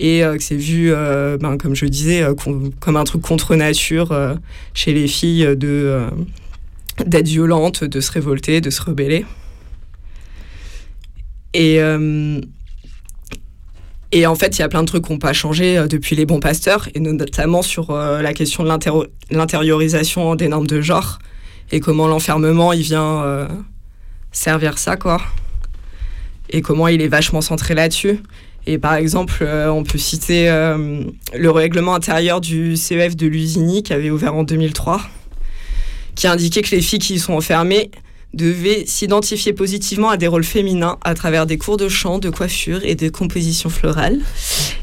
[0.00, 2.26] Et que c'est vu, ben, comme je disais,
[2.80, 4.12] comme un truc contre nature
[4.74, 6.06] chez les filles de
[7.06, 9.24] d'être violentes, de se révolter, de se rebeller.
[11.54, 11.78] Et
[14.12, 16.16] et en fait, il y a plein de trucs qui n'ont pas changé euh, depuis
[16.16, 18.68] les bons pasteurs, et notamment sur euh, la question de
[19.30, 21.18] l'intériorisation des normes de genre,
[21.70, 23.46] et comment l'enfermement, il vient euh,
[24.32, 25.20] servir ça, quoi.
[26.48, 28.20] Et comment il est vachement centré là-dessus.
[28.66, 34.10] Et par exemple, on peut citer le règlement intérieur du CEF de Lusini, qui avait
[34.10, 35.00] ouvert en 2003,
[36.16, 37.90] qui indiquait que les filles qui y sont enfermées
[38.34, 42.84] devait s'identifier positivement à des rôles féminins à travers des cours de chant, de coiffure
[42.84, 44.20] et de composition florale,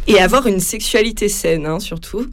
[0.08, 2.28] et avoir une sexualité saine, hein, surtout.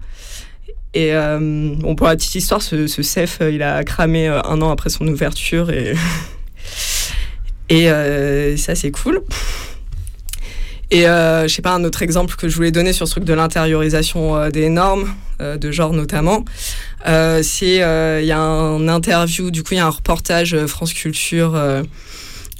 [0.94, 4.62] Et euh, bon, pour la petite histoire, ce, CEF, euh, il a cramé euh, un
[4.62, 5.94] an après son ouverture, et,
[7.68, 9.22] et ça, c'est cool.
[10.90, 13.32] Et je sais pas, un autre exemple que je voulais donner sur ce truc de
[13.32, 15.08] l'intériorisation des normes,
[15.40, 16.44] de genre notamment,
[17.06, 20.54] euh, c'est euh, il y a un interview, du coup il y a un reportage
[20.54, 21.54] euh, France Culture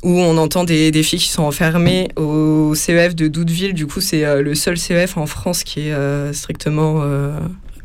[0.03, 3.73] où on entend des, filles qui sont enfermées au CEF de Doudeville.
[3.73, 7.03] Du coup, c'est le seul CEF en France qui est strictement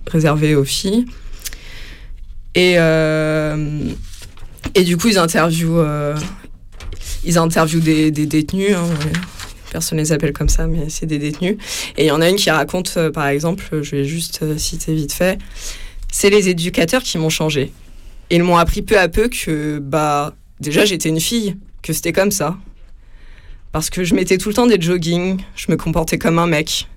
[0.06, 1.06] réservé aux filles.
[2.56, 5.82] Et, et du coup, ils interviewent,
[7.24, 8.76] ils interviewent des, des détenus.
[8.76, 8.84] Hein,
[9.72, 11.58] personne ne les appelle comme ça, mais c'est des détenus.
[11.98, 15.14] Et il y en a une qui raconte, par exemple, je vais juste citer vite
[15.14, 15.40] fait,
[16.12, 17.72] c'est les éducateurs qui m'ont changé.
[18.32, 22.32] Ils m'ont appris peu à peu que, bah, déjà, j'étais une fille, que c'était comme
[22.32, 22.58] ça.
[23.72, 26.88] Parce que je mettais tout le temps des joggings, je me comportais comme un mec.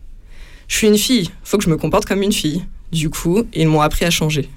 [0.69, 2.65] Je suis une fille, faut que je me comporte comme une fille.
[2.93, 4.49] Du coup, ils m'ont appris à changer.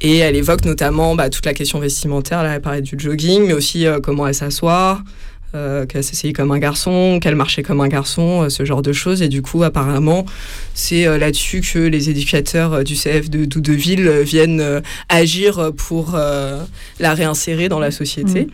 [0.00, 3.52] Et elle évoque notamment bah, toute la question vestimentaire, là, elle parlait du jogging, mais
[3.52, 5.02] aussi euh, comment elle s'assoit,
[5.56, 8.92] euh, qu'elle s'essayait comme un garçon, qu'elle marchait comme un garçon, euh, ce genre de
[8.92, 9.22] choses.
[9.22, 10.26] Et du coup, apparemment,
[10.74, 17.68] c'est euh, là-dessus que les éducateurs du CF de Doudeville viennent agir pour la réinsérer
[17.68, 18.48] dans la société.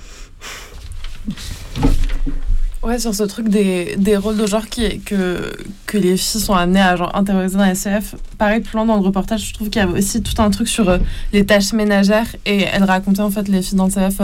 [2.82, 5.52] Ouais, sur ce truc des, des rôles de genre qui, que,
[5.86, 8.14] que les filles sont amenées à genre, dans la CF.
[8.38, 10.68] Pareil, plus loin dans le reportage, je trouve qu'il y avait aussi tout un truc
[10.68, 10.98] sur
[11.32, 12.36] les tâches ménagères.
[12.46, 14.20] Et elle racontait en fait les filles dans le CF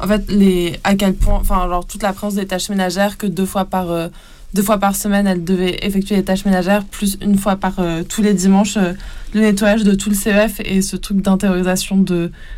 [0.00, 3.26] en fait, les, à quel point, enfin, alors toute la présence des tâches ménagères, que
[3.26, 4.08] deux fois par, euh,
[4.54, 8.02] deux fois par semaine, elle devait effectuer les tâches ménagères, plus une fois par euh,
[8.02, 8.92] tous les dimanches, euh,
[9.34, 12.04] le nettoyage de tout le CEF et ce truc d'intériorisation,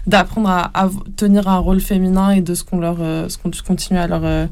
[0.07, 4.07] d'apprendre à, tenir un rôle féminin et de ce qu'on leur, ce qu'on continue à
[4.07, 4.49] leur,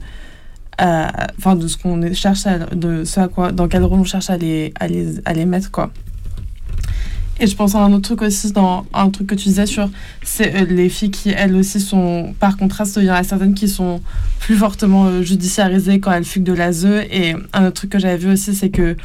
[0.79, 4.37] enfin, de ce qu'on cherche, de ce à quoi, dans quel rôle on cherche à
[4.37, 5.93] les, à les, à les mettre, quoi.
[7.39, 9.91] Et je pense à un autre truc aussi, dans un truc que tu disais sur
[10.23, 13.55] c'est euh, les filles qui, elles aussi, sont, par contraste, il y en a certaines
[13.55, 14.01] qui sont
[14.41, 16.87] plus fortement euh, judiciarisées quand elles fuguent de l'ASE.
[16.87, 18.97] Et un autre truc que j'avais vu aussi, c'est que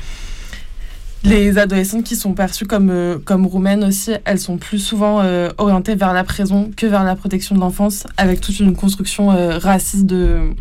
[1.24, 5.22] les adolescentes qui sont perçues comme, euh, comme roumaines aussi, elles sont plus souvent
[5.58, 9.28] orientées vers la prison que vers la protection de l'enfance, avec toute une construction
[9.60, 10.54] raciste de,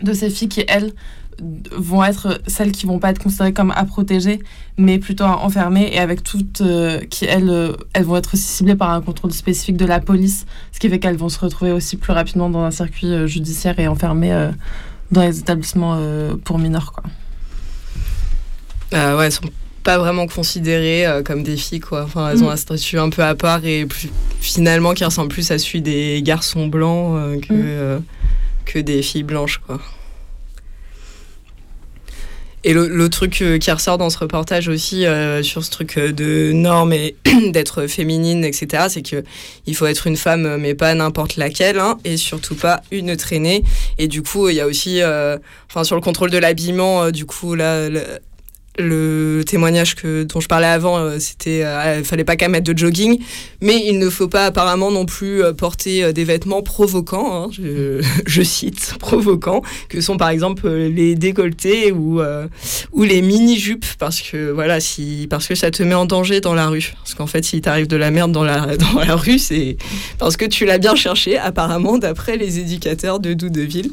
[0.00, 0.92] de ces filles qui, elles,
[1.72, 4.40] vont être celles qui vont pas être considérées comme à protéger,
[4.76, 8.44] mais plutôt à enfermer et avec toutes euh, qui elles, euh, elles vont être aussi
[8.44, 11.72] ciblées par un contrôle spécifique de la police, ce qui fait qu'elles vont se retrouver
[11.72, 14.50] aussi plus rapidement dans un circuit euh, judiciaire et enfermées
[15.10, 16.00] dans les établissements
[16.44, 17.04] pour mineurs quoi.
[18.92, 19.42] ouais, elles sont
[19.82, 22.04] pas vraiment considérées comme des filles quoi.
[22.04, 22.52] Enfin, elles ont mm.
[22.52, 23.86] un statut un peu à part et
[24.40, 28.02] finalement qui ressemble plus à celui des garçons blancs que mm.
[28.64, 29.78] que des filles blanches quoi.
[32.66, 36.12] Et le, truc euh, qui ressort dans ce reportage aussi euh, sur ce truc euh,
[36.12, 37.14] de normes et
[37.50, 39.22] d'être féminine, etc., c'est que
[39.66, 43.62] il faut être une femme, mais pas n'importe laquelle, hein, et surtout pas une traînée.
[43.98, 45.02] Et du coup, il y a aussi,
[45.70, 47.88] enfin, sur le contrôle de l'habillement, du coup, là,
[48.78, 52.72] le témoignage que, dont je parlais avant, euh, c'était euh, il fallait pas qu'à mettre
[52.72, 53.20] de jogging,
[53.60, 58.42] mais il ne faut pas apparemment non plus euh, porter des vêtements provoquants, hein, je,
[58.42, 62.20] cite, provoquants, que sont par exemple les décolletés ou,
[62.92, 66.54] ou les mini-jupes, parce que voilà, si, parce que ça te met en danger dans
[66.54, 66.92] la rue.
[66.98, 69.76] Parce qu'en fait, si t'arrive de la merde dans la, dans la rue, c'est
[70.18, 73.92] parce que tu l'as bien cherché, apparemment, d'après les éducateurs de Doudeville.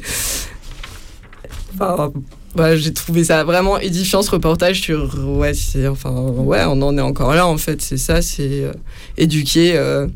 [1.74, 2.12] Enfin,
[2.56, 6.98] bah, j'ai trouvé ça vraiment édifiant ce reportage sur ouais c'est enfin ouais on en
[6.98, 7.82] est encore là en fait.
[7.82, 8.74] C'est ça c'est euh,
[9.18, 10.08] éduquer euh,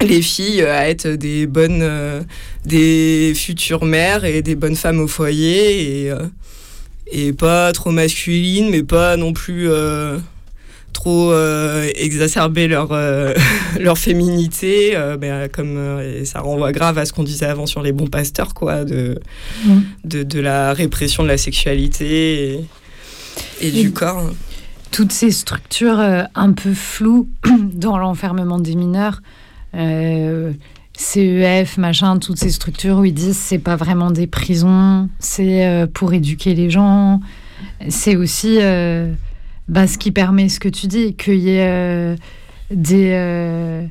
[0.00, 2.22] les filles à être des bonnes euh,
[2.64, 6.12] des futures mères et des bonnes femmes au foyer et
[7.10, 9.68] et pas trop masculines mais pas non plus
[10.92, 13.34] trop euh, exacerber leur, euh,
[13.80, 17.92] leur féminité, euh, ben, comme ça renvoie grave à ce qu'on disait avant sur les
[17.92, 19.20] bons pasteurs, quoi, de,
[19.64, 19.80] mm.
[20.04, 22.60] de, la répression de la sexualité
[23.60, 24.30] et, du corps.
[24.90, 26.00] Toutes ces structures
[26.34, 27.28] un peu floues
[27.72, 29.20] dans l'enfermement des mineurs.
[30.96, 36.12] CEF, machin, toutes ces structures où ils disent c'est pas vraiment des prisons, c'est pour
[36.12, 37.20] éduquer les gens.
[37.88, 38.58] C'est aussi
[39.68, 42.16] bah, ce qui permet ce que tu dis, qu'il y ait euh,
[42.70, 43.86] des, euh,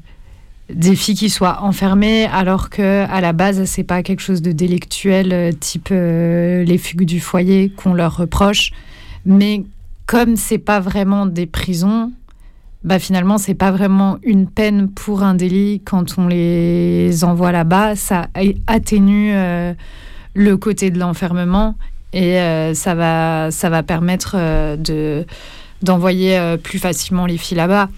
[0.74, 4.52] des filles qui soient enfermées alors que à la base c'est pas quelque chose de
[4.52, 8.72] délictuel euh, type les fugues du foyer qu'on leur reproche,
[9.26, 9.64] mais
[10.08, 12.12] comme c'est pas vraiment des prisons,
[12.84, 15.82] bah finalement c'est pas vraiment une peine pour un délit.
[15.86, 18.28] Quand on les envoie là-bas, ça
[18.68, 19.34] atténue
[20.34, 21.76] le côté de l'enfermement
[22.14, 22.38] et
[22.74, 24.38] ça va ça va permettre
[24.78, 25.26] de
[25.82, 27.90] d'envoyer euh, plus facilement les filles là-bas.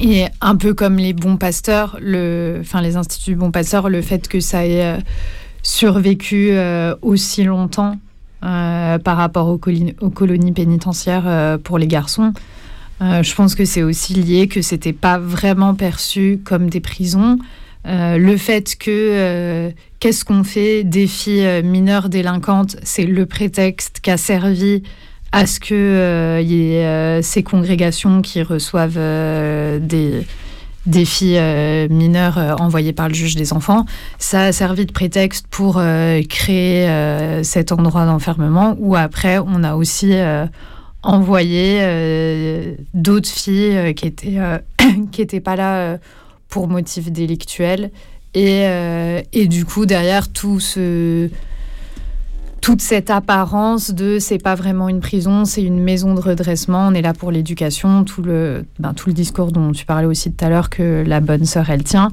[0.00, 4.28] Et un peu comme les bons pasteurs, le, enfin les instituts bons pasteurs, le fait
[4.28, 4.98] que ça ait euh,
[5.62, 7.98] survécu euh, aussi longtemps
[8.42, 12.32] par rapport aux, colonies pénitentiaires pour les garçons,
[13.02, 17.36] je pense que c'est aussi lié que c'était pas vraiment perçu comme des prisons.
[17.84, 24.84] le fait que qu'est-ce qu'on fait des filles mineures délinquantes, c'est le prétexte qu'a servi
[25.32, 28.98] à ce qu'il y ait ces congrégations qui reçoivent
[29.80, 30.26] des
[30.86, 33.84] des filles euh, mineures euh, envoyées par le juge des enfants.
[34.18, 36.88] Ça a servi de prétexte pour euh, créer
[37.44, 40.14] cet endroit d'enfermement où après on a aussi
[41.02, 44.38] envoyé d'autres filles qui étaient
[45.12, 45.98] qui étaient pas là
[46.48, 47.90] pour motif délictuel
[48.34, 48.64] et,
[49.32, 51.28] et du coup derrière tout ce
[52.60, 56.94] toute cette apparence de c'est pas vraiment une prison, c'est une maison de redressement, on
[56.94, 60.70] est là pour l'éducation, tout le, ben, discours dont tu parlais aussi tout à l'heure
[60.70, 62.10] que la bonne sœur elle tient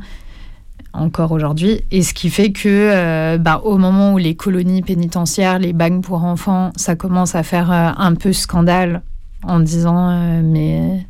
[0.93, 5.59] encore aujourd'hui, et ce qui fait que euh, ben, au moment où les colonies pénitentiaires,
[5.59, 9.03] les bagnes pour enfants, ça commence à faire euh, un peu scandale
[9.43, 11.05] en disant euh, mais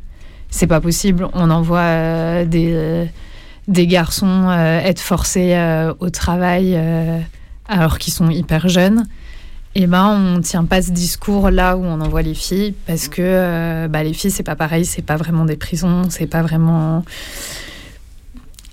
[0.50, 3.08] c'est pas possible, on envoie des,
[3.68, 5.54] des garçons être forcés
[6.00, 6.78] au travail
[7.68, 9.04] alors qu'ils sont hyper jeunes
[9.80, 13.22] eh ben, on tient pas ce discours là où on envoie les filles parce que
[13.22, 17.04] euh, bah, les filles c'est pas pareil, c'est pas vraiment des prisons, c'est pas vraiment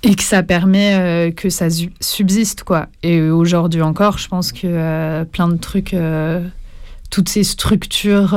[0.02, 1.68] et que ça permet euh, que ça
[2.00, 2.88] subsiste quoi.
[3.04, 5.94] Et aujourd'hui encore, je pense que euh, plein de trucs,
[7.10, 8.34] toutes ces structures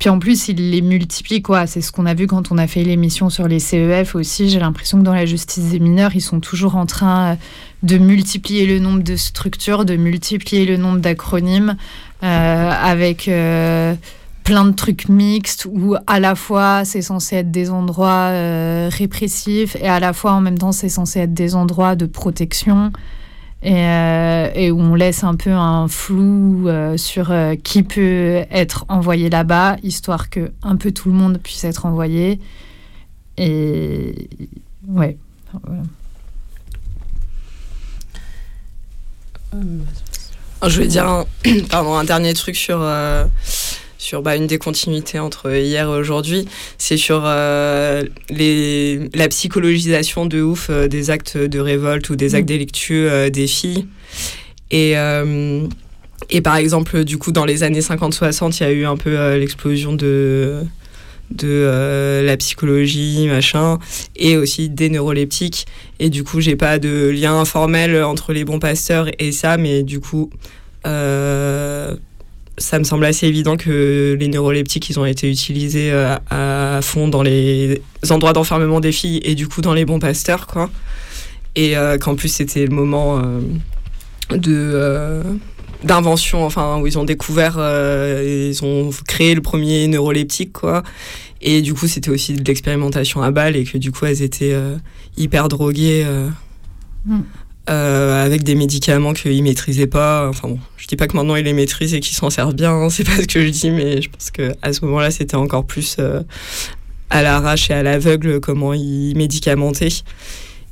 [0.00, 1.66] puis en plus, il les multiplie, quoi.
[1.66, 4.48] C'est ce qu'on a vu quand on a fait l'émission sur les CEF aussi.
[4.48, 7.34] J'ai l'impression que dans la justice des mineurs, ils sont toujours en train euh,
[7.82, 11.76] de multiplier le nombre de structures, de multiplier le nombre d'acronymes,
[12.22, 13.94] euh, avec euh,
[14.42, 18.30] plein de trucs mixtes où à la fois c'est censé être des endroits
[18.88, 22.90] répressifs et à la fois en même temps c'est censé être des endroits de protection
[23.62, 28.44] et, euh, et, où on laisse un peu un flou euh, sur euh, qui peut
[28.50, 32.40] être envoyé là-bas, histoire que un peu tout le monde puisse être envoyé.
[33.36, 34.28] Et
[34.88, 35.16] ouais.
[40.66, 41.26] Je vais dire un,
[41.70, 42.78] pardon, un dernier truc sur
[44.00, 46.48] sur bah, une des continuités entre hier et aujourd'hui,
[46.78, 52.34] c'est sur euh, les, la psychologisation de ouf euh, des actes de révolte ou des
[52.34, 52.54] actes mm.
[52.54, 53.86] délictueux euh, des filles.
[54.70, 54.94] Et,
[56.30, 59.34] et par exemple, du coup, dans les années 50-60, il y a eu un peu
[59.34, 60.62] l'explosion de
[61.32, 63.80] de la psychologie, machin,
[64.14, 65.66] et aussi des neuroleptiques.
[65.98, 69.82] Et du coup, j'ai pas de lien formel entre les bons pasteurs et ça, mais
[69.82, 70.30] du coup,
[72.60, 77.08] ça me semble assez évident que les neuroleptiques, ils ont été utilisés euh, à, fond
[77.08, 80.70] dans les endroits d'enfermement des filles et du coup dans les bons pasteurs, quoi.
[81.56, 83.40] Et euh, qu'en plus, c'était le moment euh,
[84.36, 85.22] de
[85.82, 87.54] d'invention, enfin, où ils ont découvert,
[88.22, 90.82] ils ont créé le premier neuroleptique, quoi.
[91.40, 94.54] Et du coup, c'était aussi de l'expérimentation à balles et que du coup, elles étaient
[95.16, 96.06] hyper droguées.
[97.06, 97.20] Mm.
[97.68, 100.28] Euh, avec des médicaments qu'ils maîtrisaient pas.
[100.28, 102.72] Enfin bon, je dis pas que maintenant ils les maîtrisent et qu'ils s'en servent bien,
[102.72, 105.36] hein, c'est pas ce que je dis, mais je pense que à ce moment-là, c'était
[105.36, 106.22] encore plus euh,
[107.10, 109.88] à l'arrache et à l'aveugle comment ils médicamentaient.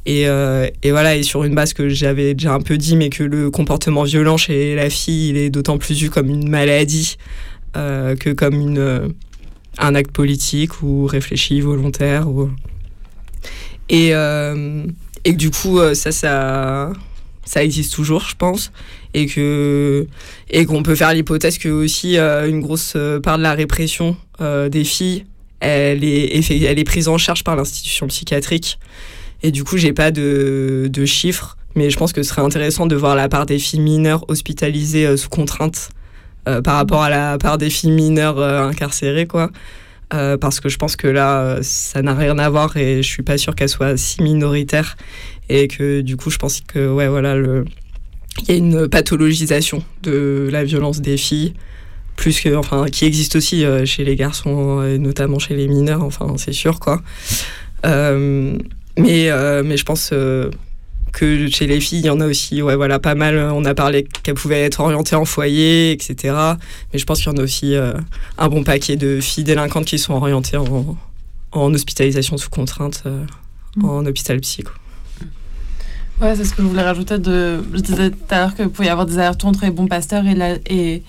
[0.07, 3.11] Et, euh, et, voilà, et sur une base que j'avais déjà un peu dit, mais
[3.11, 7.17] que le comportement violent chez la fille, il est d'autant plus vu comme une maladie
[7.75, 9.13] que comme
[9.79, 12.27] un acte politique ou réfléchi, volontaire.
[13.91, 14.13] Et,
[15.25, 16.93] et que du coup, euh, ça, ça,
[17.45, 18.73] ça existe toujours, je pense.
[19.15, 20.07] Et que
[20.51, 24.17] et qu'on peut faire l'hypothèse que aussi euh, une grosse euh, part de la répression
[24.41, 25.25] des filles,
[25.59, 28.79] elle est, elle est prise en charge par l'institution psychiatrique.
[29.43, 32.87] Et du coup, j'ai pas de, de, chiffres, mais je pense que ce serait intéressant
[32.87, 35.91] de voir la part des filles mineures hospitalisées sous contrainte
[36.45, 39.51] par rapport à la part des filles mineures incarcérées, quoi.
[40.15, 43.23] Euh, parce que je pense que là, ça n'a rien à voir et je suis
[43.23, 44.97] pas sûre qu'elle soit si minoritaire
[45.51, 50.49] et que du coup, je pense que ouais, voilà, il y a une pathologisation de
[50.51, 51.53] la violence des filles,
[52.17, 56.03] plus que, enfin, qui existe aussi euh, chez les garçons et notamment chez les mineurs,
[56.03, 57.03] enfin, c'est sûr quoi.
[57.85, 58.57] Euh,
[58.97, 59.31] mais,
[59.63, 60.13] mais je pense
[61.19, 63.37] que chez les filles, il y en a aussi, ouais, voilà, pas mal.
[63.53, 66.35] On a parlé qu'elles pouvaient être orientées en foyer, etc.
[66.93, 67.93] Mais je pense qu'il y en a aussi euh,
[68.39, 70.97] un bon paquet de filles délinquantes qui sont orientées en,
[71.51, 73.25] en hospitalisation sous contrainte, euh,
[73.77, 73.85] mm.
[73.85, 74.63] en hôpital psy.
[76.21, 77.19] Ouais, c'est ce que je voulais rajouter.
[77.19, 79.89] De, je disais tout à l'heure qu'il pouvait y avoir des allers-retours entre les bons
[79.89, 81.03] pasteurs et, la, et,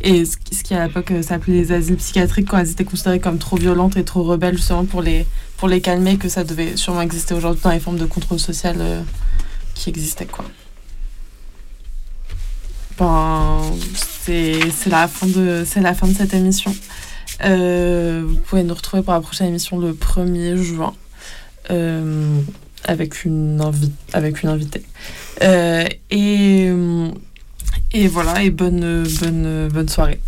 [0.00, 3.38] et ce, qui à l'époque euh, s'appelait les asiles psychiatriques quand elles étaient considérées comme
[3.38, 5.26] trop violentes et trop rebelles justement pour les,
[5.56, 8.76] pour les calmer, que ça devait sûrement exister aujourd'hui dans les formes de contrôle social
[9.76, 10.44] qui existait quoi.
[12.98, 16.74] Bon, c'est la fin de la fin de cette émission.
[17.44, 20.94] Euh, vous pouvez nous retrouver pour la prochaine émission le 1er juin
[21.70, 22.40] euh,
[22.84, 23.60] avec une
[24.14, 24.82] avec une invitée.
[25.42, 26.72] Euh, et
[27.92, 30.20] et voilà et bonne bonne bonne soirée.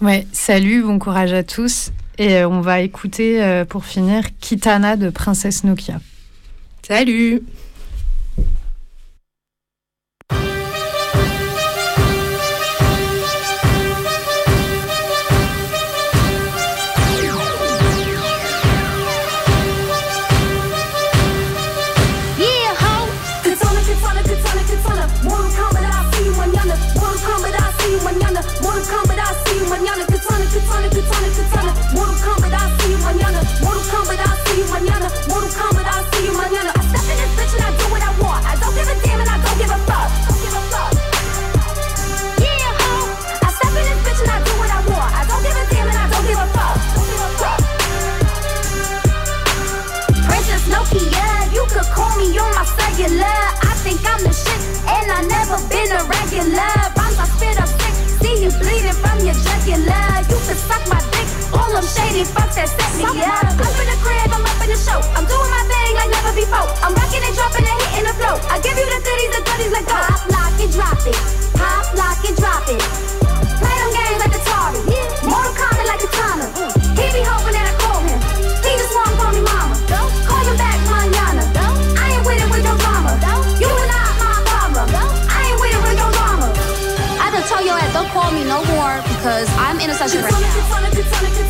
[0.00, 1.90] Ouais, salut, bon courage à tous.
[2.16, 6.00] Et on va écouter pour finir Kitana de Princesse Nokia.
[6.82, 7.44] Salut
[53.10, 53.42] popular.
[53.66, 56.70] I think I'm the shit, and I never been a regular.
[56.94, 60.06] Rhymes I spit up thick, see you bleeding from your jugular.
[60.30, 63.50] You can suck my dick, all them shady fucks that set me up.
[63.50, 65.00] Up in the crib, I'm up in the show.
[65.18, 66.70] I'm doing my thing like never before.
[66.86, 68.36] I'm rocking and dropping and hitting the flow.
[68.46, 70.29] I give you the goodies, the goodies, let go.
[89.20, 91.49] because I'm in a session right now.